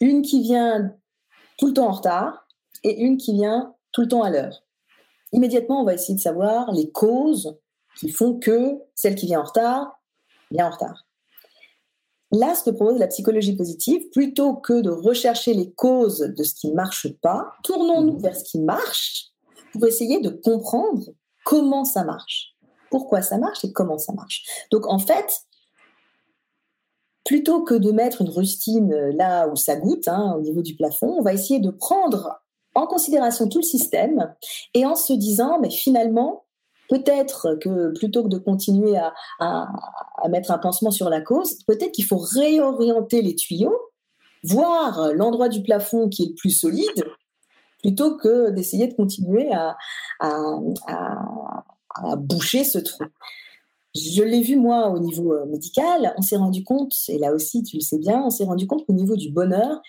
Une 0.00 0.22
qui 0.22 0.42
vient 0.42 0.94
tout 1.56 1.68
le 1.68 1.72
temps 1.72 1.88
en 1.88 1.92
retard 1.92 2.46
et 2.84 3.00
une 3.00 3.16
qui 3.16 3.32
vient 3.32 3.74
tout 3.92 4.02
le 4.02 4.08
temps 4.08 4.22
à 4.22 4.30
l'heure. 4.30 4.64
Immédiatement, 5.32 5.82
on 5.82 5.84
va 5.84 5.94
essayer 5.94 6.14
de 6.14 6.20
savoir 6.20 6.72
les 6.72 6.90
causes 6.90 7.58
qui 7.98 8.08
font 8.08 8.38
que 8.38 8.78
celle 8.94 9.14
qui 9.14 9.26
vient 9.26 9.40
en 9.40 9.44
retard 9.44 10.00
vient 10.50 10.68
en 10.68 10.70
retard. 10.70 11.04
Là, 12.30 12.54
ce 12.54 12.62
que 12.62 12.70
propose 12.70 12.98
la 12.98 13.06
psychologie 13.06 13.56
positive, 13.56 14.10
plutôt 14.10 14.54
que 14.54 14.80
de 14.80 14.90
rechercher 14.90 15.54
les 15.54 15.72
causes 15.72 16.20
de 16.20 16.42
ce 16.42 16.54
qui 16.54 16.68
ne 16.68 16.74
marche 16.74 17.08
pas, 17.20 17.52
tournons-nous 17.64 18.18
vers 18.18 18.36
ce 18.36 18.44
qui 18.44 18.60
marche 18.60 19.28
pour 19.72 19.86
essayer 19.86 20.20
de 20.20 20.28
comprendre 20.28 21.06
comment 21.48 21.86
ça 21.86 22.04
marche, 22.04 22.54
pourquoi 22.90 23.22
ça 23.22 23.38
marche 23.38 23.64
et 23.64 23.72
comment 23.72 23.96
ça 23.96 24.12
marche. 24.12 24.44
Donc 24.70 24.86
en 24.86 24.98
fait, 24.98 25.44
plutôt 27.24 27.62
que 27.62 27.72
de 27.72 27.90
mettre 27.90 28.20
une 28.20 28.28
rustine 28.28 28.92
euh, 28.92 29.12
là 29.14 29.48
où 29.48 29.56
ça 29.56 29.76
goûte, 29.76 30.08
hein, 30.08 30.34
au 30.36 30.42
niveau 30.42 30.60
du 30.60 30.76
plafond, 30.76 31.16
on 31.18 31.22
va 31.22 31.32
essayer 31.32 31.58
de 31.58 31.70
prendre 31.70 32.42
en 32.74 32.86
considération 32.86 33.48
tout 33.48 33.60
le 33.60 33.64
système 33.64 34.34
et 34.74 34.84
en 34.84 34.94
se 34.94 35.14
disant, 35.14 35.58
mais 35.58 35.70
finalement, 35.70 36.44
peut-être 36.90 37.54
que 37.62 37.92
plutôt 37.94 38.24
que 38.24 38.28
de 38.28 38.38
continuer 38.38 38.98
à, 38.98 39.14
à 39.40 40.28
mettre 40.28 40.50
un 40.50 40.58
pansement 40.58 40.90
sur 40.90 41.08
la 41.08 41.22
cause, 41.22 41.62
peut-être 41.66 41.92
qu'il 41.92 42.04
faut 42.04 42.18
réorienter 42.18 43.22
les 43.22 43.34
tuyaux, 43.34 43.76
voir 44.44 45.14
l'endroit 45.14 45.48
du 45.48 45.62
plafond 45.62 46.10
qui 46.10 46.24
est 46.24 46.28
le 46.28 46.34
plus 46.34 46.50
solide, 46.50 47.04
plutôt 47.78 48.16
que 48.16 48.50
d'essayer 48.50 48.88
de 48.88 48.94
continuer 48.94 49.52
à, 49.52 49.76
à, 50.20 52.16
boucher 52.16 52.64
ce 52.64 52.78
trou. 52.78 53.04
je 53.94 54.22
l'ai 54.22 54.42
vu 54.42 54.56
moi 54.56 54.90
au 54.90 54.98
niveau 54.98 55.32
euh, 55.32 55.46
médical, 55.46 56.14
on 56.16 56.22
s'est 56.22 56.36
rendu 56.36 56.62
compte, 56.62 56.94
et 57.08 57.18
là 57.18 57.32
aussi 57.32 57.62
tu 57.62 57.76
le 57.76 57.82
sais 57.82 57.98
bien, 57.98 58.22
on 58.22 58.30
s'est 58.30 58.44
rendu 58.44 58.66
compte 58.66 58.86
qu'au 58.86 58.92
niveau 58.92 59.16
du 59.16 59.30
bonheur, 59.30 59.82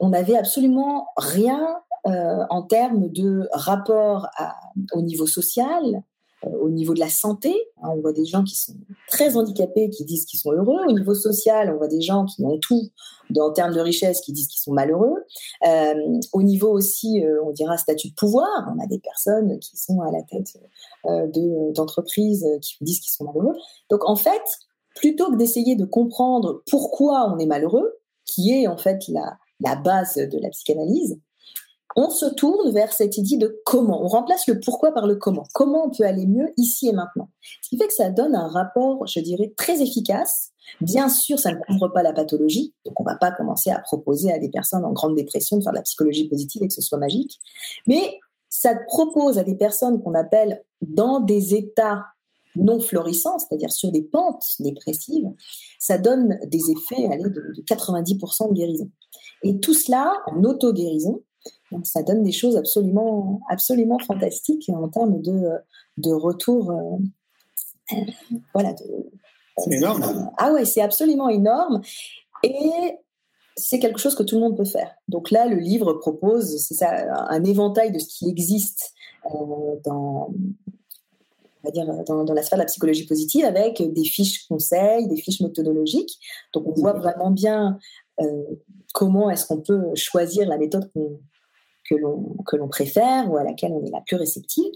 on 0.00 0.08
n'avait 0.08 0.36
absolument 0.36 1.06
rien 1.16 1.80
euh, 2.06 2.44
en 2.50 2.62
termes 2.62 3.08
de 3.08 3.48
rapport 3.52 4.28
au 4.92 5.02
niveau 5.02 5.26
social, 5.26 6.02
au 6.60 6.70
niveau 6.70 6.94
de 6.94 7.00
la 7.00 7.08
santé. 7.08 7.54
Hein, 7.82 7.90
on 7.94 8.00
voit 8.00 8.12
des 8.12 8.24
gens 8.24 8.42
qui 8.42 8.56
sont 8.56 8.74
très 9.08 9.36
handicapés 9.36 9.90
qui 9.90 10.04
disent 10.04 10.24
qu'ils 10.24 10.40
sont 10.40 10.52
heureux. 10.52 10.80
Au 10.88 10.92
niveau 10.92 11.14
social, 11.14 11.72
on 11.72 11.78
voit 11.78 11.88
des 11.88 12.00
gens 12.00 12.24
qui 12.24 12.44
ont 12.44 12.58
tout 12.58 12.90
en 13.38 13.52
termes 13.52 13.74
de 13.74 13.80
richesse 13.80 14.20
qui 14.20 14.32
disent 14.32 14.48
qu'ils 14.48 14.60
sont 14.60 14.72
malheureux. 14.72 15.24
Euh, 15.66 16.20
au 16.32 16.42
niveau 16.42 16.70
aussi, 16.70 17.24
euh, 17.24 17.42
on 17.44 17.52
dira 17.52 17.76
statut 17.76 18.10
de 18.10 18.14
pouvoir, 18.14 18.72
on 18.76 18.82
a 18.82 18.86
des 18.86 18.98
personnes 18.98 19.58
qui 19.58 19.76
sont 19.76 20.00
à 20.00 20.10
la 20.10 20.22
tête 20.22 20.58
d'entreprises 21.74 22.46
qui 22.62 22.76
disent 22.82 23.00
qu'ils 23.00 23.12
sont 23.12 23.24
malheureux. 23.24 23.54
Donc 23.90 24.08
en 24.08 24.16
fait, 24.16 24.42
plutôt 24.94 25.30
que 25.30 25.36
d'essayer 25.36 25.76
de 25.76 25.84
comprendre 25.84 26.62
pourquoi 26.70 27.32
on 27.32 27.38
est 27.38 27.46
malheureux, 27.46 27.98
qui 28.24 28.52
est 28.52 28.66
en 28.66 28.76
fait 28.76 29.04
la 29.60 29.76
base 29.76 30.16
de 30.16 30.38
la 30.38 30.50
psychanalyse, 30.50 31.18
on 31.96 32.10
se 32.10 32.26
tourne 32.26 32.70
vers 32.72 32.92
cette 32.92 33.16
idée 33.18 33.36
de 33.36 33.60
comment. 33.64 34.02
On 34.02 34.08
remplace 34.08 34.46
le 34.46 34.60
pourquoi 34.60 34.92
par 34.92 35.06
le 35.06 35.16
comment. 35.16 35.46
Comment 35.52 35.86
on 35.86 35.90
peut 35.90 36.04
aller 36.04 36.26
mieux 36.26 36.52
ici 36.56 36.88
et 36.88 36.92
maintenant. 36.92 37.28
Ce 37.62 37.68
qui 37.68 37.78
fait 37.78 37.86
que 37.86 37.94
ça 37.94 38.10
donne 38.10 38.34
un 38.34 38.48
rapport, 38.48 39.06
je 39.06 39.20
dirais, 39.20 39.52
très 39.56 39.82
efficace. 39.82 40.50
Bien 40.80 41.08
sûr, 41.08 41.38
ça 41.38 41.52
ne 41.52 41.58
couvre 41.58 41.88
pas 41.88 42.02
la 42.02 42.12
pathologie, 42.12 42.74
donc 42.84 42.98
on 42.98 43.04
ne 43.04 43.10
va 43.10 43.16
pas 43.16 43.30
commencer 43.30 43.70
à 43.70 43.78
proposer 43.80 44.32
à 44.32 44.38
des 44.38 44.48
personnes 44.48 44.84
en 44.84 44.92
grande 44.92 45.14
dépression 45.14 45.58
de 45.58 45.62
faire 45.62 45.72
de 45.72 45.78
la 45.78 45.82
psychologie 45.82 46.28
positive 46.28 46.62
et 46.62 46.68
que 46.68 46.74
ce 46.74 46.80
soit 46.80 46.98
magique. 46.98 47.38
Mais 47.86 48.18
ça 48.48 48.74
propose 48.86 49.38
à 49.38 49.44
des 49.44 49.56
personnes 49.56 50.02
qu'on 50.02 50.14
appelle 50.14 50.64
dans 50.80 51.20
des 51.20 51.54
états 51.54 52.04
non 52.56 52.80
florissants, 52.80 53.38
c'est-à-dire 53.38 53.72
sur 53.72 53.90
des 53.90 54.02
pentes 54.02 54.44
dépressives, 54.60 55.28
ça 55.78 55.98
donne 55.98 56.38
des 56.46 56.70
effets 56.70 57.06
allez, 57.10 57.24
de, 57.24 57.52
de 57.56 57.62
90% 57.62 58.50
de 58.50 58.54
guérison. 58.54 58.90
Et 59.42 59.58
tout 59.58 59.74
cela 59.74 60.14
en 60.26 60.42
auto-guérison, 60.44 61.22
donc 61.74 61.86
ça 61.86 62.04
donne 62.04 62.22
des 62.22 62.32
choses 62.32 62.56
absolument, 62.56 63.40
absolument 63.48 63.98
fantastiques 63.98 64.70
en 64.72 64.88
termes 64.88 65.20
de, 65.20 65.50
de 65.98 66.12
retour. 66.12 66.70
Euh, 66.70 67.96
euh, 67.96 67.96
voilà. 68.54 68.74
C'est 69.58 69.74
énorme. 69.74 70.30
Ah 70.38 70.52
ouais, 70.52 70.64
c'est 70.64 70.80
absolument 70.80 71.28
énorme. 71.28 71.82
Et 72.44 72.96
c'est 73.56 73.80
quelque 73.80 73.98
chose 73.98 74.14
que 74.14 74.22
tout 74.22 74.36
le 74.36 74.42
monde 74.42 74.56
peut 74.56 74.64
faire. 74.64 74.94
Donc 75.08 75.32
là, 75.32 75.46
le 75.46 75.56
livre 75.56 75.94
propose, 75.94 76.56
c'est 76.58 76.74
ça, 76.74 76.90
un 77.28 77.42
éventail 77.42 77.90
de 77.90 77.98
ce 77.98 78.06
qui 78.06 78.28
existe 78.28 78.94
euh, 79.26 79.76
dans, 79.84 80.30
on 80.30 81.64
va 81.64 81.70
dire, 81.72 81.86
dans, 82.06 82.22
dans, 82.24 82.34
la 82.34 82.42
sphère 82.42 82.58
de 82.58 82.62
la 82.62 82.66
psychologie 82.66 83.06
positive 83.06 83.44
avec 83.44 83.82
des 83.82 84.04
fiches 84.04 84.46
conseils, 84.46 85.08
des 85.08 85.16
fiches 85.16 85.40
méthodologiques. 85.40 86.20
Donc 86.52 86.68
on 86.68 86.72
voit 86.72 86.92
vraiment 86.92 87.32
bien 87.32 87.78
comment 88.92 89.28
est-ce 89.28 89.46
qu'on 89.46 89.60
peut 89.60 89.92
choisir 89.96 90.48
la 90.48 90.56
méthode 90.56 90.88
qu'on 90.92 91.18
que 91.88 91.94
l'on, 91.94 92.36
que 92.46 92.56
l'on 92.56 92.68
préfère 92.68 93.30
ou 93.30 93.36
à 93.36 93.44
laquelle 93.44 93.72
on 93.72 93.84
est 93.84 93.90
la 93.90 94.00
plus 94.00 94.16
réceptive. 94.16 94.72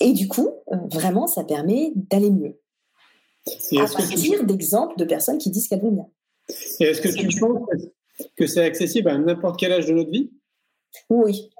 Et 0.00 0.12
du 0.12 0.28
coup, 0.28 0.50
euh, 0.72 0.76
vraiment, 0.90 1.26
ça 1.26 1.44
permet 1.44 1.92
d'aller 1.94 2.30
mieux. 2.30 2.58
à 3.78 3.86
partir 3.86 4.44
d'exemples 4.44 4.96
de 4.96 5.04
personnes 5.04 5.38
qui 5.38 5.50
disent 5.50 5.68
qu'elles 5.68 5.82
vont 5.82 5.92
bien. 5.92 6.08
Et 6.80 6.84
est-ce 6.84 7.00
que 7.00 7.08
tu 7.08 7.38
penses 7.38 7.68
que 8.36 8.46
c'est 8.46 8.64
accessible 8.64 9.08
à 9.08 9.18
n'importe 9.18 9.58
quel 9.58 9.72
âge 9.72 9.86
de 9.86 9.92
notre 9.92 10.10
vie? 10.10 10.30
Oui, 11.08 11.50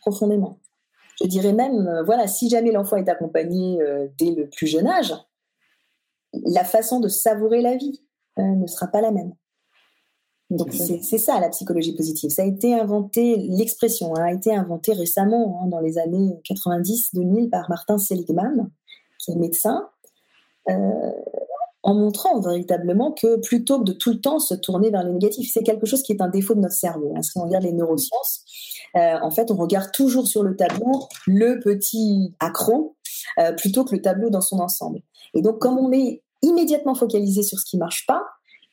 profondément. 0.00 0.60
Je 1.20 1.26
dirais 1.26 1.52
même, 1.52 1.88
euh, 1.88 2.02
voilà, 2.04 2.26
si 2.28 2.48
jamais 2.48 2.70
l'enfant 2.70 2.96
est 2.96 3.08
accompagné 3.08 3.80
euh, 3.80 4.06
dès 4.18 4.30
le 4.30 4.48
plus 4.48 4.66
jeune 4.66 4.86
âge, 4.86 5.12
la 6.32 6.64
façon 6.64 7.00
de 7.00 7.08
savourer 7.08 7.60
la 7.60 7.76
vie 7.76 8.02
ne 8.36 8.68
sera 8.68 8.86
pas 8.86 9.00
la 9.00 9.10
même. 9.10 9.32
Donc 10.50 10.72
c'est 10.72 11.18
ça 11.18 11.40
la 11.40 11.50
psychologie 11.50 11.94
positive. 11.94 12.30
Ça 12.30 12.42
a 12.42 12.46
été 12.46 12.74
inventé, 12.74 13.36
l'expression 13.36 14.16
hein, 14.16 14.24
a 14.24 14.32
été 14.32 14.54
inventée 14.54 14.94
récemment, 14.94 15.60
hein, 15.62 15.68
dans 15.68 15.80
les 15.80 15.98
années 15.98 16.40
90-2000, 16.48 17.50
par 17.50 17.68
Martin 17.68 17.98
Seligman, 17.98 18.70
qui 19.18 19.32
est 19.32 19.36
médecin, 19.36 19.88
euh, 20.70 21.12
en 21.82 21.94
montrant 21.94 22.40
véritablement 22.40 23.12
que 23.12 23.36
plutôt 23.40 23.80
que 23.80 23.84
de 23.84 23.92
tout 23.92 24.10
le 24.10 24.20
temps 24.20 24.38
se 24.38 24.54
tourner 24.54 24.90
vers 24.90 25.04
le 25.04 25.12
négatif, 25.12 25.50
c'est 25.52 25.62
quelque 25.62 25.86
chose 25.86 26.02
qui 26.02 26.12
est 26.12 26.22
un 26.22 26.28
défaut 26.28 26.54
de 26.54 26.60
notre 26.60 26.74
cerveau. 26.74 27.12
Hein. 27.14 27.22
Si 27.22 27.36
on 27.36 27.42
regarde 27.42 27.64
les 27.64 27.72
neurosciences, 27.72 28.44
euh, 28.96 29.18
en 29.22 29.30
fait, 29.30 29.50
on 29.50 29.56
regarde 29.56 29.90
toujours 29.92 30.26
sur 30.26 30.42
le 30.42 30.56
tableau 30.56 31.08
le 31.26 31.60
petit 31.60 32.34
accro 32.40 32.96
euh, 33.38 33.52
plutôt 33.52 33.84
que 33.84 33.94
le 33.94 34.02
tableau 34.02 34.30
dans 34.30 34.40
son 34.40 34.60
ensemble. 34.60 35.00
Et 35.34 35.42
donc, 35.42 35.58
comme 35.58 35.78
on 35.78 35.92
est 35.92 36.22
immédiatement 36.42 36.94
focalisé 36.94 37.42
sur 37.42 37.58
ce 37.58 37.64
qui 37.64 37.76
marche 37.76 38.06
pas, 38.06 38.22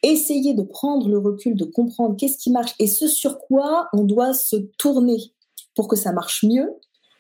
essayer 0.04 0.54
de 0.54 0.64
prendre 0.64 1.10
le 1.10 1.18
recul, 1.18 1.56
de 1.56 1.66
comprendre 1.66 2.16
qu'est-ce 2.16 2.38
qui 2.38 2.52
marche 2.52 2.76
et 2.80 2.88
ce 2.88 3.08
sur 3.08 3.40
quoi 3.40 3.88
on 3.94 4.04
doit 4.04 4.34
se 4.34 4.56
tourner 4.78 5.18
pour 5.76 5.88
que 5.88 5.96
ça 5.96 6.12
marche 6.12 6.44
mieux, 6.44 6.74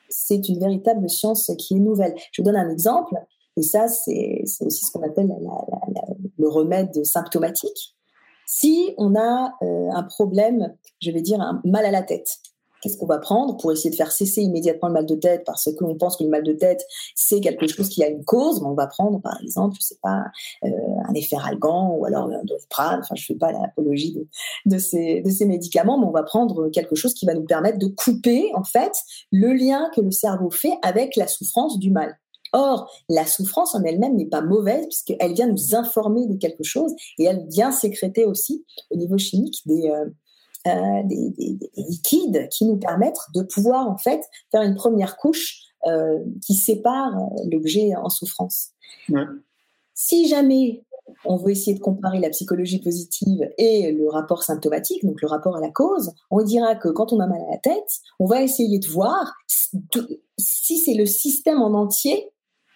c'est 0.10 0.48
une 0.48 0.60
véritable 0.60 1.10
science 1.10 1.52
qui 1.58 1.76
est 1.76 1.80
nouvelle. 1.80 2.16
Je 2.32 2.42
vous 2.42 2.46
donne 2.46 2.56
un 2.56 2.70
exemple, 2.70 3.16
et 3.58 3.62
ça, 3.62 3.88
c'est 3.88 4.44
aussi 4.62 4.86
ce 4.86 4.92
qu'on 4.92 5.04
appelle 5.04 5.30
le 6.38 6.48
remède 6.48 7.06
symptomatique. 7.06 7.96
Si 8.46 8.94
on 8.98 9.16
a 9.16 9.54
euh, 9.64 9.90
un 9.92 10.04
problème, 10.04 10.76
je 11.02 11.12
vais 11.12 11.22
dire 11.22 11.42
un 11.42 11.62
mal 11.66 11.86
à 11.86 11.92
la 11.92 12.04
tête, 12.04 12.38
qu'est-ce 12.82 12.98
qu'on 12.98 13.06
va 13.06 13.20
prendre 13.20 13.58
pour 13.58 13.72
essayer 13.72 13.90
de 13.90 13.96
faire 13.96 14.12
cesser 14.12 14.42
immédiatement 14.42 14.90
le 14.90 14.94
mal 14.94 15.06
de 15.06 15.16
tête? 15.16 15.44
Parce 15.46 15.66
que 15.66 15.84
l'on 15.84 15.96
pense 15.96 16.18
que 16.18 16.24
le 16.24 16.30
mal 16.30 16.44
de 16.44 16.54
tête 16.54 16.86
c'est 17.16 17.40
quelque 17.40 17.68
chose 17.68 17.90
qui 17.90 18.04
a 18.04 18.08
une 18.08 18.24
cause 18.24 18.62
on 18.64 18.74
va 18.74 18.88
prendre 18.88 19.22
par 19.22 19.40
exemple 19.42 19.76
je 19.80 19.86
sais 19.86 19.98
pas 20.02 20.26
euh, 20.64 20.70
un 21.08 21.14
efferalgan 21.14 21.96
ou 21.98 22.06
alors 22.06 22.26
un 22.26 22.44
doliprane. 22.44 23.00
Enfin 23.00 23.16
je 23.16 23.26
fais 23.26 23.36
pas 23.36 23.52
l'apologie 23.52 24.18
de, 24.66 24.78
ces 24.78 25.22
de 25.22 25.30
ces 25.30 25.46
médicaments 25.46 26.00
mais 26.00 26.06
on 26.06 26.12
va 26.12 26.24
prendre 26.24 26.70
quelque 26.70 26.96
chose 26.96 27.14
qui 27.14 27.26
va 27.26 27.34
nous 27.34 27.46
permettre 27.46 27.80
de 27.80 27.88
couper 27.88 28.52
en 28.56 28.64
fait 28.64 28.94
le 29.32 29.54
lien 29.54 29.90
que 29.96 30.02
le 30.02 30.12
cerveau 30.12 30.50
fait 30.50 30.74
avec 30.82 31.16
la 31.16 31.28
souffrance 31.28 31.80
du 31.80 31.92
mal. 31.92 32.18
Or, 32.54 32.90
la 33.10 33.26
souffrance 33.26 33.76
en 33.76 33.84
elle-même 33.84 34.16
n'est 34.16 34.28
pas 34.28 34.42
mauvaise 34.42 34.86
puisqu'elle 34.86 35.34
vient 35.34 35.48
nous 35.48 35.76
informer 35.76 36.26
de 36.26 36.38
quelque 36.38 36.64
chose 36.64 36.94
et 37.20 37.26
elle 37.26 37.46
vient 37.50 37.72
sécréter 37.72 38.26
aussi 38.26 38.66
au 38.92 38.96
niveau 38.98 39.18
chimique 39.18 39.62
des, 39.66 39.90
euh, 39.90 40.06
euh, 40.68 41.04
des, 41.04 41.60
liquides 41.78 42.48
qui 42.50 42.66
nous 42.66 42.78
permettent 42.78 43.20
de 43.34 43.44
pouvoir 43.44 43.88
en 43.88 43.98
fait 43.98 44.22
faire 44.52 44.64
une 44.64 44.76
première 44.76 45.18
couche 45.18 45.62
euh, 45.86 46.20
qui 46.46 46.56
sépare 46.56 47.16
euh, 47.16 47.44
l'objet 47.52 47.96
en 47.96 48.10
souffrance. 48.10 48.72
Si 49.94 50.28
jamais 50.28 50.84
on 51.24 51.38
veut 51.38 51.52
essayer 51.52 51.76
de 51.78 51.82
comparer 51.82 52.20
la 52.20 52.30
psychologie 52.32 52.82
positive 52.82 53.48
et 53.60 53.92
le 53.92 54.10
rapport 54.10 54.42
symptomatique, 54.42 55.06
donc 55.06 55.22
le 55.22 55.28
rapport 55.28 55.56
à 55.58 55.62
la 55.62 55.70
cause, 55.70 56.12
on 56.32 56.42
dira 56.42 56.76
que 56.76 56.90
quand 56.90 57.14
on 57.14 57.20
a 57.20 57.28
mal 57.28 57.42
à 57.48 57.52
la 57.52 57.58
tête, 57.58 58.00
on 58.20 58.26
va 58.26 58.42
essayer 58.42 58.80
de 58.80 58.88
voir 58.88 59.34
si 59.48 60.80
c'est 60.80 60.96
le 60.96 61.06
système 61.06 61.62
en 61.62 61.74
entier 61.76 62.32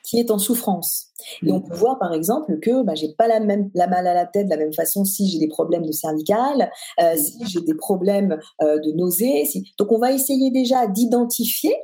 qui 0.10 0.20
est 0.20 0.32
en 0.32 0.40
souffrance. 0.40 1.08
Et 1.46 1.52
on 1.52 1.62
peut 1.62 1.76
voir 1.76 2.00
par 2.00 2.14
exemple 2.14 2.60
que 2.60 2.82
bah, 2.84 2.96
j'ai 2.96 3.14
pas 3.14 3.28
la 3.28 3.40
même 3.40 3.70
la 3.76 3.88
mal 3.88 4.08
à 4.08 4.14
la 4.14 4.26
tête 4.26 4.46
de 4.46 4.50
la 4.50 4.58
même 4.58 4.74
façon 4.74 5.06
si 5.06 5.30
j'ai 5.30 5.38
des 5.38 5.48
problèmes 5.48 5.86
de 5.86 5.92
cervical, 5.92 6.72
euh, 7.00 7.16
si 7.16 7.46
j'ai 7.46 7.62
des 7.62 7.76
problèmes 7.76 8.40
euh, 8.62 8.80
de 8.80 8.92
nausées. 8.94 9.44
Donc 9.78 9.92
on 9.92 10.00
va 10.00 10.12
essayer 10.12 10.50
déjà 10.50 10.88
d'identifier 10.88 11.76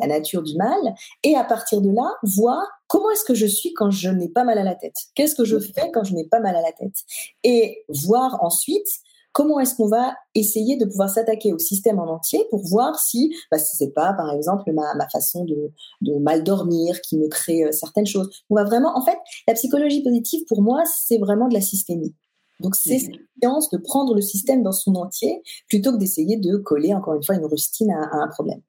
la 0.00 0.08
nature 0.08 0.42
du 0.42 0.56
mal 0.56 0.94
et 1.22 1.36
à 1.36 1.44
partir 1.44 1.80
de 1.80 1.90
là 1.90 2.10
voir 2.24 2.66
comment 2.88 3.10
est-ce 3.10 3.24
que 3.24 3.34
je 3.34 3.46
suis 3.46 3.72
quand 3.74 3.90
je 3.90 4.08
n'ai 4.08 4.28
pas 4.28 4.42
mal 4.42 4.58
à 4.58 4.64
la 4.64 4.74
tête. 4.74 4.96
Qu'est-ce 5.14 5.36
que 5.36 5.44
je 5.44 5.60
fais 5.60 5.92
quand 5.92 6.02
je 6.02 6.14
n'ai 6.14 6.26
pas 6.26 6.40
mal 6.40 6.56
à 6.56 6.62
la 6.62 6.72
tête? 6.72 6.96
Et 7.44 7.84
voir 7.88 8.42
ensuite 8.42 8.88
comment 9.34 9.58
est-ce 9.58 9.74
qu'on 9.74 9.88
va 9.88 10.14
essayer 10.34 10.76
de 10.76 10.86
pouvoir 10.86 11.10
s'attaquer 11.10 11.52
au 11.52 11.58
système 11.58 11.98
en 11.98 12.06
entier 12.06 12.40
pour 12.50 12.64
voir 12.64 12.98
si, 12.98 13.34
bah, 13.50 13.58
si 13.58 13.76
c'est 13.76 13.92
pas, 13.92 14.14
par 14.14 14.32
exemple, 14.32 14.72
ma, 14.72 15.08
façon 15.12 15.44
de, 15.44 16.18
mal 16.20 16.44
dormir 16.44 17.00
qui 17.02 17.18
me 17.18 17.28
crée 17.28 17.64
euh, 17.64 17.72
certaines 17.72 18.06
choses. 18.06 18.30
On 18.48 18.54
va 18.54 18.64
vraiment, 18.64 18.96
en 18.96 19.04
fait, 19.04 19.18
la 19.46 19.54
psychologie 19.54 20.02
positive, 20.02 20.44
pour 20.48 20.62
moi, 20.62 20.82
c'est 20.86 21.18
vraiment 21.18 21.48
de 21.48 21.54
la 21.54 21.60
systémie. 21.60 22.14
Donc, 22.60 22.76
c'est 22.76 23.00
cette 23.00 23.16
science 23.42 23.68
de 23.70 23.78
prendre 23.78 24.14
le 24.14 24.22
système 24.22 24.62
dans 24.62 24.72
son 24.72 24.94
entier 24.94 25.42
plutôt 25.68 25.92
que 25.92 25.98
d'essayer 25.98 26.36
de 26.36 26.56
coller, 26.56 26.94
encore 26.94 27.14
une 27.14 27.24
fois, 27.24 27.34
une 27.34 27.44
rustine 27.44 27.90
à, 27.90 28.16
un 28.16 28.28
problème. 28.28 28.60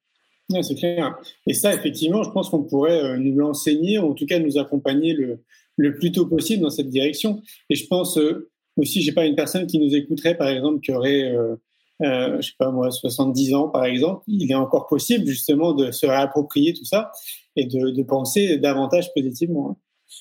c'est 0.50 0.76
clair. 0.76 1.16
Et 1.46 1.54
ça, 1.54 1.76
effectivement, 1.76 2.24
je 2.24 2.32
pense 2.32 2.50
qu'on 2.50 2.64
pourrait 2.64 3.04
euh, 3.04 3.18
nous 3.18 3.38
l'enseigner, 3.38 4.00
ou 4.00 4.10
en 4.10 4.14
tout 4.16 4.26
cas 4.26 4.40
nous 4.40 4.58
accompagner 4.58 5.14
le, 5.14 5.44
le 5.78 5.96
plus 5.96 6.12
tôt 6.12 6.26
possible 6.26 6.64
dans 6.64 6.72
cette 6.72 6.90
direction. 6.90 7.42
Et 7.70 7.76
je 7.76 7.86
pense, 7.86 8.18
euh, 8.18 8.50
aussi, 8.78 9.02
j'ai 9.02 9.12
pas 9.12 9.26
une 9.26 9.36
personne 9.36 9.68
qui 9.68 9.80
nous 9.80 9.96
écouterait, 9.96 10.36
par 10.36 10.50
exemple, 10.50 10.80
qui 10.82 10.92
aurait, 10.92 11.24
euh, 11.24 11.56
euh, 12.02 12.38
je 12.42 12.48
sais 12.48 12.56
pas 12.58 12.72
moi, 12.72 12.92
70 12.92 13.54
ans, 13.54 13.70
par 13.70 13.86
exemple, 13.86 14.24
il 14.28 14.52
est 14.52 14.56
encore 14.56 14.88
possible 14.88 15.26
justement 15.26 15.74
de 15.74 15.92
se 15.92 16.06
réapproprier 16.06 16.74
tout 16.74 16.86
ça 16.86 17.12
et 17.56 17.66
de, 17.66 17.92
de 17.92 18.04
penser 18.04 18.58
davantage 18.58 19.14
positivement. 19.14 19.72
Hein. 19.72 19.76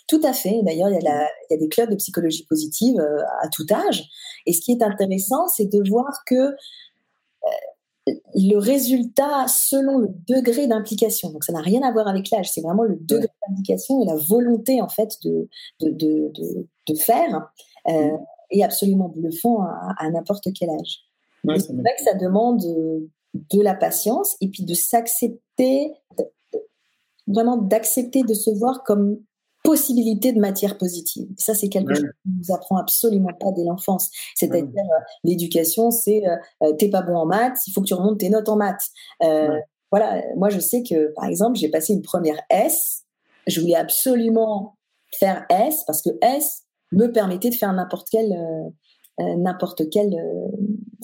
Tout 0.09 0.21
à 0.25 0.33
fait. 0.33 0.61
D'ailleurs, 0.63 0.91
il, 0.91 0.99
il, 1.01 1.53
y 1.53 1.55
a 1.55 1.57
des 1.57 1.69
clubs 1.69 1.91
de 1.91 1.97
psychologie 1.97 2.45
positive 2.47 2.99
euh, 2.99 3.23
à 3.43 3.49
tout 3.49 3.67
âge. 3.71 4.05
Et 4.47 4.53
ce 4.53 4.61
qui 4.61 4.73
est 4.73 4.83
intéressant, 4.83 5.49
c'est 5.49 5.67
de 5.67 5.89
voir 5.89 6.07
que 6.27 6.35
euh, 6.35 8.13
le 8.35 8.57
résultat 8.57 9.47
selon 9.49 9.99
le 9.99 10.09
degré 10.29 10.67
d'implication. 10.67 11.31
Donc 11.31 11.45
ça 11.45 11.53
n'a 11.53 11.61
rien 11.61 11.83
à 11.83 11.91
voir 11.93 12.07
avec 12.07 12.31
l'âge, 12.31 12.51
c'est 12.51 12.61
vraiment 12.61 12.83
le 12.83 12.97
degré 13.01 13.29
d'implication 13.49 14.03
et 14.03 14.07
la 14.07 14.17
volonté 14.17 14.83
en 14.83 14.89
fait 14.89 15.17
de, 15.25 15.49
de, 15.81 15.91
de, 15.91 16.67
de, 16.87 16.95
faire 16.97 17.51
euh, 17.89 18.11
est 18.51 18.63
absolument 18.63 19.09
bluffant 19.09 19.63
à, 19.63 19.95
à 19.99 20.11
n'importe 20.11 20.49
quel 20.55 20.71
âge. 20.71 21.01
c'est 21.45 21.73
vrai 21.73 21.95
que 21.99 22.05
ça 22.05 22.15
demande 22.15 22.63
de 23.35 23.63
la 23.63 23.75
patience 23.75 24.37
et 24.41 24.49
puis 24.49 24.65
de 24.65 24.75
s'accepter, 24.75 25.93
vraiment 27.27 27.57
d'accepter 27.57 28.23
de 28.23 28.35
se 28.35 28.51
voir 28.51 28.83
comme 28.85 29.19
possibilité 29.65 30.33
de 30.33 30.39
matière 30.39 30.77
positive. 30.77 31.27
Ça, 31.39 31.55
c'est 31.55 31.71
quelque 31.71 31.95
chose 31.95 32.05
qu'on 32.05 32.31
nous 32.39 32.55
apprend 32.55 32.77
absolument 32.77 33.33
pas 33.41 33.51
dès 33.51 33.65
l'enfance. 33.65 34.11
C'est-à-dire, 34.35 34.69
euh, 34.77 35.01
l'éducation, 35.25 35.91
c'est 35.91 36.23
euh, 36.29 36.37
euh, 36.63 36.73
t'es 36.75 36.91
pas 36.91 37.01
bon 37.01 37.17
en 37.17 37.27
maths, 37.27 37.59
il 37.67 37.73
faut 37.73 37.81
que 37.81 37.87
tu 37.87 37.95
remontes 37.95 38.21
tes 38.21 38.29
notes 38.29 38.49
en 38.49 38.57
maths. 38.57 38.91
Voilà, 39.91 40.23
moi, 40.37 40.51
je 40.51 40.59
sais 40.59 40.83
que, 40.83 41.13
par 41.15 41.25
exemple, 41.27 41.57
j'ai 41.57 41.69
passé 41.69 41.93
une 41.93 42.03
première 42.03 42.41
S. 42.51 43.05
Je 43.47 43.61
voulais 43.61 43.77
absolument 43.77 44.77
faire 45.13 45.47
S 45.49 45.85
parce 45.87 46.03
que 46.03 46.11
S 46.21 46.64
me 46.95 47.13
permettait 47.13 47.51
de 47.51 47.55
faire 47.55 47.73
n'importe 47.73 48.09
quelle, 48.11 48.37
n'importe 49.19 49.89
quelle 49.91 50.17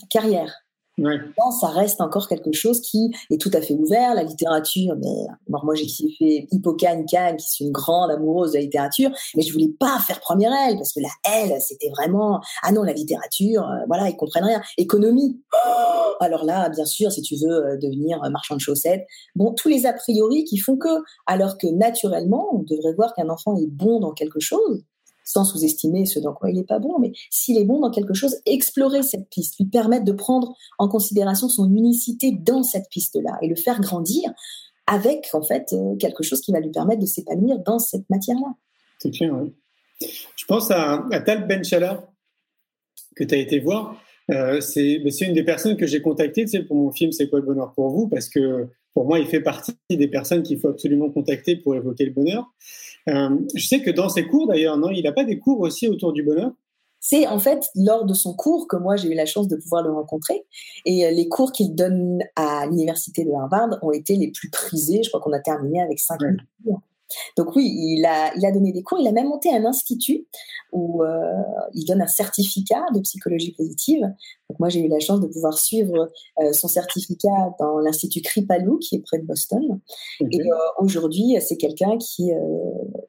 carrière. 0.08 0.52
Ouais. 1.00 1.18
ça 1.60 1.68
reste 1.68 2.00
encore 2.00 2.28
quelque 2.28 2.52
chose 2.52 2.80
qui 2.82 3.10
est 3.30 3.40
tout 3.40 3.50
à 3.54 3.62
fait 3.62 3.74
ouvert. 3.74 4.14
La 4.14 4.22
littérature, 4.22 4.94
mais 5.00 5.26
moi 5.48 5.74
j'ai 5.74 5.88
fait 6.18 6.46
Hippocane 6.50 7.06
Kane, 7.06 7.36
qui 7.36 7.48
suis 7.48 7.64
une 7.64 7.72
grande 7.72 8.10
amoureuse 8.10 8.52
de 8.52 8.56
la 8.56 8.62
littérature, 8.62 9.10
mais 9.34 9.42
je 9.42 9.52
voulais 9.52 9.72
pas 9.78 9.98
faire 10.00 10.20
première 10.20 10.52
L 10.68 10.76
parce 10.76 10.92
que 10.92 11.00
la 11.00 11.44
L, 11.44 11.56
c'était 11.60 11.88
vraiment 11.90 12.40
ah 12.62 12.72
non 12.72 12.82
la 12.82 12.92
littérature, 12.92 13.62
euh, 13.62 13.84
voilà 13.86 14.08
ils 14.08 14.16
comprennent 14.16 14.44
rien. 14.44 14.60
Économie, 14.76 15.40
oh 15.54 16.12
alors 16.20 16.44
là 16.44 16.68
bien 16.68 16.84
sûr 16.84 17.10
si 17.10 17.22
tu 17.22 17.36
veux 17.36 17.64
euh, 17.64 17.76
devenir 17.78 18.20
marchand 18.30 18.56
de 18.56 18.60
chaussettes, 18.60 19.06
bon 19.34 19.52
tous 19.52 19.68
les 19.68 19.86
a 19.86 19.92
priori 19.92 20.44
qui 20.44 20.58
font 20.58 20.76
que, 20.76 21.02
alors 21.26 21.56
que 21.56 21.66
naturellement 21.66 22.48
on 22.52 22.62
devrait 22.62 22.94
voir 22.94 23.14
qu'un 23.14 23.30
enfant 23.30 23.56
est 23.56 23.68
bon 23.68 24.00
dans 24.00 24.12
quelque 24.12 24.40
chose 24.40 24.84
sans 25.30 25.44
sous-estimer 25.44 26.06
ce 26.06 26.18
dans 26.18 26.32
quoi 26.32 26.50
il 26.50 26.56
n'est 26.56 26.64
pas 26.64 26.80
bon, 26.80 26.98
mais 26.98 27.12
s'il 27.30 27.56
est 27.56 27.64
bon 27.64 27.80
dans 27.80 27.90
quelque 27.90 28.14
chose, 28.14 28.36
explorer 28.46 29.02
cette 29.02 29.28
piste, 29.30 29.58
lui 29.58 29.66
permettre 29.66 30.04
de 30.04 30.12
prendre 30.12 30.56
en 30.78 30.88
considération 30.88 31.48
son 31.48 31.70
unicité 31.70 32.32
dans 32.32 32.62
cette 32.62 32.88
piste-là 32.90 33.38
et 33.42 33.48
le 33.48 33.54
faire 33.54 33.80
grandir 33.80 34.32
avec 34.86 35.28
en 35.32 35.42
fait 35.42 35.72
euh, 35.72 35.94
quelque 35.96 36.24
chose 36.24 36.40
qui 36.40 36.50
va 36.50 36.58
lui 36.58 36.70
permettre 36.70 37.00
de 37.00 37.06
s'épanouir 37.06 37.60
dans 37.60 37.78
cette 37.78 38.08
matière-là. 38.10 38.54
C'est 38.98 39.10
clair, 39.10 39.32
oui. 39.40 39.52
Je 40.36 40.44
pense 40.46 40.70
à, 40.70 41.06
Tal 41.24 41.46
Benchala 41.46 42.10
que 43.14 43.22
tu 43.22 43.34
as 43.34 43.38
été 43.38 43.60
voir. 43.60 44.02
Euh, 44.30 44.60
c'est 44.60 44.96
une 44.96 45.34
des 45.34 45.44
personnes 45.44 45.76
que 45.76 45.86
j'ai 45.86 46.02
contactées 46.02 46.46
pour 46.66 46.76
mon 46.76 46.90
film 46.90 47.12
C'est 47.12 47.28
quoi 47.28 47.38
le 47.38 47.46
bonheur 47.46 47.72
pour 47.74 47.90
vous? 47.90 48.08
Parce 48.08 48.28
que 48.28 48.68
pour 48.94 49.04
moi, 49.04 49.18
il 49.20 49.26
fait 49.26 49.40
partie 49.40 49.76
des 49.88 50.08
personnes 50.08 50.42
qu'il 50.42 50.58
faut 50.58 50.68
absolument 50.68 51.10
contacter 51.10 51.56
pour 51.56 51.76
évoquer 51.76 52.06
le 52.06 52.10
bonheur. 52.10 52.52
Euh, 53.08 53.38
je 53.54 53.66
sais 53.66 53.82
que 53.82 53.90
dans 53.90 54.08
ses 54.08 54.26
cours, 54.26 54.46
d'ailleurs, 54.46 54.76
non, 54.76 54.90
il 54.90 55.02
n'a 55.02 55.12
pas 55.12 55.24
des 55.24 55.38
cours 55.38 55.60
aussi 55.60 55.88
autour 55.88 56.12
du 56.12 56.22
bonheur? 56.22 56.52
C'est 57.02 57.26
en 57.26 57.38
fait 57.38 57.64
lors 57.74 58.04
de 58.04 58.12
son 58.12 58.34
cours 58.34 58.68
que 58.68 58.76
moi 58.76 58.96
j'ai 58.96 59.10
eu 59.10 59.14
la 59.14 59.24
chance 59.24 59.48
de 59.48 59.56
pouvoir 59.56 59.82
le 59.82 59.90
rencontrer. 59.90 60.44
Et 60.84 61.06
euh, 61.06 61.10
les 61.10 61.28
cours 61.28 61.50
qu'il 61.50 61.74
donne 61.74 62.22
à 62.36 62.66
l'université 62.66 63.24
de 63.24 63.30
Harvard 63.32 63.78
ont 63.80 63.90
été 63.90 64.16
les 64.16 64.30
plus 64.30 64.50
prisés. 64.50 65.02
Je 65.02 65.08
crois 65.08 65.20
qu'on 65.20 65.32
a 65.32 65.40
terminé 65.40 65.80
avec 65.80 65.98
5 65.98 66.20
ouais. 66.20 66.36
cours. 66.62 66.82
Donc 67.36 67.54
oui, 67.56 67.72
il 67.72 68.04
a, 68.04 68.34
il 68.36 68.44
a 68.44 68.52
donné 68.52 68.72
des 68.72 68.82
cours, 68.82 68.98
il 69.00 69.08
a 69.08 69.12
même 69.12 69.28
monté 69.28 69.54
un 69.54 69.64
institut 69.64 70.26
où 70.72 71.02
euh, 71.02 71.42
il 71.74 71.84
donne 71.84 72.02
un 72.02 72.06
certificat 72.06 72.84
de 72.94 73.00
psychologie 73.00 73.52
positive. 73.52 74.02
Donc 74.02 74.58
moi, 74.58 74.68
j'ai 74.68 74.80
eu 74.80 74.88
la 74.88 75.00
chance 75.00 75.20
de 75.20 75.26
pouvoir 75.26 75.58
suivre 75.58 76.10
euh, 76.40 76.52
son 76.52 76.68
certificat 76.68 77.54
dans 77.58 77.78
l'institut 77.78 78.20
Kripalu, 78.22 78.78
qui 78.78 78.96
est 78.96 79.02
près 79.02 79.18
de 79.18 79.26
Boston. 79.26 79.80
Et 80.20 80.40
euh, 80.40 80.54
aujourd'hui, 80.78 81.36
c'est 81.40 81.56
quelqu'un 81.56 81.98
qui 81.98 82.30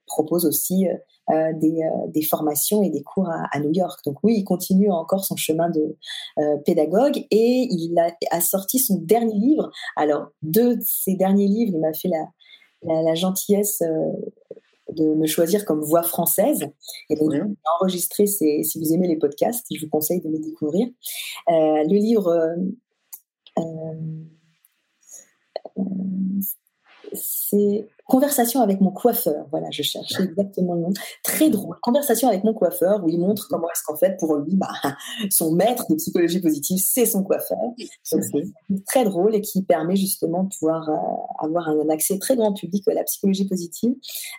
propose 0.08 0.46
aussi 0.46 0.86
des, 1.30 1.80
des, 2.10 2.22
formations 2.24 2.84
et 2.84 2.90
des 2.90 3.04
cours 3.04 3.30
à, 3.30 3.46
à, 3.52 3.60
New 3.60 3.72
York. 3.74 4.00
Donc 4.06 4.18
oui, 4.24 4.36
il 4.38 4.44
continue 4.44 4.92
encore 4.92 5.24
son 5.24 5.36
chemin 5.36 5.70
de 5.70 5.98
pédagogue 6.66 7.26
et 7.32 7.68
il 7.70 7.98
a, 7.98 8.12
a, 8.32 8.42
sorti 8.42 8.80
son 8.80 8.98
dernier 8.98 9.36
livre. 9.36 9.72
Alors, 9.96 10.28
deux 10.42 10.78
de 10.78 10.84
ses 10.84 11.16
derniers 11.16 11.48
livres, 11.48 11.72
il 11.76 11.80
m'a 11.80 11.94
fait 11.94 12.10
la, 12.10 12.26
la, 12.84 13.16
gentillesse 13.16 13.82
euh, 13.82 14.12
de 14.94 15.14
me 15.14 15.26
choisir 15.28 15.66
comme 15.66 15.82
voix 15.82 16.04
française. 16.04 16.60
Et 17.10 17.16
donc, 17.16 17.32
j'ai 17.32 17.42
enregistré, 17.80 18.28
si 18.28 18.80
vous 18.80 18.94
aimez 18.94 19.08
les 19.08 19.18
podcasts, 19.18 19.66
je 19.74 19.80
vous 19.84 19.90
conseille 19.90 20.22
de 20.22 20.30
les 20.30 20.40
découvrir. 20.40 20.88
Euh, 21.50 21.84
le 21.84 21.96
livre, 21.96 22.56
euh, 23.58 23.64
c'est 27.14 27.88
Conversation 28.12 28.60
avec 28.60 28.82
mon 28.82 28.92
coiffeur. 28.92 29.48
Voilà, 29.52 29.72
je 29.72 29.84
cherchais 29.84 30.24
exactement 30.24 30.74
le 30.74 30.82
nom. 30.82 30.94
Très 31.24 31.50
drôle. 31.50 31.78
Conversation 31.82 32.28
avec 32.28 32.44
mon 32.44 32.54
coiffeur 32.54 33.02
où 33.06 33.08
il 33.08 33.18
montre 33.18 33.48
comment 33.50 33.70
est-ce 33.70 33.84
qu'en 33.86 33.96
fait, 33.96 34.18
pour 34.20 34.36
lui, 34.36 34.54
bah, 34.58 34.68
son 35.32 35.54
maître 35.54 35.86
de 35.90 35.96
psychologie 35.96 36.42
positive, 36.42 36.78
c'est 36.78 37.06
son 37.06 37.24
coiffeur. 37.24 37.58
c'est 38.04 38.20
très 38.86 39.06
drôle 39.06 39.34
et 39.34 39.40
qui 39.40 39.64
permet 39.64 39.96
justement 39.96 40.44
de 40.44 40.50
pouvoir 40.50 40.90
euh, 40.90 41.46
avoir 41.46 41.70
un, 41.70 41.88
accès 41.88 42.20
très 42.20 42.36
grand 42.36 42.52
public 42.52 42.86
à 42.90 42.94
la 42.94 43.06
psychologie 43.06 43.48
positive. 43.48 43.94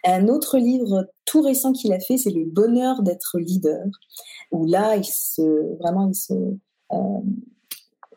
Un 0.04 0.28
autre 0.28 0.58
livre 0.58 1.08
tout 1.24 1.40
récent 1.40 1.72
qu'il 1.72 1.94
a 1.94 1.98
fait, 2.00 2.18
c'est 2.18 2.30
Le 2.30 2.44
bonheur 2.44 3.00
d'être 3.00 3.38
leader, 3.38 3.86
où 4.50 4.66
là, 4.66 4.96
il 4.96 5.04
se, 5.04 5.78
vraiment, 5.78 6.08
il 6.08 6.14
se, 6.14 6.34
euh, 6.34 7.20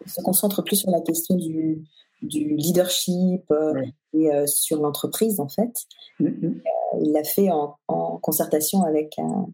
il 0.05 0.11
se 0.11 0.19
concentre 0.19 0.63
plus 0.63 0.75
sur 0.75 0.91
la 0.91 0.99
question 0.99 1.35
du, 1.35 1.81
du 2.21 2.55
leadership 2.55 3.43
euh, 3.51 3.81
et 4.13 4.31
euh, 4.31 4.47
sur 4.47 4.81
l'entreprise 4.81 5.39
en 5.39 5.47
fait. 5.47 5.85
Mm, 6.19 6.27
mm. 6.27 6.45
Euh, 6.45 6.99
il 7.01 7.11
l'a 7.11 7.23
fait 7.23 7.49
en, 7.51 7.77
concertation 8.21 8.83
avec 8.83 9.19
un, 9.19 9.47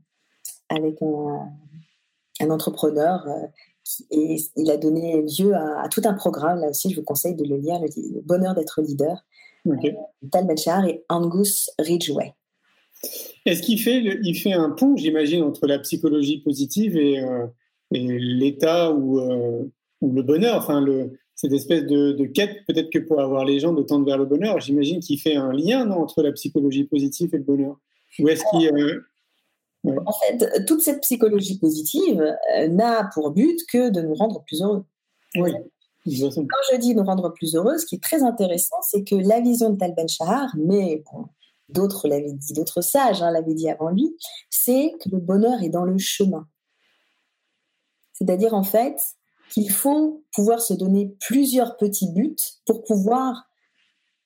avec 0.69 1.01
un, 1.01 2.49
entrepreneur 2.49 3.25
et 4.09 4.37
il 4.55 4.71
a 4.71 4.77
donné 4.77 5.23
lieu 5.23 5.53
à, 5.55 5.87
tout 5.89 6.01
un 6.05 6.13
programme. 6.13 6.59
Là 6.59 6.69
aussi, 6.69 6.91
je 6.91 6.95
vous 6.99 7.03
conseille 7.03 7.35
de 7.35 7.43
le 7.43 7.57
lire, 7.57 7.79
Le, 7.81 8.21
bonheur 8.21 8.55
d'être 8.55 8.81
leader. 8.81 9.23
Tal 10.31 10.47
Belchar 10.47 10.85
et 10.85 11.03
Angus 11.09 11.69
Ridgway. 11.77 12.33
Est-ce 13.45 13.61
qu'il 13.61 13.79
fait, 13.79 14.01
il 14.23 14.35
fait 14.35 14.53
un 14.53 14.71
pont, 14.71 14.95
j'imagine, 14.95 15.43
entre 15.43 15.67
la 15.67 15.77
psychologie 15.79 16.39
positive 16.39 16.97
et, 16.97 17.21
l'état 17.91 18.91
ou, 18.91 19.19
ou, 20.01 20.11
le 20.11 20.23
bonheur, 20.23 20.57
enfin 20.57 20.81
le, 20.81 21.19
cette 21.41 21.53
espèce 21.53 21.85
de, 21.87 22.25
quête, 22.27 22.63
peut-être 22.67 22.91
que 22.91 22.99
pour 22.99 23.19
avoir 23.19 23.45
les 23.45 23.59
gens 23.59 23.73
de 23.73 23.81
tendre 23.81 24.05
vers 24.05 24.19
le 24.19 24.25
bonheur, 24.25 24.59
j'imagine 24.59 24.99
qu'il 24.99 25.19
fait 25.19 25.35
un 25.35 25.51
lien 25.51 25.85
non, 25.85 25.95
entre 25.95 26.21
la 26.21 26.31
psychologie 26.33 26.83
positive 26.83 27.33
et 27.33 27.37
le 27.37 27.43
bonheur. 27.43 27.79
Ou 28.19 28.29
est-ce 28.29 28.43
qu'il. 28.51 28.67
Euh, 28.67 29.99
en 30.05 30.11
fait, 30.11 30.65
toute 30.67 30.81
cette 30.81 31.01
psychologie 31.01 31.57
positive 31.57 32.21
euh, 32.21 32.67
n'a 32.67 33.09
pour 33.15 33.31
but 33.31 33.59
que 33.71 33.89
de 33.89 34.01
nous 34.01 34.13
rendre 34.13 34.43
plus 34.43 34.61
heureux. 34.61 34.85
Oui. 35.35 35.51
Quand 36.05 36.61
je 36.71 36.77
dis 36.77 36.93
nous 36.93 37.03
rendre 37.03 37.33
plus 37.33 37.55
heureux, 37.55 37.79
ce 37.79 37.87
qui 37.87 37.95
est 37.95 38.03
très 38.03 38.21
intéressant, 38.21 38.77
c'est 38.87 39.03
que 39.03 39.15
la 39.15 39.39
vision 39.39 39.71
de 39.71 39.77
Tal 39.77 39.95
Ben 39.95 40.07
Shahar, 40.07 40.55
mais 40.59 41.03
d'autres 41.69 42.07
l'avaient 42.07 42.33
dit, 42.33 42.53
d'autres 42.53 42.81
sages 42.81 43.23
hein, 43.23 43.31
l'avaient 43.31 43.55
dit 43.55 43.69
avant 43.69 43.89
lui, 43.89 44.15
c'est 44.51 44.93
que 45.01 45.09
le 45.09 45.17
bonheur 45.17 45.63
est 45.63 45.69
dans 45.69 45.85
le 45.85 45.97
chemin. 45.97 46.47
C'est-à-dire, 48.13 48.53
en 48.53 48.63
fait, 48.63 49.15
qu'il 49.51 49.69
faut 49.69 50.23
pouvoir 50.33 50.61
se 50.61 50.73
donner 50.73 51.15
plusieurs 51.19 51.77
petits 51.77 52.09
buts 52.11 52.35
pour 52.65 52.83
pouvoir, 52.83 53.43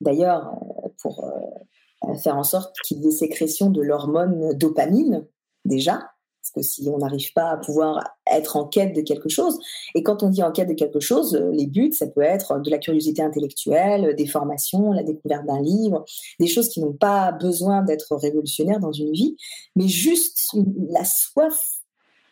d'ailleurs, 0.01 0.53
euh, 0.85 0.89
pour 1.01 1.25
euh, 1.25 2.15
faire 2.15 2.37
en 2.37 2.43
sorte 2.43 2.75
qu'il 2.81 3.03
y 3.03 3.07
ait 3.07 3.11
sécrétion 3.11 3.69
de 3.69 3.81
l'hormone 3.81 4.53
dopamine, 4.53 5.27
déjà, 5.65 6.11
parce 6.41 6.51
que 6.51 6.61
si 6.61 6.87
on 6.89 6.99
n'arrive 6.99 7.33
pas 7.33 7.49
à 7.49 7.57
pouvoir 7.57 8.03
être 8.31 8.55
en 8.55 8.67
quête 8.67 8.95
de 8.95 9.01
quelque 9.01 9.29
chose, 9.29 9.57
et 9.95 10.03
quand 10.03 10.21
on 10.21 10.29
dit 10.29 10.43
en 10.43 10.51
quête 10.51 10.69
de 10.69 10.73
quelque 10.73 10.99
chose, 10.99 11.35
euh, 11.35 11.49
les 11.51 11.65
buts, 11.65 11.91
ça 11.91 12.05
peut 12.05 12.21
être 12.21 12.59
de 12.59 12.69
la 12.69 12.77
curiosité 12.77 13.23
intellectuelle, 13.23 14.15
des 14.15 14.27
formations, 14.27 14.91
la 14.91 15.01
découverte 15.01 15.45
d'un 15.47 15.61
livre, 15.61 16.05
des 16.39 16.47
choses 16.47 16.69
qui 16.69 16.81
n'ont 16.81 16.93
pas 16.93 17.31
besoin 17.31 17.81
d'être 17.81 18.15
révolutionnaires 18.15 18.79
dans 18.79 18.91
une 18.91 19.11
vie, 19.11 19.35
mais 19.75 19.87
juste 19.87 20.51
la 20.89 21.03
soif 21.03 21.74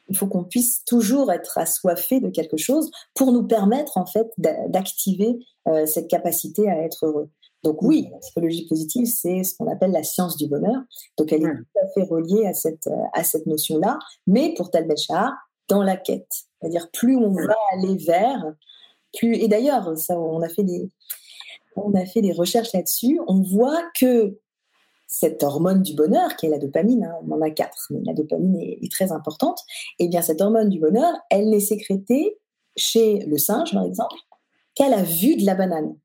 il 0.09 0.17
faut 0.17 0.27
qu'on 0.27 0.43
puisse 0.43 0.83
toujours 0.85 1.31
être 1.31 1.57
assoiffé 1.57 2.19
de 2.19 2.29
quelque 2.29 2.57
chose 2.57 2.91
pour 3.15 3.31
nous 3.31 3.43
permettre 3.43 3.97
en 3.97 4.05
fait 4.05 4.27
d'activer 4.37 5.37
euh, 5.67 5.85
cette 5.85 6.09
capacité 6.09 6.69
à 6.69 6.77
être 6.83 7.05
heureux. 7.05 7.29
Donc 7.63 7.81
oui, 7.81 8.09
la 8.11 8.17
psychologie 8.19 8.67
positive, 8.67 9.05
c'est 9.05 9.43
ce 9.43 9.55
qu'on 9.55 9.71
appelle 9.71 9.91
la 9.91 10.03
science 10.03 10.35
du 10.35 10.47
bonheur. 10.47 10.81
Donc 11.17 11.31
elle 11.31 11.43
est 11.43 11.55
tout 11.55 11.79
à 11.81 11.87
fait 11.93 12.03
reliée 12.03 12.45
à 12.45 12.53
cette, 12.53 12.87
euh, 12.87 13.03
à 13.13 13.23
cette 13.23 13.45
notion-là, 13.45 13.97
mais 14.27 14.53
pour 14.55 14.69
Tal 14.69 14.87
dans 15.69 15.81
la 15.81 15.95
quête. 15.95 16.27
C'est-à-dire 16.59 16.89
plus 16.91 17.15
on 17.15 17.31
va 17.31 17.55
aller 17.73 17.97
vers, 17.97 18.53
plus... 19.17 19.35
Et 19.35 19.47
d'ailleurs, 19.47 19.97
ça, 19.97 20.19
on 20.19 20.41
a 20.41 20.49
fait 20.49 20.63
des, 20.63 20.89
on 21.75 21.93
a 21.93 22.05
fait 22.05 22.21
des 22.21 22.33
recherches 22.33 22.73
là-dessus. 22.73 23.19
On 23.27 23.41
voit 23.41 23.81
que 23.99 24.37
cette 25.13 25.43
hormone 25.43 25.83
du 25.83 25.93
bonheur, 25.93 26.35
qui 26.37 26.47
est 26.47 26.49
la 26.49 26.57
dopamine, 26.57 27.03
hein, 27.03 27.13
on 27.23 27.33
en 27.33 27.41
a 27.41 27.51
quatre, 27.51 27.85
mais 27.91 27.99
la 28.03 28.15
dopamine 28.15 28.59
est, 28.59 28.91
très 28.91 29.11
importante, 29.11 29.59
et 29.99 30.05
eh 30.05 30.07
bien 30.07 30.23
cette 30.23 30.41
hormone 30.41 30.69
du 30.69 30.79
bonheur, 30.79 31.13
elle 31.29 31.51
n'est 31.51 31.59
sécrétée 31.59 32.39
chez 32.75 33.19
le 33.19 33.37
singe, 33.37 33.73
par 33.73 33.83
exemple, 33.83 34.15
qu'à 34.73 34.89
la 34.89 35.03
vue 35.03 35.35
de 35.35 35.45
la 35.45 35.53
banane. 35.53 35.95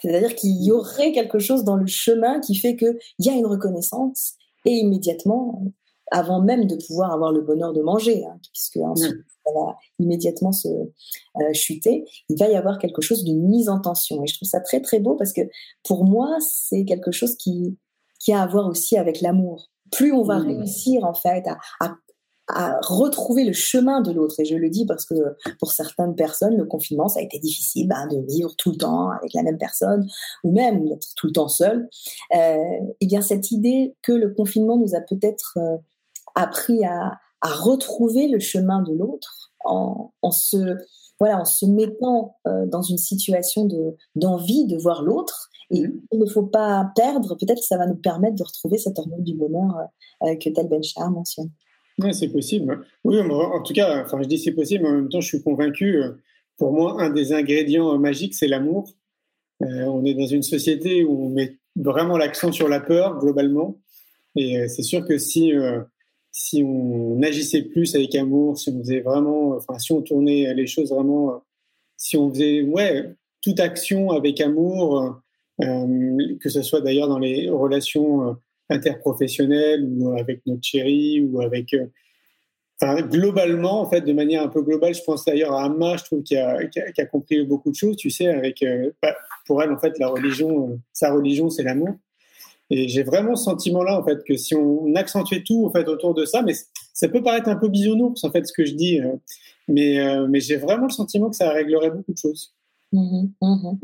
C'est-à-dire 0.00 0.36
qu'il 0.36 0.62
y 0.62 0.70
aurait 0.70 1.10
quelque 1.10 1.40
chose 1.40 1.64
dans 1.64 1.74
le 1.74 1.88
chemin 1.88 2.38
qui 2.38 2.54
fait 2.54 2.76
qu'il 2.76 2.96
y 3.18 3.28
a 3.28 3.32
une 3.32 3.46
reconnaissance 3.46 4.34
et 4.64 4.70
immédiatement, 4.70 5.64
avant 6.12 6.40
même 6.40 6.68
de 6.68 6.76
pouvoir 6.76 7.12
avoir 7.12 7.32
le 7.32 7.40
bonheur 7.40 7.72
de 7.72 7.82
manger, 7.82 8.24
hein, 8.24 8.38
puisque 8.52 8.76
ensuite 8.76 9.24
ça 9.44 9.52
va 9.52 9.76
immédiatement 9.98 10.52
se 10.52 10.68
euh, 10.68 11.52
chuter, 11.54 12.04
il 12.28 12.38
va 12.38 12.48
y 12.48 12.54
avoir 12.54 12.78
quelque 12.78 13.02
chose 13.02 13.24
d'une 13.24 13.48
mise 13.48 13.68
en 13.68 13.80
tension. 13.80 14.22
Et 14.22 14.28
je 14.28 14.36
trouve 14.36 14.48
ça 14.48 14.60
très 14.60 14.80
très 14.80 15.00
beau 15.00 15.16
parce 15.16 15.32
que 15.32 15.42
pour 15.82 16.04
moi, 16.04 16.38
c'est 16.40 16.84
quelque 16.84 17.10
chose 17.10 17.34
qui, 17.36 17.76
qui 18.24 18.32
a 18.32 18.42
à 18.42 18.46
voir 18.46 18.68
aussi 18.68 18.96
avec 18.96 19.20
l'amour. 19.20 19.70
Plus 19.92 20.12
on 20.12 20.22
va 20.22 20.38
réussir 20.38 21.04
en 21.04 21.14
fait 21.14 21.46
à, 21.46 21.58
à 21.80 21.94
à 22.48 22.78
retrouver 22.82 23.44
le 23.44 23.52
chemin 23.52 24.00
de 24.00 24.12
l'autre. 24.12 24.38
Et 24.38 24.44
je 24.44 24.56
le 24.56 24.68
dis 24.68 24.84
parce 24.84 25.06
que 25.06 25.14
pour 25.58 25.72
certaines 25.72 26.14
personnes, 26.14 26.56
le 26.56 26.66
confinement, 26.66 27.08
ça 27.08 27.20
a 27.20 27.22
été 27.22 27.38
difficile 27.38 27.88
ben, 27.88 28.06
de 28.08 28.18
vivre 28.28 28.54
tout 28.56 28.72
le 28.72 28.76
temps 28.76 29.10
avec 29.10 29.32
la 29.34 29.42
même 29.42 29.58
personne 29.58 30.06
ou 30.42 30.52
même 30.52 30.86
d'être 30.88 31.08
tout 31.16 31.26
le 31.26 31.32
temps 31.32 31.48
seul. 31.48 31.88
Euh, 32.34 32.58
et 33.00 33.06
bien 33.06 33.22
cette 33.22 33.50
idée 33.50 33.94
que 34.02 34.12
le 34.12 34.30
confinement 34.30 34.76
nous 34.76 34.94
a 34.94 35.00
peut-être 35.00 35.56
euh, 35.56 35.76
appris 36.34 36.84
à, 36.84 37.18
à, 37.40 37.48
retrouver 37.48 38.28
le 38.28 38.40
chemin 38.40 38.82
de 38.82 38.92
l'autre 38.92 39.52
en, 39.64 40.12
en, 40.20 40.30
se 40.30 40.76
voilà 41.18 41.40
en 41.40 41.44
se 41.44 41.64
mettant 41.64 42.36
euh, 42.46 42.66
dans 42.66 42.82
une 42.82 42.98
situation 42.98 43.64
de 43.64 43.96
d'envie 44.16 44.66
de 44.66 44.76
voir 44.76 45.02
l'autre 45.02 45.48
et 45.70 45.86
mmh. 45.86 46.00
il 46.12 46.18
ne 46.18 46.26
faut 46.26 46.44
pas 46.44 46.90
perdre 46.94 47.36
peut-être 47.36 47.60
que 47.60 47.66
ça 47.66 47.78
va 47.78 47.86
nous 47.86 47.96
permettre 47.96 48.36
de 48.36 48.42
retrouver 48.42 48.78
cette 48.78 48.98
hormone 48.98 49.22
du 49.22 49.34
bonheur 49.34 49.88
euh, 50.22 50.36
que 50.36 50.50
Tel 50.50 50.68
Benchar 50.68 51.10
mentionne. 51.10 51.50
Oui, 51.98 52.12
c'est 52.12 52.28
possible. 52.28 52.84
Oui, 53.04 53.20
en 53.20 53.62
tout 53.62 53.72
cas, 53.72 54.02
enfin, 54.02 54.20
je 54.22 54.28
dis 54.28 54.38
c'est 54.38 54.52
possible, 54.52 54.84
mais 54.84 54.90
en 54.90 54.94
même 54.94 55.08
temps, 55.08 55.20
je 55.20 55.28
suis 55.28 55.42
convaincu. 55.42 55.96
Euh, 55.96 56.12
pour 56.58 56.72
moi, 56.72 57.00
un 57.02 57.10
des 57.10 57.32
ingrédients 57.32 57.94
euh, 57.94 57.98
magiques, 57.98 58.34
c'est 58.34 58.48
l'amour. 58.48 58.90
Euh, 59.62 59.84
on 59.84 60.04
est 60.04 60.14
dans 60.14 60.26
une 60.26 60.42
société 60.42 61.04
où 61.04 61.26
on 61.26 61.28
met 61.28 61.58
vraiment 61.76 62.16
l'accent 62.16 62.50
sur 62.52 62.68
la 62.68 62.80
peur 62.80 63.18
globalement, 63.18 63.78
et 64.36 64.68
c'est 64.68 64.82
sûr 64.82 65.06
que 65.06 65.18
si 65.18 65.52
si 66.32 66.62
on 66.64 67.22
agissait 67.22 67.62
plus 67.62 67.94
avec 67.94 68.14
amour, 68.16 68.58
si 68.58 68.70
on 68.70 68.78
faisait 68.80 69.00
vraiment, 69.00 69.50
enfin, 69.50 69.78
si 69.78 69.92
on 69.92 70.02
tournait 70.02 70.52
les 70.54 70.66
choses 70.66 70.90
vraiment, 70.90 71.42
si 71.96 72.16
on 72.16 72.30
faisait, 72.30 72.62
ouais, 72.62 73.14
toute 73.40 73.60
action 73.60 74.10
avec 74.10 74.40
amour, 74.40 75.20
que 75.60 76.48
ce 76.48 76.62
soit 76.62 76.80
d'ailleurs 76.80 77.08
dans 77.08 77.18
les 77.18 77.48
relations 77.48 78.36
interprofessionnel 78.70 79.86
ou 79.88 80.16
avec 80.18 80.40
notre 80.46 80.62
chérie 80.62 81.20
ou 81.20 81.40
avec 81.40 81.74
euh, 82.82 83.02
globalement, 83.02 83.80
en 83.80 83.88
fait, 83.88 84.00
de 84.00 84.12
manière 84.12 84.42
un 84.42 84.48
peu 84.48 84.62
globale, 84.62 84.94
je 84.94 85.02
pense 85.02 85.24
d'ailleurs 85.24 85.52
à 85.52 85.64
Amma, 85.64 85.96
je 85.96 86.04
trouve 86.04 86.22
qu'il 86.22 86.36
a, 86.38 87.06
compris 87.06 87.44
beaucoup 87.44 87.70
de 87.70 87.76
choses, 87.76 87.96
tu 87.96 88.10
sais, 88.10 88.26
avec, 88.26 88.62
euh, 88.62 88.90
bah, 89.00 89.14
pour 89.46 89.62
elle, 89.62 89.70
en 89.70 89.78
fait, 89.78 89.98
la 89.98 90.08
religion, 90.08 90.70
euh, 90.70 90.76
sa 90.92 91.12
religion, 91.12 91.50
c'est 91.50 91.62
l'amour. 91.62 91.94
Et 92.70 92.88
j'ai 92.88 93.02
vraiment 93.02 93.36
ce 93.36 93.44
sentiment-là, 93.44 94.00
en 94.00 94.04
fait, 94.04 94.24
que 94.24 94.36
si 94.36 94.54
on 94.54 94.94
accentuait 94.96 95.44
tout, 95.46 95.66
en 95.66 95.70
fait, 95.70 95.86
autour 95.86 96.14
de 96.14 96.24
ça, 96.24 96.42
mais 96.42 96.54
ça 96.92 97.08
peut 97.08 97.22
paraître 97.22 97.48
un 97.48 97.56
peu 97.56 97.68
bisounours, 97.68 98.24
en 98.24 98.30
fait, 98.30 98.46
ce 98.46 98.52
que 98.52 98.64
je 98.64 98.74
dis, 98.74 99.00
mais, 99.68 99.98
mais 100.28 100.40
j'ai 100.40 100.56
vraiment 100.56 100.86
le 100.86 100.92
sentiment 100.92 101.30
que 101.30 101.36
ça 101.36 101.50
réglerait 101.50 101.90
beaucoup 101.90 102.12
de 102.12 102.18
choses. 102.18 102.54
Mmh 102.92 103.28
mmh 103.40 103.76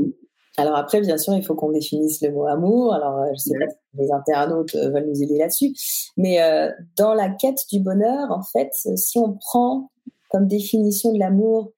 alors 0.57 0.77
après, 0.77 1.01
bien 1.01 1.17
sûr, 1.17 1.35
il 1.35 1.45
faut 1.45 1.55
qu'on 1.55 1.71
définisse 1.71 2.21
le 2.23 2.33
mot 2.33 2.47
amour. 2.47 2.93
Alors, 2.93 3.19
euh, 3.19 3.27
je 3.35 3.39
sais 3.39 3.59
pas 3.59 3.69
si 3.69 3.99
les 3.99 4.13
internautes 4.13 4.75
euh, 4.75 4.91
veulent 4.91 5.07
nous 5.09 5.23
aider 5.23 5.39
là-dessus, 5.39 5.73
mais 6.17 6.43
euh, 6.43 6.71
dans 6.97 7.15
la 7.15 7.29
quête 7.31 7.65
du 7.71 7.81
bonheur, 7.81 8.31
en 8.31 8.43
fait, 8.43 8.73
si 8.97 9.19
on 9.19 9.35
prend 9.35 9.91
comme 10.31 10.47
définition 10.47 11.13
de 11.13 11.19
l'amour 11.19 11.73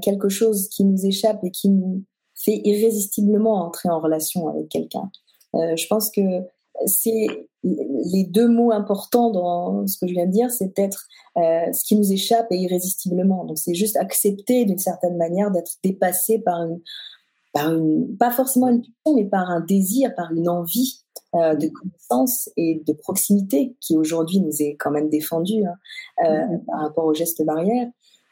quelque 0.00 0.30
chose 0.30 0.70
qui 0.70 0.82
nous 0.82 1.04
échappe 1.04 1.44
et 1.44 1.50
qui 1.50 1.68
nous 1.68 2.02
fait 2.34 2.62
irrésistiblement 2.64 3.66
entrer 3.66 3.90
en 3.90 4.00
relation 4.00 4.48
avec 4.48 4.70
quelqu'un, 4.70 5.10
je 5.52 5.86
pense 5.88 6.10
que 6.10 6.22
c'est 6.86 7.26
les 7.62 8.24
deux 8.24 8.48
mots 8.48 8.72
importants 8.72 9.30
dans 9.30 9.86
ce 9.86 9.98
que 9.98 10.06
je 10.06 10.14
viens 10.14 10.24
de 10.24 10.32
dire, 10.32 10.50
c'est 10.50 10.78
être 10.78 11.06
ce 11.36 11.84
qui 11.84 11.96
nous 11.96 12.12
échappe 12.12 12.46
et 12.50 12.56
irrésistiblement. 12.56 13.44
Donc 13.44 13.58
c'est 13.58 13.74
juste 13.74 13.98
accepter 13.98 14.64
d'une 14.64 14.78
certaine 14.78 15.18
manière 15.18 15.50
d'être 15.50 15.72
dépassé 15.84 16.38
par 16.38 16.62
une, 16.62 16.80
par 17.52 17.72
une, 17.72 18.16
pas 18.16 18.30
forcément 18.30 18.68
une 18.68 18.82
pulsion, 18.82 19.14
mais 19.14 19.24
par 19.24 19.50
un 19.50 19.60
désir, 19.60 20.14
par 20.14 20.32
une 20.32 20.48
envie 20.48 21.02
euh, 21.34 21.54
de 21.54 21.68
connaissance 21.68 22.50
et 22.56 22.82
de 22.86 22.92
proximité 22.92 23.74
qui 23.80 23.96
aujourd'hui 23.96 24.40
nous 24.40 24.60
est 24.60 24.76
quand 24.78 24.90
même 24.90 25.08
défendu 25.08 25.64
hein, 25.64 25.74
euh, 26.24 26.28
mm-hmm. 26.28 26.64
par 26.66 26.80
rapport 26.80 27.04
aux 27.04 27.14
gestes 27.14 27.42
barrières. 27.44 27.88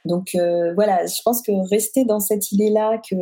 Donc 0.06 0.34
euh, 0.34 0.72
voilà, 0.74 1.06
je 1.06 1.20
pense 1.22 1.42
que 1.42 1.52
rester 1.68 2.04
dans 2.04 2.20
cette 2.20 2.52
idée-là 2.52 3.00
que 3.08 3.16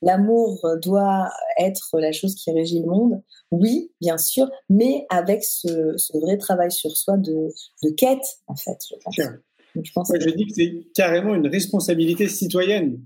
l'amour 0.00 0.66
doit 0.82 1.30
être 1.58 1.98
la 1.98 2.12
chose 2.12 2.34
qui 2.34 2.50
régit 2.50 2.80
le 2.80 2.86
monde, 2.86 3.22
oui, 3.50 3.92
bien 4.00 4.16
sûr, 4.16 4.50
mais 4.70 5.06
avec 5.10 5.44
ce, 5.44 5.94
ce 5.96 6.18
vrai 6.18 6.38
travail 6.38 6.72
sur 6.72 6.96
soi 6.96 7.16
de, 7.18 7.48
de 7.82 7.90
quête, 7.90 8.38
en 8.46 8.56
fait. 8.56 8.78
Je, 8.88 8.96
pense. 9.04 9.14
je, 9.76 9.92
pense 9.92 10.12
je 10.18 10.30
dis 10.30 10.46
que 10.46 10.54
c'est 10.54 10.86
carrément 10.94 11.34
une 11.34 11.46
responsabilité 11.46 12.28
citoyenne 12.28 12.98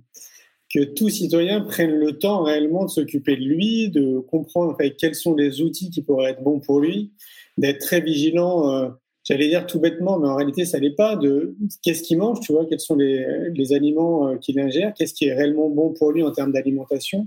que 0.77 0.85
tout 0.85 1.09
citoyen 1.09 1.62
prenne 1.62 1.93
le 1.93 2.18
temps 2.18 2.43
réellement 2.43 2.85
de 2.85 2.91
s'occuper 2.91 3.37
de 3.37 3.43
lui, 3.43 3.89
de 3.89 4.18
comprendre 4.18 4.77
quels 4.99 5.14
sont 5.14 5.35
les 5.35 5.62
outils 5.62 5.89
qui 5.89 6.03
pourraient 6.03 6.33
être 6.33 6.43
bons 6.43 6.61
pour 6.61 6.81
lui, 6.81 7.12
d'être 7.57 7.79
très 7.79 8.03
vigilant, 8.03 8.70
euh, 8.70 8.91
j'allais 9.24 9.49
dire 9.49 9.66
tout 9.66 9.81
bêtement, 9.81 10.18
mais 10.18 10.29
en 10.29 10.37
réalité 10.37 10.66
ça 10.66 10.79
n'est 10.79 10.91
pas, 10.91 11.16
de 11.16 11.57
qu'est-ce 11.83 12.03
qu'il 12.03 12.18
mange, 12.18 12.41
tu 12.41 12.53
vois, 12.53 12.66
quels 12.66 12.81
sont 12.81 12.95
les, 12.95 13.24
les 13.55 13.72
aliments 13.72 14.29
euh, 14.29 14.37
qu'il 14.37 14.61
ingère, 14.61 14.93
qu'est-ce 14.93 15.14
qui 15.14 15.24
est 15.24 15.33
réellement 15.33 15.70
bon 15.70 15.95
pour 15.95 16.12
lui 16.12 16.22
en 16.22 16.31
termes 16.31 16.53
d'alimentation, 16.53 17.27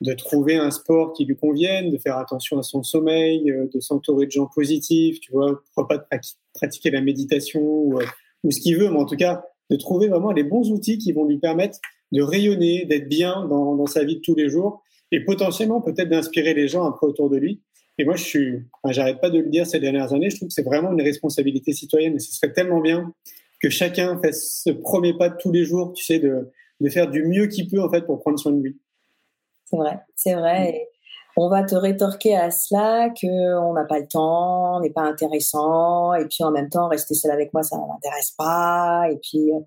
de 0.00 0.14
trouver 0.14 0.56
un 0.56 0.70
sport 0.70 1.12
qui 1.12 1.26
lui 1.26 1.36
convienne, 1.36 1.90
de 1.90 1.98
faire 1.98 2.16
attention 2.16 2.58
à 2.58 2.62
son 2.62 2.82
sommeil, 2.82 3.50
euh, 3.50 3.66
de 3.70 3.80
s'entourer 3.80 4.24
de 4.24 4.30
gens 4.30 4.46
positifs, 4.46 5.20
tu 5.20 5.32
vois, 5.32 5.60
pourquoi 5.74 5.88
pas 5.88 6.18
pratiquer 6.54 6.90
la 6.90 7.02
méditation 7.02 7.60
ou 7.60 8.50
ce 8.50 8.60
qu'il 8.60 8.78
veut, 8.78 8.88
mais 8.88 8.98
en 8.98 9.04
tout 9.04 9.16
cas 9.16 9.44
de 9.68 9.76
trouver 9.76 10.08
vraiment 10.08 10.32
les 10.32 10.42
bons 10.42 10.70
outils 10.70 10.96
qui 10.96 11.12
vont 11.12 11.26
lui 11.26 11.38
permettre 11.38 11.78
de 12.12 12.22
rayonner, 12.22 12.84
d'être 12.84 13.08
bien 13.08 13.46
dans, 13.46 13.74
dans, 13.74 13.86
sa 13.86 14.04
vie 14.04 14.16
de 14.16 14.20
tous 14.20 14.34
les 14.34 14.48
jours 14.48 14.82
et 15.10 15.24
potentiellement 15.24 15.80
peut-être 15.80 16.08
d'inspirer 16.08 16.54
les 16.54 16.68
gens 16.68 16.84
après 16.84 17.06
autour 17.06 17.30
de 17.30 17.36
lui. 17.36 17.62
Et 17.98 18.04
moi, 18.04 18.16
je 18.16 18.24
suis, 18.24 18.62
enfin, 18.82 18.92
j'arrête 18.92 19.20
pas 19.20 19.30
de 19.30 19.38
le 19.38 19.48
dire 19.48 19.66
ces 19.66 19.80
dernières 19.80 20.12
années, 20.12 20.30
je 20.30 20.36
trouve 20.36 20.48
que 20.48 20.54
c'est 20.54 20.62
vraiment 20.62 20.92
une 20.92 21.02
responsabilité 21.02 21.72
citoyenne 21.72 22.14
et 22.16 22.18
ce 22.18 22.32
serait 22.32 22.52
tellement 22.52 22.80
bien 22.80 23.12
que 23.60 23.68
chacun 23.68 24.20
fasse 24.20 24.62
ce 24.64 24.70
premier 24.70 25.16
pas 25.16 25.28
de 25.28 25.36
tous 25.38 25.52
les 25.52 25.64
jours, 25.64 25.92
tu 25.92 26.04
sais, 26.04 26.18
de, 26.18 26.50
de 26.80 26.88
faire 26.88 27.08
du 27.08 27.24
mieux 27.24 27.46
qu'il 27.46 27.68
peut 27.68 27.82
en 27.82 27.90
fait 27.90 28.02
pour 28.02 28.20
prendre 28.20 28.38
soin 28.38 28.52
de 28.52 28.60
lui. 28.60 28.80
C'est 29.66 29.76
vrai, 29.76 30.00
c'est 30.16 30.34
vrai. 30.34 30.70
Et 30.70 30.88
on 31.36 31.48
va 31.48 31.62
te 31.62 31.74
rétorquer 31.74 32.36
à 32.36 32.50
cela 32.50 33.08
que 33.10 33.56
on 33.58 33.72
n'a 33.72 33.84
pas 33.84 33.98
le 33.98 34.06
temps, 34.06 34.76
on 34.76 34.80
n'est 34.80 34.90
pas 34.90 35.02
intéressant, 35.02 36.12
et 36.14 36.26
puis 36.26 36.44
en 36.44 36.50
même 36.50 36.68
temps 36.68 36.88
rester 36.88 37.14
seul 37.14 37.30
avec 37.30 37.54
moi 37.54 37.62
ça 37.62 37.76
ne 37.76 37.86
m'intéresse 37.86 38.32
pas, 38.36 39.04
et 39.10 39.16
puis 39.16 39.52
euh, 39.52 39.60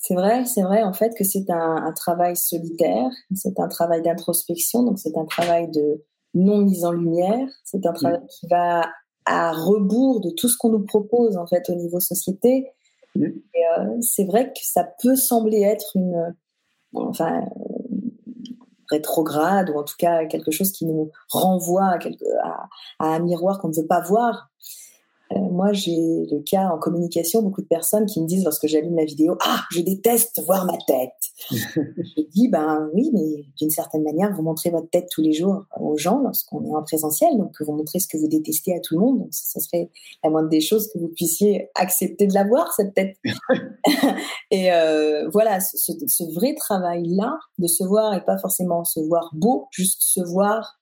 c'est 0.00 0.14
vrai, 0.14 0.46
c'est 0.46 0.62
vrai 0.62 0.82
en 0.82 0.94
fait 0.94 1.14
que 1.14 1.24
c'est 1.24 1.50
un, 1.50 1.92
travail 1.92 2.34
solitaire, 2.34 3.10
c'est 3.34 3.60
un 3.60 3.68
travail 3.68 4.00
d'introspection, 4.00 4.82
donc 4.82 4.98
c'est 4.98 5.16
un 5.16 5.26
travail 5.26 5.70
de 5.70 6.02
non 6.32 6.58
mise 6.58 6.86
en 6.86 6.92
lumière, 6.92 7.46
c'est 7.64 7.84
un 7.84 7.92
travail 7.92 8.20
qui 8.28 8.46
va 8.48 8.88
à 9.26 9.52
rebours 9.52 10.22
de 10.22 10.30
tout 10.30 10.48
ce 10.48 10.56
qu'on 10.56 10.70
nous 10.70 10.84
propose 10.84 11.36
en 11.36 11.46
fait 11.46 11.68
au 11.68 11.74
niveau 11.74 12.00
société. 12.00 12.72
Euh, 13.18 14.00
c'est 14.00 14.24
vrai 14.24 14.46
que 14.46 14.60
ça 14.62 14.88
peut 15.02 15.16
sembler 15.16 15.60
être 15.60 15.94
une, 15.94 16.34
enfin, 16.94 17.44
rétrograde 18.88 19.68
ou 19.68 19.78
en 19.78 19.84
tout 19.84 19.96
cas 19.98 20.24
quelque 20.24 20.50
chose 20.50 20.72
qui 20.72 20.86
nous 20.86 21.10
renvoie 21.28 21.88
à, 21.88 21.98
quelque, 21.98 22.24
à 22.42 22.68
un 23.00 23.18
miroir 23.18 23.58
qu'on 23.58 23.68
ne 23.68 23.74
veut 23.74 23.86
pas 23.86 24.00
voir. 24.00 24.50
Moi, 25.50 25.72
j'ai 25.72 26.26
le 26.30 26.42
cas 26.42 26.68
en 26.68 26.78
communication, 26.78 27.42
beaucoup 27.42 27.62
de 27.62 27.66
personnes 27.66 28.06
qui 28.06 28.20
me 28.20 28.26
disent 28.26 28.44
lorsque 28.44 28.66
j'allume 28.66 28.96
la 28.96 29.04
vidéo, 29.04 29.36
ah, 29.44 29.60
je 29.70 29.80
déteste 29.80 30.40
voir 30.46 30.64
ma 30.64 30.78
tête. 30.86 31.12
je 31.50 32.22
dis, 32.30 32.48
ben 32.48 32.88
oui, 32.94 33.10
mais 33.12 33.44
d'une 33.58 33.70
certaine 33.70 34.02
manière, 34.02 34.32
vous 34.34 34.42
montrez 34.42 34.70
votre 34.70 34.88
tête 34.90 35.08
tous 35.10 35.22
les 35.22 35.32
jours 35.32 35.64
aux 35.78 35.96
gens 35.96 36.20
lorsqu'on 36.20 36.64
est 36.64 36.74
en 36.74 36.82
présentiel, 36.82 37.36
donc 37.36 37.54
vous 37.60 37.72
montrez 37.72 37.98
ce 37.98 38.08
que 38.08 38.16
vous 38.16 38.28
détestez 38.28 38.74
à 38.74 38.80
tout 38.80 38.94
le 38.94 39.00
monde. 39.00 39.18
Donc, 39.18 39.28
ça 39.32 39.60
serait 39.60 39.90
la 40.22 40.30
moindre 40.30 40.48
des 40.48 40.60
choses 40.60 40.88
que 40.92 40.98
vous 40.98 41.08
puissiez 41.08 41.68
accepter 41.74 42.26
de 42.26 42.34
la 42.34 42.44
voir, 42.44 42.72
cette 42.72 42.94
tête. 42.94 43.16
et 44.50 44.72
euh, 44.72 45.28
voilà, 45.30 45.60
ce, 45.60 45.76
ce 45.76 46.34
vrai 46.34 46.54
travail-là, 46.54 47.38
de 47.58 47.66
se 47.66 47.84
voir 47.84 48.14
et 48.14 48.24
pas 48.24 48.38
forcément 48.38 48.84
se 48.84 49.00
voir 49.00 49.30
beau, 49.34 49.66
juste 49.70 50.02
se 50.02 50.20
voir 50.20 50.80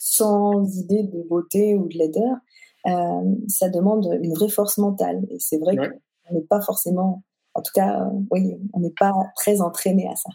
sans 0.00 0.64
idée 0.76 1.04
de 1.04 1.22
beauté 1.28 1.74
ou 1.74 1.86
de 1.86 1.96
laideur, 1.96 2.36
ça 2.84 3.68
demande 3.68 4.18
une 4.22 4.34
vraie 4.34 4.48
force 4.48 4.78
mentale. 4.78 5.26
Et 5.30 5.38
c'est 5.38 5.58
vrai 5.58 5.76
qu'on 5.76 6.34
n'est 6.34 6.46
pas 6.46 6.60
forcément, 6.60 7.22
en 7.54 7.62
tout 7.62 7.72
cas, 7.74 8.02
euh, 8.02 8.10
oui, 8.30 8.54
on 8.72 8.80
n'est 8.80 8.94
pas 8.98 9.12
très 9.36 9.60
entraîné 9.60 10.08
à 10.08 10.16
ça. 10.16 10.30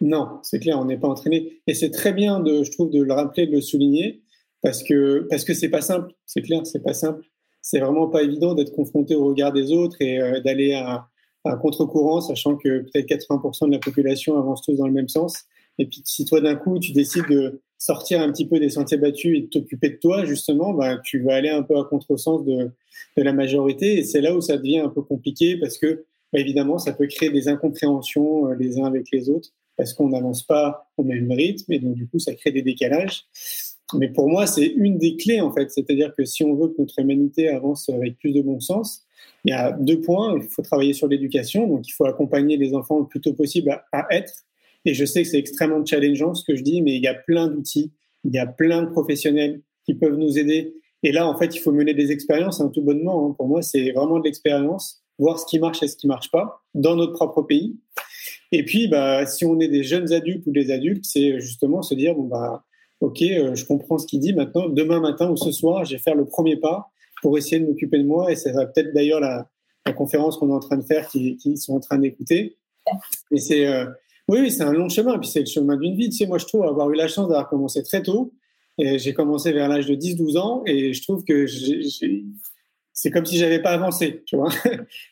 Non, 0.00 0.40
c'est 0.42 0.58
clair, 0.58 0.78
on 0.78 0.86
n'est 0.86 0.98
pas 0.98 1.08
entraîné. 1.08 1.60
Et 1.66 1.74
c'est 1.74 1.90
très 1.90 2.12
bien, 2.12 2.40
de, 2.40 2.62
je 2.62 2.70
trouve, 2.70 2.90
de 2.90 3.02
le 3.02 3.12
rappeler, 3.12 3.46
de 3.46 3.52
le 3.52 3.60
souligner, 3.60 4.22
parce 4.62 4.82
que 4.82 5.26
parce 5.30 5.44
que 5.44 5.54
c'est 5.54 5.68
pas 5.68 5.82
simple. 5.82 6.12
C'est 6.24 6.42
clair, 6.42 6.66
c'est 6.66 6.82
pas 6.82 6.94
simple. 6.94 7.24
C'est 7.60 7.80
vraiment 7.80 8.08
pas 8.08 8.22
évident 8.22 8.54
d'être 8.54 8.72
confronté 8.72 9.14
au 9.14 9.26
regard 9.26 9.52
des 9.52 9.72
autres 9.72 10.00
et 10.00 10.20
euh, 10.20 10.40
d'aller 10.40 10.74
à, 10.74 11.08
à 11.44 11.56
contre-courant, 11.56 12.20
sachant 12.20 12.56
que 12.56 12.80
peut-être 12.80 13.06
80% 13.06 13.66
de 13.66 13.72
la 13.72 13.78
population 13.78 14.38
avance 14.38 14.62
tous 14.62 14.74
dans 14.74 14.86
le 14.86 14.92
même 14.92 15.08
sens. 15.08 15.44
Et 15.78 15.86
puis 15.86 16.02
si 16.04 16.24
toi 16.24 16.40
d'un 16.40 16.56
coup 16.56 16.78
tu 16.78 16.92
décides 16.92 17.28
de 17.28 17.62
sortir 17.78 18.20
un 18.20 18.30
petit 18.32 18.46
peu 18.46 18.58
des 18.58 18.70
sentiers 18.70 18.96
battus 18.96 19.38
et 19.38 19.46
t'occuper 19.46 19.90
de 19.90 19.96
toi 19.96 20.24
justement, 20.24 20.72
bah, 20.72 20.98
tu 21.04 21.22
vas 21.22 21.34
aller 21.34 21.50
un 21.50 21.62
peu 21.62 21.78
à 21.78 21.84
contresens 21.84 22.44
de, 22.44 22.70
de 23.16 23.22
la 23.22 23.32
majorité 23.32 23.98
et 23.98 24.04
c'est 24.04 24.20
là 24.20 24.34
où 24.34 24.40
ça 24.40 24.56
devient 24.56 24.80
un 24.80 24.88
peu 24.88 25.02
compliqué 25.02 25.56
parce 25.56 25.78
que 25.78 26.04
bah, 26.32 26.40
évidemment 26.40 26.78
ça 26.78 26.92
peut 26.92 27.06
créer 27.06 27.30
des 27.30 27.48
incompréhensions 27.48 28.48
euh, 28.48 28.54
les 28.54 28.78
uns 28.78 28.84
avec 28.84 29.06
les 29.12 29.28
autres 29.28 29.50
parce 29.76 29.92
qu'on 29.92 30.08
n'avance 30.08 30.42
pas 30.42 30.90
au 30.96 31.04
même 31.04 31.30
rythme 31.30 31.70
et 31.72 31.78
donc 31.78 31.94
du 31.94 32.06
coup 32.08 32.18
ça 32.18 32.34
crée 32.34 32.52
des 32.52 32.62
décalages. 32.62 33.24
Mais 33.94 34.08
pour 34.08 34.28
moi 34.28 34.46
c'est 34.46 34.66
une 34.66 34.98
des 34.98 35.16
clés 35.16 35.40
en 35.40 35.52
fait, 35.52 35.70
c'est-à-dire 35.70 36.14
que 36.16 36.24
si 36.24 36.44
on 36.44 36.54
veut 36.54 36.68
que 36.68 36.80
notre 36.80 36.98
humanité 36.98 37.48
avance 37.48 37.88
avec 37.88 38.18
plus 38.18 38.32
de 38.32 38.40
bon 38.40 38.58
sens, 38.58 39.02
il 39.44 39.50
y 39.50 39.52
a 39.52 39.72
deux 39.72 40.00
points. 40.00 40.36
Il 40.36 40.48
faut 40.48 40.62
travailler 40.62 40.92
sur 40.92 41.06
l'éducation, 41.06 41.68
donc 41.68 41.86
il 41.86 41.92
faut 41.92 42.04
accompagner 42.04 42.56
les 42.56 42.74
enfants 42.74 42.98
le 42.98 43.06
plus 43.06 43.20
tôt 43.20 43.32
possible 43.32 43.80
à 43.92 44.06
être 44.10 44.44
et 44.86 44.94
je 44.94 45.04
sais 45.04 45.22
que 45.22 45.28
c'est 45.28 45.38
extrêmement 45.38 45.84
challengeant 45.84 46.32
ce 46.34 46.44
que 46.44 46.56
je 46.56 46.62
dis, 46.62 46.80
mais 46.80 46.94
il 46.94 47.02
y 47.02 47.08
a 47.08 47.14
plein 47.14 47.48
d'outils, 47.48 47.92
il 48.24 48.32
y 48.32 48.38
a 48.38 48.46
plein 48.46 48.82
de 48.82 48.90
professionnels 48.90 49.60
qui 49.84 49.94
peuvent 49.94 50.16
nous 50.16 50.38
aider. 50.38 50.74
Et 51.02 51.12
là, 51.12 51.28
en 51.28 51.36
fait, 51.36 51.54
il 51.56 51.58
faut 51.58 51.72
mener 51.72 51.92
des 51.92 52.12
expériences, 52.12 52.60
hein, 52.60 52.70
tout 52.72 52.82
bonnement. 52.82 53.28
Hein. 53.28 53.34
Pour 53.36 53.48
moi, 53.48 53.62
c'est 53.62 53.90
vraiment 53.90 54.20
de 54.20 54.24
l'expérience, 54.24 55.02
voir 55.18 55.40
ce 55.40 55.46
qui 55.46 55.58
marche 55.58 55.82
et 55.82 55.88
ce 55.88 55.96
qui 55.96 56.06
marche 56.06 56.30
pas 56.30 56.62
dans 56.74 56.94
notre 56.94 57.14
propre 57.14 57.42
pays. 57.42 57.76
Et 58.52 58.64
puis, 58.64 58.86
bah, 58.86 59.26
si 59.26 59.44
on 59.44 59.58
est 59.58 59.68
des 59.68 59.82
jeunes 59.82 60.12
adultes 60.12 60.46
ou 60.46 60.52
des 60.52 60.70
adultes, 60.70 61.04
c'est 61.04 61.40
justement 61.40 61.82
se 61.82 61.94
dire, 61.94 62.14
bon, 62.14 62.24
bah, 62.24 62.64
ok, 63.00 63.22
euh, 63.22 63.54
je 63.56 63.64
comprends 63.64 63.98
ce 63.98 64.06
qu'il 64.06 64.20
dit 64.20 64.34
maintenant. 64.34 64.68
Demain 64.68 65.00
matin 65.00 65.30
ou 65.30 65.36
ce 65.36 65.50
soir, 65.50 65.84
je 65.84 65.96
vais 65.96 66.00
faire 66.00 66.14
le 66.14 66.26
premier 66.26 66.56
pas 66.56 66.92
pour 67.22 67.36
essayer 67.36 67.58
de 67.58 67.66
m'occuper 67.66 67.98
de 67.98 68.06
moi. 68.06 68.30
Et 68.30 68.36
ça 68.36 68.52
va 68.52 68.66
peut-être 68.66 68.94
d'ailleurs 68.94 69.20
la, 69.20 69.48
conférence 69.96 70.36
qu'on 70.36 70.50
est 70.50 70.54
en 70.54 70.58
train 70.58 70.76
de 70.76 70.84
faire, 70.84 71.08
qui, 71.08 71.36
qui 71.36 71.56
sont 71.56 71.74
en 71.74 71.80
train 71.80 71.98
d'écouter. 71.98 72.56
Et 73.30 73.38
c'est 73.38 73.66
euh, 73.66 73.86
oui, 74.28 74.50
c'est 74.50 74.62
un 74.62 74.72
long 74.72 74.88
chemin, 74.88 75.18
puis 75.18 75.28
c'est 75.28 75.40
le 75.40 75.46
chemin 75.46 75.76
d'une 75.76 75.96
vie. 75.96 76.10
Tu 76.10 76.16
sais, 76.16 76.26
moi, 76.26 76.38
je 76.38 76.46
trouve 76.46 76.64
avoir 76.64 76.90
eu 76.90 76.96
la 76.96 77.08
chance 77.08 77.28
d'avoir 77.28 77.48
commencé 77.48 77.82
très 77.82 78.02
tôt. 78.02 78.32
J'ai 78.78 79.14
commencé 79.14 79.52
vers 79.52 79.68
l'âge 79.68 79.86
de 79.86 79.94
10-12 79.94 80.38
ans, 80.38 80.62
et 80.66 80.92
je 80.92 81.02
trouve 81.02 81.24
que 81.24 81.46
c'est 82.92 83.10
comme 83.10 83.24
si 83.24 83.36
j'avais 83.36 83.60
pas 83.60 83.70
avancé, 83.70 84.22
tu 84.26 84.36
vois. 84.36 84.50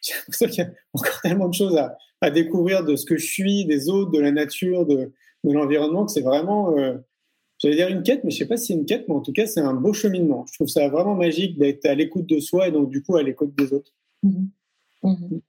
j'ai 0.03 0.15
l'impression 0.15 0.47
qu'il 0.49 0.59
y 0.59 0.67
a 0.67 0.71
encore 0.93 1.21
tellement 1.23 1.49
de 1.49 1.55
choses 1.55 1.77
à, 1.77 2.31
découvrir 2.31 2.85
de 2.85 2.97
ce 2.97 3.05
que 3.05 3.19
je 3.19 3.27
suis, 3.27 3.67
des 3.67 3.91
autres, 3.91 4.11
de 4.11 4.19
la 4.19 4.33
nature, 4.33 4.87
de, 4.87 5.13
l'environnement, 5.45 6.07
que 6.07 6.13
c'est 6.13 6.23
vraiment, 6.23 6.75
euh, 6.79 6.97
j'allais 7.59 7.77
dire 7.77 7.89
une 7.89 8.03
quête, 8.03 8.25
mais 8.25 8.31
je 8.31 8.39
sais 8.39 8.47
pas 8.47 8.57
si 8.57 8.69
c'est 8.69 8.73
une 8.73 8.87
quête, 8.87 9.07
mais 9.09 9.15
en 9.15 9.21
tout 9.21 9.33
cas, 9.33 9.47
c'est 9.47 9.61
un 9.61 9.75
beau 9.75 9.93
cheminement. 9.93 10.47
Je 10.51 10.55
trouve 10.55 10.69
ça 10.69 10.89
vraiment 10.89 11.15
magique 11.15 11.59
d'être 11.59 11.85
à 11.85 11.95
l'écoute 11.95 12.27
de 12.27 12.41
soi 12.41 12.69
et 12.69 12.73
donc, 12.73 12.89
du 12.89 13.03
coup, 13.03 13.17
à 13.17 13.23
l'écoute 13.23 13.55
des 13.55 13.75
autres. 13.75 13.93
Mmh. 14.23 14.47
Mmh. 15.03 15.41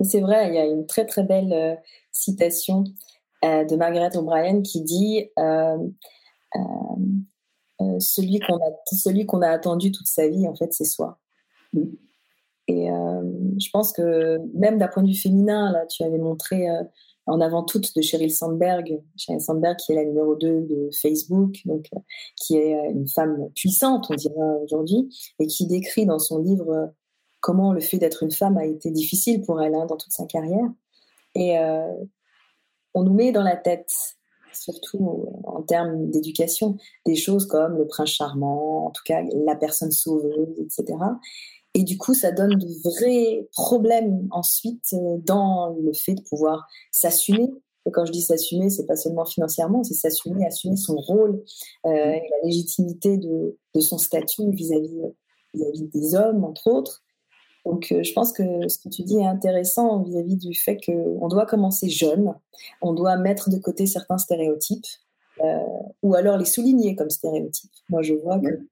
C'est 0.00 0.20
vrai, 0.20 0.48
il 0.48 0.54
y 0.54 0.58
a 0.58 0.64
une 0.64 0.86
très 0.86 1.04
très 1.04 1.22
belle 1.22 1.52
euh, 1.52 1.74
citation 2.12 2.84
de 3.42 3.76
Margaret 3.76 4.16
O'Brien 4.16 4.62
qui 4.62 4.82
dit 4.82 5.28
euh, 5.38 5.78
euh, 6.56 7.98
celui 7.98 8.38
qu'on 8.40 8.56
a 8.56 8.70
celui 8.86 9.26
qu'on 9.26 9.42
a 9.42 9.48
attendu 9.48 9.90
toute 9.90 10.06
sa 10.06 10.28
vie 10.28 10.46
en 10.46 10.54
fait 10.54 10.72
c'est 10.72 10.84
soi. 10.84 11.18
Et 12.68 12.86
je 12.86 13.70
pense 13.72 13.92
que 13.92 14.38
même 14.54 14.78
d'un 14.78 14.88
point 14.88 15.02
de 15.02 15.08
vue 15.08 15.18
féminin 15.18 15.72
là 15.72 15.84
tu 15.86 16.04
avais 16.04 16.18
montré 16.18 16.68
en 17.26 17.40
avant 17.40 17.64
toute 17.64 17.94
de 17.96 18.02
Sheryl 18.02 18.32
Sandberg, 18.32 19.02
Sheryl 19.16 19.40
Sandberg 19.40 19.76
qui 19.76 19.92
est 19.92 19.96
la 19.96 20.04
numéro 20.04 20.36
2 20.36 20.62
de 20.62 20.90
Facebook, 20.92 21.56
donc 21.64 21.88
qui 22.36 22.56
est 22.56 22.90
une 22.90 23.08
femme 23.08 23.48
puissante, 23.54 24.06
on 24.10 24.14
dirait 24.14 24.34
aujourd'hui, 24.62 25.08
et 25.40 25.46
qui 25.46 25.66
décrit 25.66 26.06
dans 26.06 26.18
son 26.18 26.38
livre 26.38 26.92
comment 27.40 27.72
le 27.72 27.80
fait 27.80 27.98
d'être 27.98 28.22
une 28.22 28.30
femme 28.30 28.56
a 28.56 28.64
été 28.64 28.90
difficile 28.90 29.42
pour 29.42 29.60
elle 29.60 29.74
hein, 29.74 29.86
dans 29.86 29.96
toute 29.96 30.12
sa 30.12 30.26
carrière. 30.26 30.68
Et 31.34 31.58
on 32.94 33.04
nous 33.04 33.14
met 33.14 33.32
dans 33.32 33.42
la 33.42 33.56
tête, 33.56 33.92
surtout 34.52 35.26
en 35.44 35.62
termes 35.62 36.10
d'éducation, 36.10 36.76
des 37.06 37.16
choses 37.16 37.46
comme 37.46 37.78
le 37.78 37.86
prince 37.86 38.10
charmant, 38.10 38.86
en 38.86 38.90
tout 38.90 39.02
cas 39.04 39.22
la 39.46 39.56
personne 39.56 39.90
sauveuse, 39.90 40.54
etc. 40.60 40.96
Et 41.74 41.84
du 41.84 41.96
coup, 41.96 42.14
ça 42.14 42.32
donne 42.32 42.56
de 42.56 42.66
vrais 42.84 43.48
problèmes 43.52 44.28
ensuite 44.30 44.92
euh, 44.92 45.16
dans 45.24 45.74
le 45.82 45.92
fait 45.94 46.14
de 46.14 46.22
pouvoir 46.22 46.66
s'assumer. 46.90 47.50
Et 47.86 47.90
quand 47.90 48.04
je 48.04 48.12
dis 48.12 48.20
s'assumer, 48.20 48.68
c'est 48.68 48.86
pas 48.86 48.96
seulement 48.96 49.24
financièrement, 49.24 49.82
c'est 49.82 49.94
s'assumer, 49.94 50.46
assumer 50.46 50.76
son 50.76 50.96
rôle 50.96 51.42
euh, 51.86 51.90
et 51.90 52.22
la 52.30 52.46
légitimité 52.46 53.16
de, 53.16 53.56
son 53.80 53.98
statut 53.98 54.50
vis-à-vis 54.50 55.00
vis 55.54 55.64
-vis 55.72 55.90
des 55.90 56.14
hommes, 56.14 56.44
entre 56.44 56.68
autres. 56.68 57.02
Donc, 57.64 57.92
euh, 57.92 58.02
je 58.02 58.12
pense 58.12 58.32
que 58.32 58.68
ce 58.68 58.78
que 58.78 58.88
tu 58.88 59.02
dis 59.02 59.18
est 59.18 59.26
intéressant 59.26 60.02
vis-à-vis 60.02 60.36
du 60.36 60.54
fait 60.54 60.78
qu'on 60.84 61.28
doit 61.28 61.46
commencer 61.46 61.88
jeune, 61.88 62.34
on 62.80 62.92
doit 62.92 63.16
mettre 63.16 63.50
de 63.50 63.58
côté 63.58 63.86
certains 63.86 64.18
stéréotypes, 64.18 64.86
euh, 65.40 65.58
ou 66.02 66.14
alors 66.14 66.36
les 66.38 66.44
souligner 66.44 66.96
comme 66.96 67.10
stéréotypes. 67.10 67.70
Moi, 67.88 68.02
je 68.02 68.14
vois 68.14 68.38
que 68.38 68.66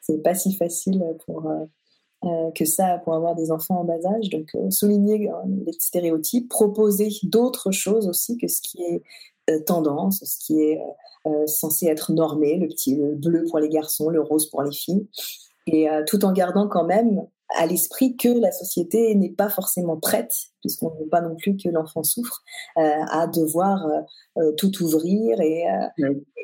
c'est 0.00 0.22
pas 0.22 0.34
si 0.34 0.54
facile 0.54 1.04
pour 1.26 1.50
euh, 2.24 2.50
que 2.54 2.64
ça 2.64 2.98
pour 3.04 3.14
avoir 3.14 3.34
des 3.34 3.50
enfants 3.50 3.80
en 3.80 3.84
bas 3.84 4.04
âge. 4.06 4.30
Donc, 4.30 4.56
souligner 4.70 5.28
les 5.64 5.72
stéréotypes, 5.72 6.48
proposer 6.48 7.10
d'autres 7.24 7.72
choses 7.72 8.08
aussi 8.08 8.36
que 8.36 8.48
ce 8.48 8.60
qui 8.62 8.78
est 8.82 9.64
tendance, 9.64 10.24
ce 10.24 10.38
qui 10.38 10.60
est 10.60 10.80
censé 11.46 11.86
être 11.86 12.12
normé, 12.12 12.56
le 12.56 12.68
petit 12.68 12.96
le 12.96 13.14
bleu 13.14 13.44
pour 13.48 13.58
les 13.58 13.68
garçons, 13.68 14.08
le 14.08 14.20
rose 14.20 14.48
pour 14.50 14.62
les 14.62 14.72
filles, 14.72 15.06
et 15.66 15.88
tout 16.06 16.24
en 16.24 16.32
gardant 16.32 16.66
quand 16.66 16.84
même 16.84 17.26
à 17.54 17.66
l'esprit 17.66 18.16
que 18.16 18.28
la 18.28 18.50
société 18.50 19.14
n'est 19.14 19.30
pas 19.30 19.48
forcément 19.48 19.96
prête, 19.96 20.32
puisqu'on 20.60 20.92
ne 20.92 20.98
veut 20.98 21.08
pas 21.08 21.20
non 21.20 21.36
plus 21.36 21.56
que 21.56 21.68
l'enfant 21.68 22.02
souffre, 22.02 22.42
euh, 22.76 22.82
à 23.08 23.26
devoir 23.26 23.86
euh, 23.86 24.00
euh, 24.38 24.52
tout 24.52 24.82
ouvrir 24.82 25.40
et, 25.40 25.64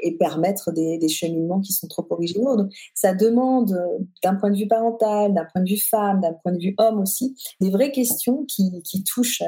et 0.02 0.16
permettre 0.16 0.70
des, 0.72 0.98
des, 0.98 1.08
cheminements 1.08 1.60
qui 1.60 1.72
sont 1.72 1.88
trop 1.88 2.06
originaux. 2.10 2.56
Donc, 2.56 2.72
ça 2.94 3.14
demande, 3.14 3.76
d'un 4.22 4.36
point 4.36 4.50
de 4.50 4.56
vue 4.56 4.68
parental, 4.68 5.34
d'un 5.34 5.46
point 5.52 5.62
de 5.62 5.68
vue 5.68 5.80
femme, 5.80 6.20
d'un 6.20 6.34
point 6.34 6.52
de 6.52 6.60
vue 6.60 6.74
homme 6.78 7.00
aussi, 7.00 7.34
des 7.60 7.70
vraies 7.70 7.92
questions 7.92 8.44
qui, 8.44 8.82
qui 8.82 9.02
touchent 9.02 9.42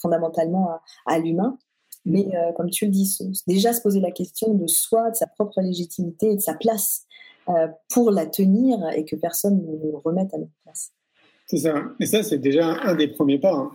fondamentalement 0.00 0.70
à, 0.70 0.82
à 1.06 1.18
l'humain. 1.18 1.58
Mais 2.04 2.26
comme 2.56 2.68
tu 2.68 2.86
le 2.86 2.90
dis, 2.90 3.16
déjà 3.46 3.72
se 3.72 3.80
poser 3.80 4.00
la 4.00 4.10
question 4.10 4.54
de 4.54 4.66
soi, 4.66 5.10
de 5.10 5.14
sa 5.14 5.28
propre 5.28 5.60
légitimité 5.60 6.32
et 6.32 6.36
de 6.36 6.40
sa 6.40 6.54
place 6.54 7.06
pour 7.88 8.10
la 8.10 8.26
tenir 8.26 8.78
et 8.96 9.04
que 9.04 9.16
personne 9.16 9.56
ne 9.56 9.72
nous 9.72 10.00
remette 10.04 10.32
à 10.34 10.38
notre 10.38 10.52
place. 10.64 10.92
C'est 11.46 11.58
ça. 11.58 11.82
Et 12.00 12.06
ça, 12.06 12.22
c'est 12.22 12.38
déjà 12.38 12.80
un 12.82 12.94
des 12.94 13.08
premiers 13.08 13.38
pas. 13.38 13.54
Hein. 13.54 13.72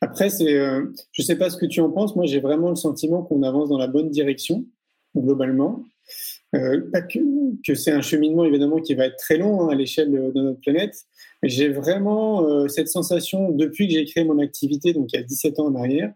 Après, 0.00 0.30
c'est, 0.30 0.54
euh, 0.54 0.84
je 1.12 1.22
ne 1.22 1.26
sais 1.26 1.36
pas 1.36 1.50
ce 1.50 1.56
que 1.56 1.66
tu 1.66 1.80
en 1.80 1.90
penses. 1.90 2.14
Moi, 2.14 2.26
j'ai 2.26 2.40
vraiment 2.40 2.70
le 2.70 2.76
sentiment 2.76 3.22
qu'on 3.22 3.42
avance 3.42 3.68
dans 3.68 3.78
la 3.78 3.86
bonne 3.86 4.10
direction, 4.10 4.66
globalement. 5.16 5.84
Euh, 6.54 6.82
que, 7.64 7.74
c'est 7.74 7.90
un 7.90 8.00
cheminement, 8.00 8.44
évidemment, 8.44 8.80
qui 8.80 8.94
va 8.94 9.06
être 9.06 9.16
très 9.16 9.38
long 9.38 9.62
hein, 9.62 9.68
à 9.70 9.74
l'échelle 9.74 10.10
de, 10.10 10.40
notre 10.40 10.60
planète. 10.60 10.94
J'ai 11.42 11.68
vraiment 11.68 12.68
cette 12.68 12.88
sensation, 12.88 13.52
depuis 13.52 13.86
que 13.86 13.94
j'ai 13.94 14.04
créé 14.04 14.24
mon 14.24 14.38
activité, 14.38 14.92
donc 14.92 15.12
il 15.12 15.16
y 15.16 15.20
a 15.20 15.22
17 15.22 15.60
ans 15.60 15.66
en 15.66 15.74
arrière, 15.76 16.12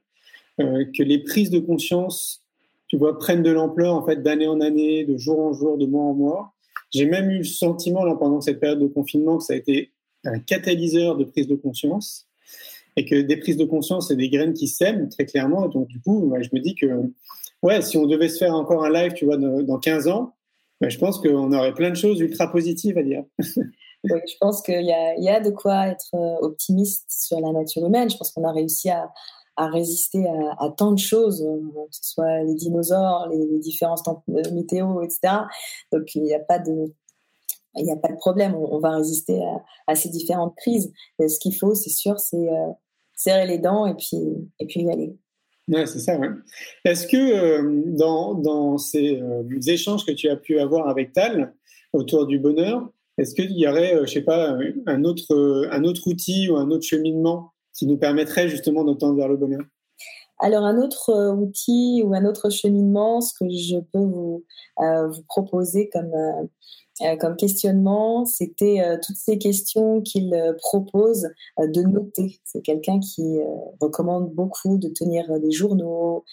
que 0.58 1.02
les 1.02 1.18
prises 1.20 1.50
de 1.50 1.60
conscience, 1.60 2.44
tu 2.88 2.96
vois, 2.96 3.16
prennent 3.18 3.44
de 3.44 3.52
l'ampleur, 3.52 3.94
en 3.94 4.04
fait, 4.04 4.22
d'année 4.22 4.48
en 4.48 4.60
année, 4.60 5.04
de 5.04 5.16
jour 5.16 5.38
en 5.38 5.52
jour, 5.52 5.78
de 5.78 5.86
mois 5.86 6.04
en 6.04 6.14
mois. 6.14 6.54
J'ai 6.92 7.06
même 7.06 7.30
eu 7.30 7.38
le 7.38 7.44
sentiment, 7.44 8.04
là, 8.04 8.14
pendant 8.14 8.40
cette 8.40 8.60
période 8.60 8.80
de 8.80 8.86
confinement, 8.86 9.38
que 9.38 9.44
ça 9.44 9.54
a 9.54 9.56
été 9.56 9.92
un 10.24 10.38
catalyseur 10.38 11.16
de 11.16 11.24
prise 11.24 11.48
de 11.48 11.56
conscience 11.56 12.28
et 12.96 13.04
que 13.04 13.20
des 13.20 13.36
prises 13.36 13.56
de 13.56 13.64
conscience, 13.64 14.08
c'est 14.08 14.16
des 14.16 14.28
graines 14.28 14.52
qui 14.52 14.68
sèment 14.68 15.08
très 15.08 15.24
clairement. 15.24 15.68
Donc, 15.68 15.88
du 15.88 16.00
coup, 16.00 16.32
je 16.40 16.48
me 16.52 16.60
dis 16.60 16.74
que, 16.74 16.86
ouais, 17.62 17.80
si 17.82 17.96
on 17.96 18.06
devait 18.06 18.28
se 18.28 18.38
faire 18.38 18.54
encore 18.54 18.84
un 18.84 18.90
live, 18.90 19.14
tu 19.14 19.24
vois, 19.24 19.36
dans 19.36 19.78
15 19.78 20.08
ans, 20.08 20.34
ben, 20.80 20.90
je 20.90 20.98
pense 20.98 21.18
qu'on 21.20 21.52
aurait 21.52 21.74
plein 21.74 21.90
de 21.90 21.96
choses 21.96 22.20
ultra 22.20 22.50
positives 22.50 22.98
à 22.98 23.02
dire. 23.02 23.24
oui, 23.38 24.20
je 24.26 24.34
pense 24.40 24.62
qu'il 24.62 24.84
y 24.84 25.28
a 25.28 25.40
de 25.40 25.50
quoi 25.50 25.86
être 25.86 26.10
euh, 26.14 26.36
optimiste 26.40 27.06
sur 27.08 27.40
la 27.40 27.52
nature 27.52 27.86
humaine. 27.86 28.10
Je 28.10 28.16
pense 28.16 28.32
qu'on 28.32 28.44
a 28.44 28.52
réussi 28.52 28.90
à, 28.90 29.08
à 29.56 29.68
résister 29.68 30.24
à, 30.58 30.70
tant 30.76 30.92
de 30.92 30.98
choses, 30.98 31.42
euh, 31.42 31.58
que 31.58 31.96
ce 31.96 32.12
soit 32.12 32.42
les 32.44 32.54
dinosaures, 32.54 33.28
les, 33.28 33.58
différences 33.58 34.02
euh, 34.08 34.42
météo, 34.52 35.02
etc. 35.02 35.34
Donc 35.92 36.14
il 36.14 36.22
n'y 36.22 36.34
a 36.34 36.40
pas 36.40 36.58
de 36.58 36.92
il 37.74 37.84
n'y 37.84 37.92
a 37.92 37.96
pas 37.96 38.08
de 38.08 38.16
problème, 38.16 38.54
on, 38.54 38.78
va 38.80 38.90
résister 38.96 39.40
à, 39.86 39.94
ces 39.94 40.10
différentes 40.10 40.54
crises. 40.56 40.92
ce 41.18 41.38
qu'il 41.38 41.56
faut, 41.56 41.74
c'est 41.74 41.88
sûr, 41.88 42.20
c'est 42.20 42.36
euh, 42.36 42.68
serrer 43.14 43.46
les 43.46 43.56
dents 43.56 43.86
et 43.86 43.94
puis, 43.94 44.18
et 44.60 44.66
puis 44.66 44.82
y 44.82 44.90
aller. 44.90 45.16
Ouais, 45.68 45.86
c'est 45.86 46.00
ça. 46.00 46.18
Est-ce 46.84 47.06
que 47.06 47.96
dans, 47.96 48.34
dans 48.34 48.76
ces 48.76 49.22
échanges 49.68 50.04
que 50.04 50.12
tu 50.12 50.28
as 50.28 50.36
pu 50.36 50.58
avoir 50.58 50.86
avec 50.86 51.14
Tal 51.14 51.54
autour 51.94 52.26
du 52.26 52.38
bonheur, 52.38 52.90
est-ce 53.16 53.34
qu'il 53.34 53.52
y 53.52 53.66
aurait, 53.66 54.00
je 54.02 54.12
sais 54.12 54.20
pas, 54.20 54.54
un 54.84 55.04
autre, 55.04 55.66
un 55.70 55.84
autre 55.84 56.06
outil 56.08 56.50
ou 56.50 56.56
un 56.56 56.70
autre 56.70 56.84
cheminement 56.84 57.51
qui 57.74 57.86
nous 57.86 57.96
permettrait 57.96 58.48
justement 58.48 58.84
de 58.84 58.94
tendre 58.94 59.16
vers 59.16 59.28
le 59.28 59.36
bonheur 59.36 59.62
alors 60.44 60.64
un 60.64 60.76
autre 60.82 61.30
outil 61.34 62.02
ou 62.04 62.14
un 62.14 62.24
autre 62.24 62.50
cheminement, 62.50 63.20
ce 63.20 63.32
que 63.32 63.48
je 63.48 63.76
peux 63.92 64.00
vous, 64.00 64.44
vous 64.76 65.22
proposer 65.28 65.88
comme 65.88 66.10
euh, 67.00 67.16
comme 67.16 67.36
questionnement, 67.36 68.26
c'était 68.26 68.80
euh, 68.80 68.98
toutes 69.02 69.16
ces 69.16 69.38
questions 69.38 70.02
qu'il 70.02 70.34
euh, 70.34 70.52
propose 70.58 71.26
de 71.58 71.82
noter. 71.82 72.38
C'est 72.44 72.60
quelqu'un 72.60 73.00
qui 73.00 73.38
recommande 73.80 74.32
beaucoup 74.32 74.76
de 74.76 74.88
tenir 74.88 75.40
des 75.40 75.50
journaux, 75.50 76.24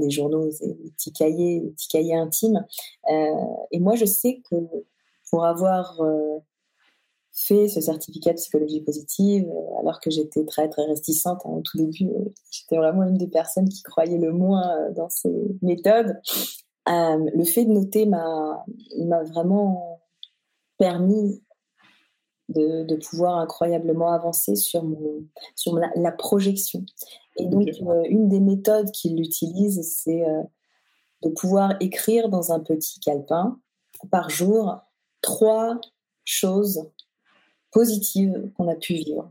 des 0.00 0.10
journaux, 0.10 0.48
des 0.60 0.90
petits 0.96 1.12
cahiers, 1.12 1.60
des 1.60 1.70
petits 1.70 1.88
cahiers 1.88 2.16
intimes. 2.16 2.64
et 3.70 3.80
moi, 3.80 3.94
je 3.94 4.04
sais 4.04 4.42
que 4.50 4.56
pour 5.30 5.44
avoir 5.44 6.00
fait 7.46 7.68
ce 7.68 7.80
certificat 7.80 8.32
de 8.32 8.36
psychologie 8.36 8.80
positive, 8.80 9.48
alors 9.80 10.00
que 10.00 10.10
j'étais 10.10 10.44
très 10.44 10.68
très 10.68 10.84
réticente 10.84 11.40
hein, 11.44 11.50
au 11.50 11.60
tout 11.60 11.78
début, 11.78 12.10
j'étais 12.50 12.76
vraiment 12.76 13.04
une 13.04 13.16
des 13.16 13.28
personnes 13.28 13.68
qui 13.68 13.82
croyait 13.82 14.18
le 14.18 14.32
moins 14.32 14.90
dans 14.90 15.08
ces 15.08 15.32
méthodes. 15.62 16.20
le 16.86 17.44
fait 17.44 17.64
de 17.64 17.72
noter 17.72 18.06
m'a 18.06 18.64
vraiment 19.24 20.00
permis 20.78 21.42
de, 22.48 22.96
pouvoir 22.96 23.38
incroyablement 23.38 24.12
avancer 24.12 24.56
sur, 24.56 24.82
mon, 24.82 25.26
sur 25.54 25.78
la, 25.78 26.12
projection. 26.12 26.84
Et 27.36 27.46
donc, 27.46 27.68
euh, 27.82 28.02
une 28.08 28.28
des 28.28 28.40
méthodes 28.40 28.90
qu'il 28.90 29.20
utilise, 29.20 29.82
c'est 29.82 30.26
euh, 30.26 30.42
de 31.22 31.28
pouvoir 31.28 31.74
écrire 31.80 32.28
dans 32.28 32.52
un 32.52 32.60
petit 32.60 33.00
calepin 33.00 33.58
par 34.10 34.30
jour 34.30 34.78
trois 35.20 35.78
choses 36.24 36.90
positives 37.70 38.50
qu'on 38.56 38.68
a 38.68 38.74
pu 38.74 38.94
vivre. 38.94 39.30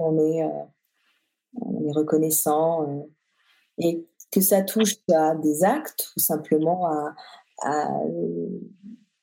On, 0.00 0.18
est, 0.18 0.42
euh, 0.42 0.64
on 1.60 1.88
est 1.88 1.92
reconnaissant 1.92 3.06
et 3.78 4.04
que 4.32 4.40
ça 4.40 4.62
touche 4.62 4.96
à 5.12 5.34
des 5.36 5.62
actes 5.62 6.10
ou 6.16 6.20
simplement 6.20 6.86
à, 6.86 7.14
à 7.62 7.88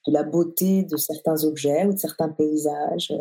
de 0.08 0.12
la 0.12 0.24
beauté 0.24 0.84
de 0.84 0.98
certains 0.98 1.44
objets 1.44 1.86
ou 1.86 1.94
de 1.94 2.00
certains 2.00 2.30
paysages. 2.30 3.12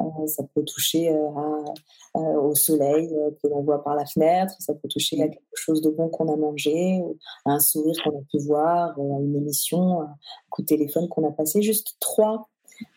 Euh, 0.00 0.26
ça 0.26 0.42
peut 0.54 0.64
toucher 0.64 1.10
euh, 1.10 2.40
au 2.40 2.54
soleil 2.54 3.08
que 3.42 3.48
l'on 3.48 3.62
voit 3.62 3.82
par 3.82 3.94
la 3.94 4.06
fenêtre, 4.06 4.54
ça 4.58 4.74
peut 4.74 4.88
toucher 4.88 5.22
à 5.22 5.28
quelque 5.28 5.42
chose 5.54 5.80
de 5.80 5.90
bon 5.90 6.08
qu'on 6.08 6.32
a 6.32 6.36
mangé, 6.36 7.02
à 7.44 7.52
un 7.52 7.60
sourire 7.60 7.94
qu'on 8.04 8.18
a 8.18 8.22
pu 8.30 8.38
voir, 8.38 8.98
à 8.98 9.20
une 9.20 9.36
émission, 9.36 10.02
un 10.02 10.14
coup 10.50 10.62
de 10.62 10.66
téléphone 10.66 11.08
qu'on 11.08 11.26
a 11.26 11.32
passé. 11.32 11.62
Juste 11.62 11.96
trois, 12.00 12.48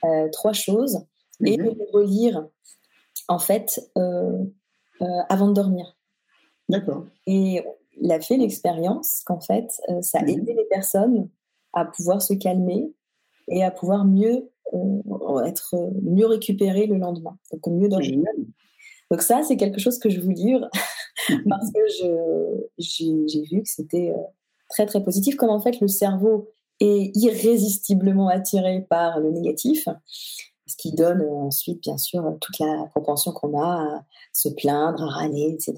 euh, 0.04 0.30
trois 0.32 0.54
choses. 0.54 1.06
Et 1.46 1.58
mhm. 1.58 1.66
de 1.66 1.70
les 1.70 1.88
relire, 1.94 2.48
en 3.28 3.40
fait, 3.40 3.92
avant 5.30 5.48
de 5.48 5.54
dormir. 5.54 5.98
D'accord. 6.68 7.06
Et 7.26 7.64
il 8.02 8.12
a 8.12 8.20
fait 8.20 8.38
l'expérience 8.38 9.22
qu'en 9.26 9.40
fait, 9.40 9.70
ça 10.02 10.20
a 10.20 10.24
mhm. 10.24 10.30
aidé 10.30 10.54
les 10.54 10.66
personnes 10.66 11.30
à 11.74 11.86
pouvoir 11.86 12.22
se 12.22 12.34
calmer 12.34 12.92
et 13.48 13.64
à 13.64 13.72
pouvoir 13.72 14.06
mieux 14.06 14.50
euh, 14.74 15.44
être 15.46 15.76
mieux 16.04 16.28
récupéré 16.28 16.86
le 16.86 16.98
lendemain, 16.98 17.38
donc 17.52 17.66
mieux 17.68 17.90
dormir. 17.90 18.24
Donc 19.10 19.22
ça, 19.22 19.42
c'est 19.44 19.58
quelque 19.58 19.80
chose 19.80 19.98
que 19.98 20.10
je 20.10 20.20
vous 20.20 20.30
livre 20.30 20.70
parce 21.50 21.72
que 21.72 21.80
j'ai 22.78 23.42
vu 23.52 23.64
que 23.64 23.70
c'était 23.70 24.12
euh, 24.12 24.22
très 24.70 24.86
très 24.86 25.04
positif, 25.04 25.36
comme 25.36 25.50
en 25.50 25.60
fait 25.60 25.80
le 25.82 25.88
cerveau 25.88 26.52
est 26.80 27.12
irrésistiblement 27.16 28.28
attiré 28.28 28.86
par 28.90 29.20
le 29.20 29.32
négatif, 29.32 29.88
ce 30.70 30.78
qui 30.78 30.92
donne 30.94 31.22
euh, 31.22 31.34
ensuite 31.34 31.82
bien 31.82 31.98
sûr 31.98 32.24
toute 32.40 32.60
la 32.60 32.86
propension 32.92 33.32
qu'on 33.32 33.60
a 33.60 33.98
à 33.98 34.06
se 34.34 34.50
plaindre, 34.50 35.04
à 35.04 35.08
râler, 35.08 35.58
etc. 35.58 35.76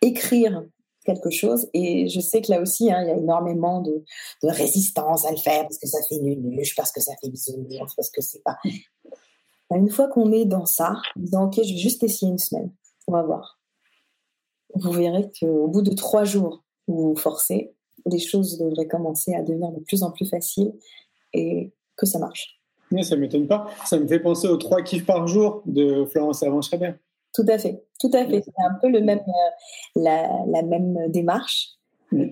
Écrire 0.00 0.62
quelque 1.04 1.30
chose. 1.30 1.68
Et 1.74 2.08
je 2.08 2.20
sais 2.20 2.42
que 2.42 2.52
là 2.52 2.60
aussi, 2.60 2.92
hein, 2.92 3.02
il 3.02 3.08
y 3.08 3.10
a 3.10 3.16
énormément 3.16 3.80
de, 3.80 4.04
résistance 4.42 5.24
à 5.24 5.30
le 5.30 5.36
faire 5.36 5.62
parce 5.62 5.78
que 5.78 5.88
ça 5.88 5.98
fait 6.08 6.18
nunuche, 6.18 6.74
parce 6.76 6.92
que 6.92 7.00
ça 7.00 7.12
fait 7.20 7.28
bisounours, 7.28 7.94
parce 7.94 8.10
que 8.10 8.20
c'est 8.20 8.42
pas. 8.42 8.58
Une 9.74 9.90
fois 9.90 10.08
qu'on 10.08 10.32
est 10.32 10.44
dans 10.44 10.66
ça, 10.66 10.96
en 11.16 11.20
disant 11.20 11.46
ok, 11.46 11.54
je 11.56 11.72
vais 11.72 11.78
juste 11.78 12.02
essayer 12.02 12.30
une 12.30 12.38
semaine, 12.38 12.70
on 13.08 13.12
va 13.12 13.22
voir. 13.22 13.58
Vous 14.74 14.92
verrez 14.92 15.30
qu'au 15.38 15.66
bout 15.68 15.80
de 15.80 15.94
trois 15.94 16.24
jours 16.24 16.62
où 16.88 17.08
vous 17.08 17.16
forcez, 17.16 17.74
les 18.04 18.18
choses 18.18 18.58
devraient 18.58 18.88
commencer 18.88 19.34
à 19.34 19.42
devenir 19.42 19.70
de 19.72 19.80
plus 19.80 20.02
en 20.02 20.10
plus 20.10 20.28
faciles 20.28 20.74
et 21.32 21.72
que 21.96 22.04
ça 22.04 22.18
marche. 22.18 22.61
Mais 22.92 23.02
ça 23.02 23.16
m'étonne 23.16 23.46
pas. 23.46 23.66
Ça 23.84 23.98
me 23.98 24.06
fait 24.06 24.20
penser 24.20 24.48
aux 24.48 24.56
trois 24.56 24.82
kiffs 24.82 25.06
par 25.06 25.26
jour 25.26 25.62
de 25.66 26.04
Florence 26.04 26.42
Avant-Schreiber. 26.42 26.92
Tout 27.34 27.46
à 27.48 27.58
fait, 27.58 27.82
tout 27.98 28.10
à 28.12 28.26
fait. 28.26 28.42
C'est 28.44 28.64
un 28.64 28.74
peu 28.80 28.88
le 28.88 29.00
même, 29.00 29.20
euh, 29.20 30.00
la, 30.02 30.62
même 30.62 31.10
démarche. 31.10 31.70
Euh, 32.12 32.26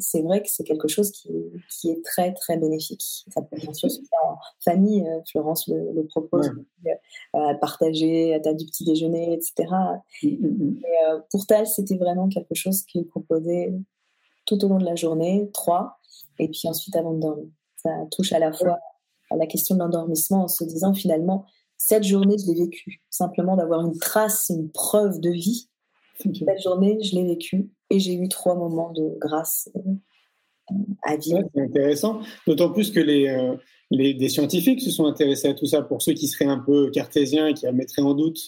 c'est 0.00 0.22
vrai 0.22 0.42
que 0.42 0.48
c'est 0.50 0.64
quelque 0.64 0.88
chose 0.88 1.10
qui, 1.10 1.28
qui, 1.70 1.90
est 1.90 2.02
très, 2.02 2.32
très 2.32 2.56
bénéfique. 2.56 3.24
Ça 3.28 3.42
peut 3.42 3.56
bien 3.56 3.72
sûr 3.74 3.90
se 3.90 4.00
faire 4.00 4.30
en 4.30 4.38
famille, 4.64 5.06
euh, 5.06 5.20
Florence 5.30 5.66
le, 5.68 6.02
propose, 6.06 6.50
à 7.34 7.54
partager 7.54 8.34
à 8.34 8.54
du 8.54 8.64
petit 8.66 8.84
déjeuner, 8.84 9.34
etc. 9.34 9.68
Mm, 10.22 10.28
mm, 10.28 10.48
mm. 10.48 10.80
pour 11.30 11.46
Tal, 11.46 11.66
c'était 11.66 11.96
vraiment 11.96 12.28
quelque 12.28 12.54
chose 12.54 12.84
qu'il 12.84 13.06
proposait 13.06 13.72
tout 14.46 14.62
au 14.64 14.68
long 14.68 14.78
de 14.78 14.84
la 14.84 14.94
journée, 14.94 15.50
trois, 15.52 15.98
et 16.38 16.48
puis 16.48 16.62
ensuite 16.64 16.96
avant 16.96 17.12
de 17.12 17.20
dormir. 17.20 17.46
Ça 17.76 17.90
touche 18.10 18.32
à 18.32 18.38
la 18.38 18.52
fois 18.52 18.78
à 19.30 19.36
la 19.36 19.46
question 19.46 19.74
de 19.74 19.80
l'endormissement 19.80 20.44
en 20.44 20.48
se 20.48 20.64
disant 20.64 20.94
finalement, 20.94 21.46
cette 21.76 22.04
journée, 22.04 22.36
je 22.38 22.46
l'ai 22.46 22.58
vécue. 22.58 23.00
Simplement 23.08 23.56
d'avoir 23.56 23.86
une 23.86 23.96
trace, 23.98 24.50
une 24.50 24.70
preuve 24.70 25.20
de 25.20 25.30
vie. 25.30 25.68
Cette 26.18 26.62
journée, 26.62 26.98
je 27.02 27.14
l'ai 27.14 27.24
vécue 27.24 27.70
et 27.90 28.00
j'ai 28.00 28.14
eu 28.14 28.28
trois 28.28 28.56
moments 28.56 28.92
de 28.92 29.16
grâce 29.20 29.70
euh, 29.76 30.74
à 31.04 31.16
vivre. 31.16 31.48
c'est 31.54 31.62
intéressant. 31.62 32.20
D'autant 32.46 32.72
plus 32.72 32.90
que 32.90 32.98
les, 32.98 33.28
euh, 33.28 33.54
les, 33.92 34.14
des 34.14 34.28
scientifiques 34.28 34.82
se 34.82 34.90
sont 34.90 35.06
intéressés 35.06 35.48
à 35.48 35.54
tout 35.54 35.66
ça. 35.66 35.82
Pour 35.82 36.02
ceux 36.02 36.14
qui 36.14 36.26
seraient 36.26 36.50
un 36.50 36.58
peu 36.58 36.90
cartésiens 36.90 37.46
et 37.46 37.54
qui 37.54 37.66
mettraient 37.72 38.02
en 38.02 38.14
doute 38.14 38.38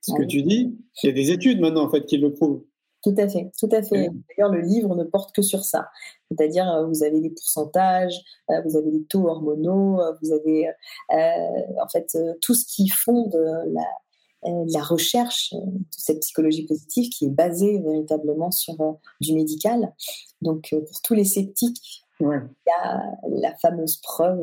ce 0.00 0.12
que 0.14 0.24
tu 0.24 0.42
dis, 0.42 0.76
il 1.02 1.06
y 1.06 1.10
a 1.10 1.12
des 1.12 1.30
études 1.30 1.60
maintenant 1.60 1.84
en 1.84 1.90
fait 1.90 2.04
qui 2.04 2.18
le 2.18 2.32
prouvent. 2.32 2.64
Tout 3.02 3.14
à 3.18 3.28
fait, 3.28 3.50
tout 3.58 3.68
à 3.72 3.82
fait. 3.82 4.10
D'ailleurs, 4.28 4.52
le 4.52 4.60
livre 4.60 4.94
ne 4.94 5.02
porte 5.02 5.34
que 5.34 5.42
sur 5.42 5.64
ça. 5.64 5.90
C'est-à-dire, 6.30 6.70
euh, 6.70 6.86
vous 6.86 7.02
avez 7.02 7.20
des 7.20 7.30
pourcentages, 7.30 8.16
euh, 8.50 8.62
vous 8.64 8.76
avez 8.76 8.92
des 8.92 9.04
taux 9.04 9.28
hormonaux, 9.28 10.00
euh, 10.00 10.12
vous 10.22 10.32
avez 10.32 10.68
en 11.10 11.88
fait 11.88 12.16
tout 12.40 12.54
ce 12.54 12.64
qui 12.64 12.88
fonde 12.88 13.34
la, 13.34 14.54
la 14.72 14.82
recherche 14.82 15.52
de 15.52 15.82
cette 15.90 16.20
psychologie 16.20 16.64
positive 16.64 17.10
qui 17.10 17.26
est 17.26 17.30
basée 17.30 17.80
véritablement 17.80 18.52
sur 18.52 18.76
du 19.20 19.34
médical. 19.34 19.92
Donc, 20.40 20.70
pour 20.70 21.02
tous 21.02 21.14
les 21.14 21.24
sceptiques, 21.24 22.04
il 22.20 22.26
y 22.26 22.86
a 22.86 23.02
la 23.30 23.56
fameuse 23.56 23.96
preuve 23.96 24.40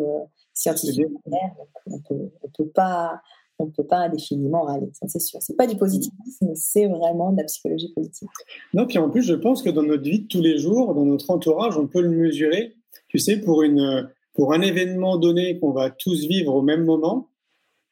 scientifique. 0.53 1.07
on 1.26 1.95
ne 1.95 2.49
peut 2.57 2.68
pas 2.68 3.22
on 3.60 3.66
ne 3.66 3.72
peut 3.72 3.86
pas 3.86 3.97
indéfiniment 3.97 4.64
râler, 4.64 4.89
ça 4.93 5.07
c'est 5.07 5.20
sûr. 5.20 5.39
C'est 5.41 5.55
pas 5.55 5.68
du 5.68 5.76
positivisme, 5.76 6.51
c'est 6.55 6.88
vraiment 6.88 7.32
de 7.32 7.38
la 7.38 7.43
psychologie 7.43 7.91
positive. 7.93 8.28
Non, 8.74 8.88
puis 8.88 8.97
en 8.97 9.10
plus, 9.10 9.24
je 9.24 9.36
pense 9.36 9.62
que 9.62 9.70
dans 9.70 9.84
notre 9.84 10.03
vie 10.03 10.22
de 10.22 10.28
tous 10.28 10.41
les 10.41 10.57
jours, 10.57 10.95
dans 10.95 11.05
notre 11.05 11.30
entourage, 11.30 11.78
on 11.78 11.88
peut 11.88 12.01
le 12.01 12.10
mesurer. 12.10 12.76
Tu 13.10 13.20
sais, 13.20 13.38
pour, 13.38 13.64
une, 13.64 14.10
pour 14.34 14.53
un 14.53 14.62
événement 14.62 15.18
donné 15.18 15.60
qu'on 15.60 15.72
va 15.72 15.89
tous 15.89 16.26
vivre 16.26 16.55
au 16.55 16.62
même 16.62 16.86
moment, 16.86 17.30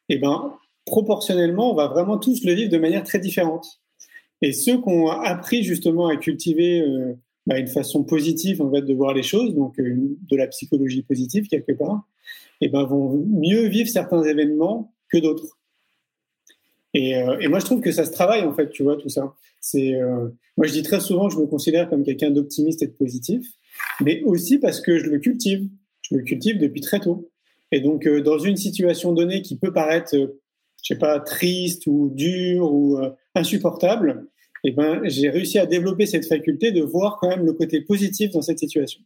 eh 0.10 0.18
ben, 0.18 0.54
proportionnellement, 0.86 1.72
on 1.72 1.76
va 1.76 1.88
vraiment 1.88 2.18
tous 2.18 2.44
le 2.46 2.54
vivre 2.54 2.72
de 2.72 2.78
manière 2.78 3.04
très 3.04 3.20
différente. 3.20 3.82
Et 4.42 4.54
ceux 4.54 4.82
qui 4.82 4.90
ont 4.90 5.10
appris 5.10 5.64
justement 5.64 6.08
à 6.08 6.16
cultiver 6.16 6.82
euh, 6.82 7.14
bah, 7.46 7.60
une 7.60 7.68
façon 7.68 8.04
positive 8.04 8.60
de 8.60 8.94
voir 8.94 9.14
les 9.14 9.24
choses, 9.24 9.54
donc 9.56 9.80
euh, 9.80 9.96
de 10.30 10.38
la 10.38 10.48
psychologie 10.48 11.02
positive 11.02 11.48
quelque 11.48 11.74
part, 11.74 12.08
eh 12.62 12.70
ben, 12.70 12.84
vont 12.84 13.24
mieux 13.28 13.68
vivre 13.68 13.90
certains 13.90 14.24
événements 14.24 14.94
que 15.10 15.18
d'autres. 15.18 15.57
Euh, 16.96 17.38
et, 17.40 17.48
moi, 17.48 17.60
je 17.60 17.66
trouve 17.66 17.82
que 17.82 17.92
ça 17.92 18.06
se 18.06 18.12
travaille, 18.12 18.44
en 18.44 18.54
fait, 18.54 18.70
tu 18.70 18.84
vois, 18.84 18.98
tout 18.98 19.10
ça. 19.10 19.34
C'est, 19.62 19.94
euh, 19.96 20.30
moi, 20.56 20.68
je 20.68 20.72
dis 20.72 20.84
très 20.84 21.00
souvent 21.00 21.30
je 21.30 21.38
me 21.38 21.46
considère 21.46 21.90
comme 21.90 22.04
quelqu'un 22.04 22.32
d'optimiste 22.32 22.82
et 22.82 22.88
de 22.88 22.94
positif, 22.94 23.46
mais 24.04 24.22
aussi 24.24 24.58
parce 24.58 24.82
que 24.82 24.98
je 24.98 25.06
le 25.06 25.20
cultive. 25.20 25.68
Je 26.02 26.16
le 26.16 26.24
cultive 26.24 26.58
depuis 26.58 26.82
très 26.82 27.00
tôt. 27.00 27.30
Et 27.72 27.82
donc, 27.82 28.08
euh, 28.08 28.22
dans 28.22 28.40
une 28.40 28.56
situation 28.56 29.12
donnée 29.12 29.42
qui 29.42 29.58
peut 29.58 29.74
paraître, 29.74 30.16
je 30.16 30.28
sais 30.82 30.98
pas, 30.98 31.20
triste 31.20 31.86
ou 31.88 32.12
dure 32.14 32.72
ou 32.72 32.98
insupportable, 33.36 34.28
eh 34.64 34.72
ben, 34.72 35.02
j'ai 35.04 35.30
réussi 35.30 35.60
à 35.60 35.66
développer 35.66 36.06
cette 36.06 36.26
faculté 36.26 36.72
de 36.72 36.82
voir 36.82 37.18
quand 37.20 37.30
même 37.30 37.46
le 37.46 37.54
côté 37.54 37.82
positif 37.82 38.32
dans 38.32 38.42
cette 38.42 38.60
situation. 38.60 39.02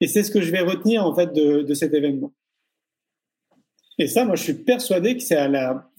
Et 0.00 0.08
c'est 0.08 0.22
ce 0.22 0.30
que 0.30 0.42
je 0.42 0.52
vais 0.52 0.60
retenir, 0.60 1.06
en 1.06 1.14
fait, 1.14 1.32
de, 1.32 1.62
de 1.62 1.74
cet 1.74 1.94
événement. 1.94 2.32
Et 3.98 4.08
ça, 4.08 4.24
moi, 4.24 4.36
je 4.36 4.42
suis 4.42 4.54
persuadé 4.54 5.16
que 5.16 5.22
c'est 5.22 5.38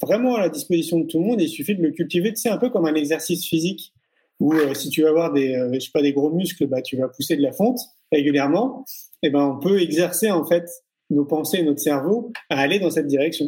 vraiment 0.01 0.35
à 0.35 0.41
la 0.41 0.49
disposition 0.49 0.99
de 0.99 1.05
tout 1.05 1.19
le 1.19 1.25
monde. 1.25 1.41
il 1.41 1.49
suffit 1.49 1.75
de 1.75 1.81
le 1.81 1.91
cultiver. 1.91 2.31
C'est 2.35 2.49
un 2.49 2.57
peu 2.57 2.69
comme 2.69 2.85
un 2.85 2.93
exercice 2.93 3.45
physique 3.45 3.93
où 4.39 4.53
euh, 4.53 4.75
si 4.75 4.89
tu 4.89 5.01
vas 5.01 5.09
avoir 5.09 5.33
des, 5.33 5.55
euh, 5.55 5.71
je 5.73 5.79
sais 5.79 5.91
pas, 5.91 6.03
des 6.03 6.13
gros 6.13 6.29
muscles, 6.29 6.67
bah, 6.67 6.81
tu 6.83 6.95
vas 6.95 7.07
pousser 7.07 7.35
de 7.35 7.41
la 7.41 7.51
fonte 7.51 7.79
régulièrement. 8.11 8.85
Et 9.23 9.31
ben, 9.31 9.43
on 9.43 9.59
peut 9.59 9.81
exercer 9.81 10.29
en 10.29 10.45
fait 10.45 10.69
nos 11.09 11.25
pensées 11.25 11.63
notre 11.63 11.79
cerveau 11.79 12.31
à 12.49 12.59
aller 12.59 12.79
dans 12.79 12.91
cette 12.91 13.07
direction. 13.07 13.47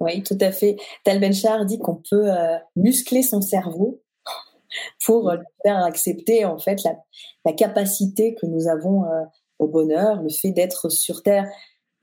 Oui, 0.00 0.22
tout 0.24 0.38
à 0.40 0.50
fait. 0.50 0.76
Tal 1.04 1.20
Benchar 1.20 1.64
dit 1.64 1.78
qu'on 1.78 2.02
peut 2.10 2.32
euh, 2.32 2.56
muscler 2.74 3.22
son 3.22 3.40
cerveau 3.40 4.02
pour 5.04 5.32
faire 5.62 5.84
accepter 5.84 6.44
en 6.44 6.58
fait 6.58 6.82
la, 6.82 6.96
la 7.44 7.52
capacité 7.52 8.34
que 8.34 8.46
nous 8.46 8.66
avons 8.66 9.04
au 9.60 9.68
bonheur, 9.68 10.20
le 10.20 10.30
fait 10.30 10.50
d'être 10.50 10.88
sur 10.88 11.22
Terre 11.22 11.48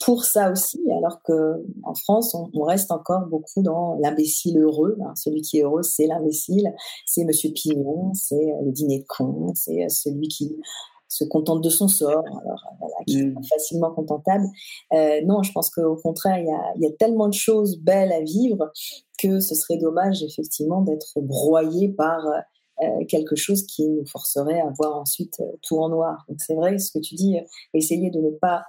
pour 0.03 0.25
ça 0.25 0.51
aussi, 0.51 0.79
alors 0.91 1.21
que 1.23 1.63
en 1.83 1.93
France, 1.93 2.35
on, 2.53 2.63
reste 2.63 2.91
encore 2.91 3.25
beaucoup 3.27 3.61
dans 3.61 3.97
l'imbécile 4.01 4.59
heureux. 4.59 4.97
Hein. 5.03 5.13
Celui 5.15 5.41
qui 5.41 5.59
est 5.59 5.63
heureux, 5.63 5.83
c'est 5.83 6.07
l'imbécile, 6.07 6.73
c'est 7.05 7.23
Monsieur 7.23 7.51
Pignon, 7.51 8.13
c'est 8.13 8.53
le 8.63 8.71
dîner 8.71 8.99
de 8.99 9.05
con, 9.07 9.51
c'est 9.55 9.89
celui 9.89 10.27
qui 10.27 10.55
se 11.11 11.25
contente 11.25 11.61
de 11.61 11.69
son 11.69 11.89
sort, 11.89 12.23
alors 12.25 12.73
voilà, 12.79 12.95
qui 13.05 13.19
est 13.19 13.23
mm. 13.25 13.43
facilement 13.43 13.91
contentable. 13.91 14.45
Euh, 14.93 15.19
non, 15.25 15.43
je 15.43 15.51
pense 15.51 15.69
qu'au 15.69 15.97
contraire, 15.97 16.37
il 16.39 16.45
y 16.45 16.51
a, 16.51 16.87
y 16.87 16.91
a, 16.91 16.95
tellement 16.97 17.27
de 17.27 17.33
choses 17.33 17.77
belles 17.79 18.13
à 18.13 18.21
vivre 18.21 18.71
que 19.19 19.41
ce 19.41 19.53
serait 19.53 19.77
dommage 19.77 20.23
effectivement 20.23 20.81
d'être 20.81 21.19
broyé 21.19 21.89
par 21.89 22.25
euh, 22.81 23.05
quelque 23.09 23.35
chose 23.35 23.63
qui 23.67 23.87
nous 23.87 24.05
forcerait 24.05 24.61
à 24.61 24.71
voir 24.77 24.97
ensuite 24.97 25.39
euh, 25.41 25.51
tout 25.61 25.77
en 25.79 25.89
noir. 25.89 26.25
Donc 26.29 26.39
c'est 26.39 26.55
vrai 26.55 26.79
ce 26.79 26.91
que 26.91 26.99
tu 26.99 27.15
dis, 27.15 27.37
essayer 27.73 28.09
de 28.09 28.19
ne 28.19 28.31
pas 28.31 28.63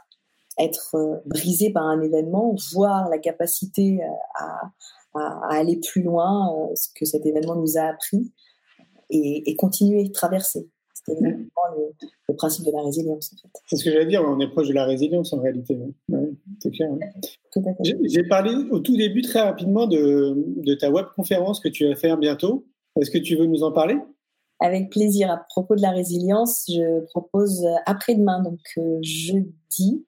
être 0.58 1.22
brisé 1.26 1.70
par 1.70 1.86
un 1.86 2.00
événement, 2.02 2.54
voir 2.72 3.08
la 3.08 3.18
capacité 3.18 4.00
à, 4.34 4.70
à, 5.14 5.54
aller 5.54 5.76
plus 5.76 6.02
loin, 6.02 6.68
ce 6.74 6.88
que 6.94 7.04
cet 7.04 7.26
événement 7.26 7.56
nous 7.56 7.78
a 7.78 7.82
appris, 7.82 8.32
et, 9.10 9.50
et 9.50 9.56
continuer 9.56 10.10
traverser. 10.10 10.68
C'est 11.04 11.20
le, 11.20 12.34
principe 12.36 12.64
de 12.64 12.70
la 12.72 12.82
résilience. 12.82 13.34
En 13.34 13.36
fait. 13.36 13.62
C'est 13.66 13.76
ce 13.76 13.84
que 13.84 13.90
j'allais 13.90 14.06
dire, 14.06 14.22
on 14.24 14.38
est 14.40 14.48
proche 14.48 14.68
de 14.68 14.72
la 14.72 14.84
résilience 14.84 15.32
en 15.32 15.40
réalité. 15.40 15.78
c'est 16.60 16.70
clair. 16.70 16.90
J'ai 17.82 18.24
parlé 18.24 18.54
au 18.70 18.78
tout 18.78 18.96
début 18.96 19.22
très 19.22 19.40
rapidement 19.40 19.86
de, 19.86 20.34
de 20.36 20.74
ta 20.74 20.90
web 20.90 21.06
conférence 21.14 21.60
que 21.60 21.68
tu 21.68 21.88
vas 21.88 21.96
faire 21.96 22.18
bientôt. 22.18 22.66
Est-ce 23.00 23.10
que 23.10 23.18
tu 23.18 23.36
veux 23.36 23.46
nous 23.46 23.62
en 23.62 23.72
parler? 23.72 23.96
Avec 24.60 24.90
plaisir. 24.90 25.30
À 25.30 25.38
propos 25.48 25.74
de 25.74 25.82
la 25.82 25.90
résilience, 25.90 26.66
je 26.68 27.04
propose 27.06 27.66
après-demain, 27.86 28.42
donc 28.42 28.60
euh, 28.78 28.98
jeudi, 29.02 30.06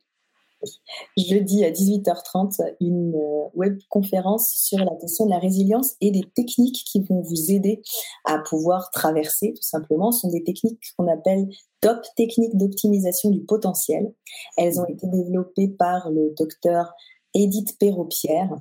jeudi 1.17 1.65
à 1.65 1.71
18h30 1.71 2.75
une 2.81 3.15
euh, 3.15 3.49
web 3.55 3.79
conférence 3.89 4.51
sur 4.55 4.79
la 4.79 4.95
question 4.97 5.27
de 5.27 5.31
la 5.31 5.39
résilience 5.39 5.95
et 6.01 6.11
des 6.11 6.25
techniques 6.35 6.85
qui 6.85 7.01
vont 7.01 7.21
vous 7.21 7.51
aider 7.51 7.83
à 8.25 8.39
pouvoir 8.39 8.91
traverser 8.91 9.53
tout 9.55 9.62
simplement. 9.62 10.12
Ce 10.12 10.21
sont 10.21 10.31
des 10.31 10.45
techniques 10.45 10.81
qu'on 10.97 11.09
appelle 11.09 11.49
top 11.81 11.99
techniques 12.17 12.57
d'optimisation 12.57 13.31
du 13.31 13.41
potentiel. 13.41 14.12
Elles 14.57 14.81
ont 14.81 14.87
été 14.87 15.07
développées 15.07 15.69
par 15.69 16.11
le 16.11 16.35
docteur 16.37 16.93
Edith 17.35 17.79
Perrault-Pierre. 17.79 18.55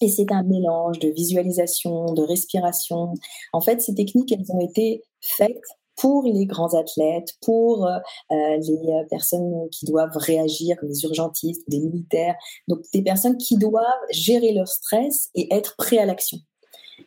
Et 0.00 0.08
c'est 0.08 0.30
un 0.30 0.42
mélange 0.42 0.98
de 0.98 1.08
visualisation, 1.08 2.12
de 2.12 2.22
respiration. 2.22 3.14
En 3.52 3.60
fait, 3.60 3.80
ces 3.80 3.94
techniques, 3.94 4.32
elles 4.32 4.52
ont 4.52 4.60
été 4.60 5.02
faites 5.20 5.62
pour 5.96 6.24
les 6.24 6.46
grands 6.46 6.74
athlètes, 6.74 7.34
pour 7.42 7.86
euh, 7.86 7.98
euh, 8.30 8.56
les 8.58 8.92
euh, 8.92 9.04
personnes 9.08 9.68
qui 9.70 9.86
doivent 9.86 10.16
réagir, 10.16 10.76
comme 10.76 10.88
des 10.88 11.04
urgentistes, 11.04 11.62
des 11.68 11.80
militaires, 11.80 12.34
donc 12.68 12.80
des 12.92 13.02
personnes 13.02 13.36
qui 13.36 13.56
doivent 13.56 13.82
gérer 14.10 14.52
leur 14.52 14.68
stress 14.68 15.30
et 15.34 15.52
être 15.54 15.76
prêts 15.76 15.98
à 15.98 16.06
l'action. 16.06 16.38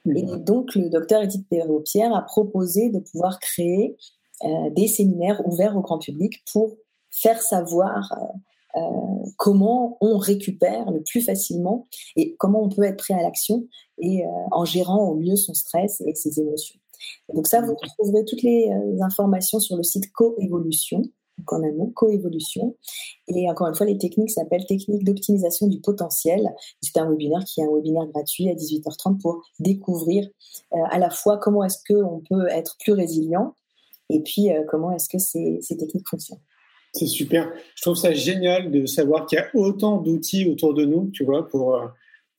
Mmh. 0.06 0.18
Et 0.18 0.24
donc 0.40 0.76
le 0.76 0.90
docteur 0.90 1.24
Edith 1.24 1.48
Perrault-Pierre 1.50 2.16
a 2.16 2.22
proposé 2.22 2.90
de 2.90 3.00
pouvoir 3.00 3.40
créer 3.40 3.96
des 4.72 4.88
séminaires 4.88 5.46
ouverts 5.46 5.76
au 5.76 5.82
grand 5.82 6.00
public 6.00 6.42
pour 6.54 6.78
faire 7.12 7.42
savoir 7.42 8.10
euh, 8.76 8.82
comment 9.38 9.98
on 10.00 10.18
récupère 10.18 10.92
le 10.92 11.02
plus 11.02 11.22
facilement 11.22 11.88
et 12.16 12.36
comment 12.38 12.64
on 12.64 12.70
peut 12.70 12.84
être 12.84 12.98
prêt 12.98 13.16
à 13.16 13.24
l'action 13.24 13.68
et 13.98 14.24
euh, 14.24 14.30
en 14.52 14.64
gérant 14.64 15.10
au 15.10 15.16
mieux 15.16 15.36
son 15.36 15.56
stress 15.56 16.02
et 16.06 16.14
ses 16.14 16.40
émotions. 16.40 16.79
Donc 17.34 17.47
ça, 17.47 17.62
vous 17.62 17.76
trouverez 17.97 18.26
toutes 18.26 18.43
les 18.43 18.70
euh, 18.70 19.04
informations 19.04 19.60
sur 19.60 19.78
le 19.78 19.84
site 19.84 20.12
Coévolution, 20.12 21.04
donc 21.38 21.54
en 21.54 21.60
mot, 21.60 21.91
Coévolution. 21.95 22.76
Et 23.28 23.50
encore 23.50 23.68
une 23.68 23.76
fois, 23.76 23.86
les 23.86 23.97
techniques 23.97 24.32
s'appellent 24.32 24.66
techniques 24.66 25.04
d'optimisation 25.04 25.68
du 25.68 25.80
potentiel. 25.80 26.50
C'est 26.82 26.97
un 26.97 27.10
webinaire 27.10 27.43
qui 27.45 27.62
est 27.62 27.64
un 27.64 27.74
webinaire 27.74 28.08
gratuit 28.08 28.50
à 28.50 28.54
18h30 28.54 29.22
pour 29.22 29.41
découvrir 29.60 30.28
à 30.72 31.00
la 31.00 31.10
fois 31.10 31.38
comment 31.38 31.64
est-ce 31.64 31.78
qu'on 31.88 32.22
peut 32.30 32.47
être 32.50 32.76
plus 32.80 32.91
résilient 32.91 33.56
et 34.10 34.22
puis 34.22 34.50
comment 34.68 34.91
est-ce 34.91 35.08
que 35.08 35.18
ces, 35.18 35.60
ces 35.62 35.78
techniques 35.78 36.10
fonctionnent. 36.10 36.41
C'est 36.93 37.06
super. 37.06 37.52
Je 37.76 37.82
trouve 37.84 37.95
ça 37.95 38.14
génial 38.14 38.72
de 38.72 38.86
savoir 38.86 39.26
qu'il 39.26 39.38
y 39.38 39.41
a 39.41 39.47
autant 39.54 39.97
d'outils 39.97 40.50
autour 40.50 40.74
de 40.74 40.86
nous, 40.86 41.10
tu 41.12 41.24
vois, 41.24 41.47
pour, 41.47 41.76
euh, 41.76 41.86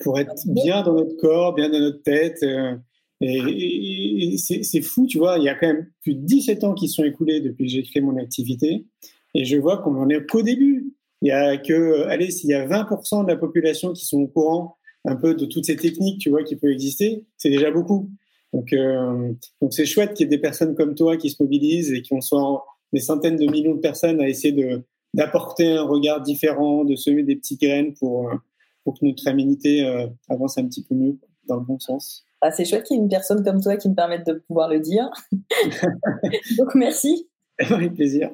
pour 0.00 0.18
être 0.18 0.34
bien 0.46 0.82
dans 0.82 0.94
notre 0.94 1.16
corps, 1.16 1.54
bien 1.54 1.68
dans 1.68 1.78
notre 1.78 2.02
tête. 2.02 2.42
Euh, 2.42 2.76
et, 3.20 4.36
c'est 4.38 4.80
fou, 4.80 5.06
tu 5.06 5.18
vois, 5.18 5.38
il 5.38 5.44
y 5.44 5.48
a 5.48 5.54
quand 5.54 5.66
même 5.66 5.86
plus 6.02 6.14
de 6.14 6.24
17 6.24 6.64
ans 6.64 6.74
qui 6.74 6.88
sont 6.88 7.04
écoulés 7.04 7.40
depuis 7.40 7.66
que 7.66 7.70
j'ai 7.70 7.82
créé 7.82 8.02
mon 8.02 8.16
activité. 8.16 8.86
Et 9.34 9.44
je 9.44 9.56
vois 9.56 9.78
qu'on 9.78 9.92
n'en 9.92 10.08
est 10.08 10.26
qu'au 10.26 10.42
début. 10.42 10.94
Il 11.22 11.28
y 11.28 11.32
a 11.32 11.58
que, 11.58 12.04
allez, 12.04 12.30
s'il 12.30 12.48
y 12.48 12.54
a 12.54 12.66
20% 12.66 13.24
de 13.24 13.28
la 13.28 13.36
population 13.36 13.92
qui 13.92 14.06
sont 14.06 14.20
au 14.20 14.28
courant 14.28 14.76
un 15.04 15.16
peu 15.16 15.34
de 15.34 15.44
toutes 15.44 15.66
ces 15.66 15.76
techniques, 15.76 16.18
tu 16.18 16.30
vois, 16.30 16.42
qui 16.44 16.56
peuvent 16.56 16.70
exister, 16.70 17.24
c'est 17.36 17.50
déjà 17.50 17.70
beaucoup. 17.70 18.10
Donc, 18.52 18.72
euh, 18.72 19.32
donc 19.60 19.72
c'est 19.72 19.86
chouette 19.86 20.14
qu'il 20.14 20.24
y 20.24 20.26
ait 20.26 20.30
des 20.30 20.38
personnes 20.38 20.74
comme 20.74 20.94
toi 20.94 21.16
qui 21.16 21.30
se 21.30 21.42
mobilisent 21.42 21.92
et 21.92 22.02
qui 22.02 22.12
ont 22.14 22.20
soit 22.20 22.64
des 22.92 23.00
centaines 23.00 23.36
de 23.36 23.46
millions 23.50 23.74
de 23.74 23.80
personnes 23.80 24.20
à 24.20 24.28
essayer 24.28 24.52
de 24.52 24.82
d'apporter 25.12 25.72
un 25.72 25.82
regard 25.82 26.20
différent, 26.20 26.84
de 26.84 26.94
semer 26.94 27.24
des 27.24 27.34
petites 27.34 27.60
graines 27.60 27.94
pour, 27.94 28.28
euh, 28.28 28.36
pour 28.84 28.94
que 28.94 29.04
notre 29.04 29.26
humanité 29.26 29.84
euh, 29.84 30.06
avance 30.28 30.56
un 30.56 30.64
petit 30.66 30.84
peu 30.84 30.94
mieux 30.94 31.18
dans 31.48 31.56
le 31.56 31.62
bon 31.62 31.80
sens. 31.80 32.24
Ah, 32.43 32.51
c'est 32.51 32.64
chouette 32.64 32.84
qu'il 32.84 32.97
y 32.97 33.01
ait 33.01 33.03
une 33.03 33.09
personne 33.09 33.45
comme 33.45 33.61
toi 33.61 33.76
qui 33.76 33.88
me 33.88 33.95
permette 33.95 34.26
de 34.26 34.32
pouvoir 34.32 34.68
le 34.68 34.80
dire. 34.80 35.11
donc 36.59 36.74
merci. 36.74 37.28
Avec 37.59 37.95
plaisir. 37.95 38.30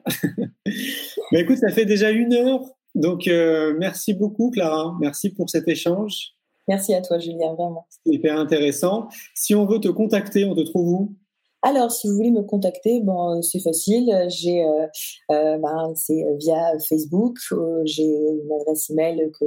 Mais 1.33 1.41
écoute, 1.41 1.59
ça 1.59 1.71
fait 1.71 1.85
déjà 1.85 2.11
une 2.11 2.33
heure. 2.33 2.61
Donc 2.95 3.27
euh, 3.27 3.75
merci 3.79 4.15
beaucoup 4.15 4.51
Clara. 4.51 4.95
Merci 5.01 5.31
pour 5.31 5.51
cet 5.51 5.67
échange. 5.67 6.35
Merci 6.69 6.95
à 6.95 7.03
toi 7.03 7.19
Julien, 7.19 7.55
vraiment. 7.55 7.87
C'est 7.91 8.15
hyper 8.15 8.39
intéressant. 8.39 9.09
Si 9.35 9.55
on 9.55 9.67
veut 9.67 9.81
te 9.81 9.89
contacter, 9.89 10.45
on 10.45 10.55
te 10.55 10.63
trouve 10.63 10.89
où? 10.89 11.17
Alors, 11.63 11.91
si 11.91 12.07
vous 12.07 12.15
voulez 12.15 12.31
me 12.31 12.43
contacter, 12.43 13.01
bon, 13.01 13.43
c'est 13.43 13.59
facile. 13.59 14.13
J'ai, 14.29 14.63
euh, 14.63 14.87
euh, 15.33 15.59
ben, 15.59 15.93
c'est 15.97 16.25
via 16.39 16.79
Facebook. 16.89 17.39
J'ai 17.85 18.05
une 18.05 18.53
adresse 18.61 18.89
email 18.91 19.33
que 19.41 19.45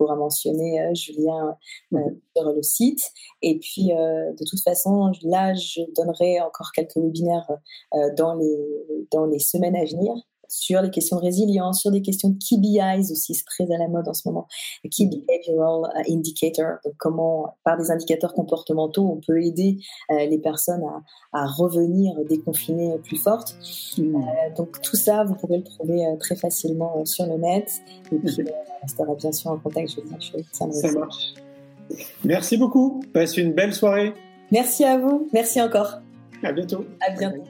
pourras 0.00 0.16
mentionner, 0.16 0.82
Julien, 0.94 1.56
sur 1.92 2.52
le 2.52 2.62
site. 2.62 3.00
Et 3.42 3.58
puis, 3.58 3.88
de 3.88 4.44
toute 4.44 4.62
façon, 4.62 5.12
là, 5.22 5.52
je 5.54 5.80
donnerai 5.94 6.40
encore 6.40 6.72
quelques 6.74 6.96
webinaires 6.96 7.50
dans 8.16 8.34
les 8.34 9.06
dans 9.10 9.26
les 9.26 9.38
semaines 9.38 9.76
à 9.76 9.84
venir 9.84 10.14
sur 10.50 10.82
les 10.82 10.90
questions 10.90 11.16
de 11.16 11.22
résilience, 11.22 11.80
sur 11.80 11.92
des 11.92 12.02
questions 12.02 12.30
de 12.30 12.36
key 12.36 12.58
BIs 12.58 13.12
aussi, 13.12 13.34
c'est 13.34 13.44
très 13.44 13.72
à 13.72 13.78
la 13.78 13.86
mode 13.86 14.08
en 14.08 14.14
ce 14.14 14.28
moment. 14.28 14.48
Key 14.90 15.06
Behavioral 15.06 15.92
euh, 15.96 16.12
Indicator, 16.12 16.78
donc 16.84 16.94
comment, 16.98 17.56
par 17.64 17.78
des 17.78 17.90
indicateurs 17.92 18.34
comportementaux, 18.34 19.08
on 19.08 19.20
peut 19.24 19.40
aider 19.42 19.78
euh, 20.10 20.26
les 20.26 20.38
personnes 20.38 20.82
à, 21.32 21.46
revenir 21.46 22.14
déconfinées 22.28 22.98
plus 22.98 23.16
fortes. 23.16 23.56
Mm. 23.96 24.16
Euh, 24.16 24.20
donc 24.56 24.82
tout 24.82 24.96
ça, 24.96 25.22
vous 25.22 25.34
pourrez 25.34 25.58
le 25.58 25.64
trouver 25.64 26.04
très 26.18 26.34
facilement 26.34 27.04
sur 27.04 27.26
le 27.26 27.38
net. 27.38 27.80
Et 28.10 28.16
puis, 28.16 28.36
on 28.42 28.82
restera 28.82 29.14
bien 29.14 29.32
sûr 29.32 29.52
en 29.52 29.58
contact, 29.58 29.88
je 29.90 30.00
vous 30.00 30.16
ça, 30.52 30.70
ça 30.72 30.92
marche. 30.92 31.34
Merci 32.24 32.56
beaucoup. 32.56 33.00
Passe 33.12 33.36
une 33.36 33.52
belle 33.52 33.72
soirée. 33.72 34.14
Merci 34.50 34.84
à 34.84 34.98
vous. 34.98 35.28
Merci 35.32 35.62
encore. 35.62 36.00
À 36.42 36.52
bientôt. 36.52 36.84
À 37.06 37.12
bientôt. 37.12 37.49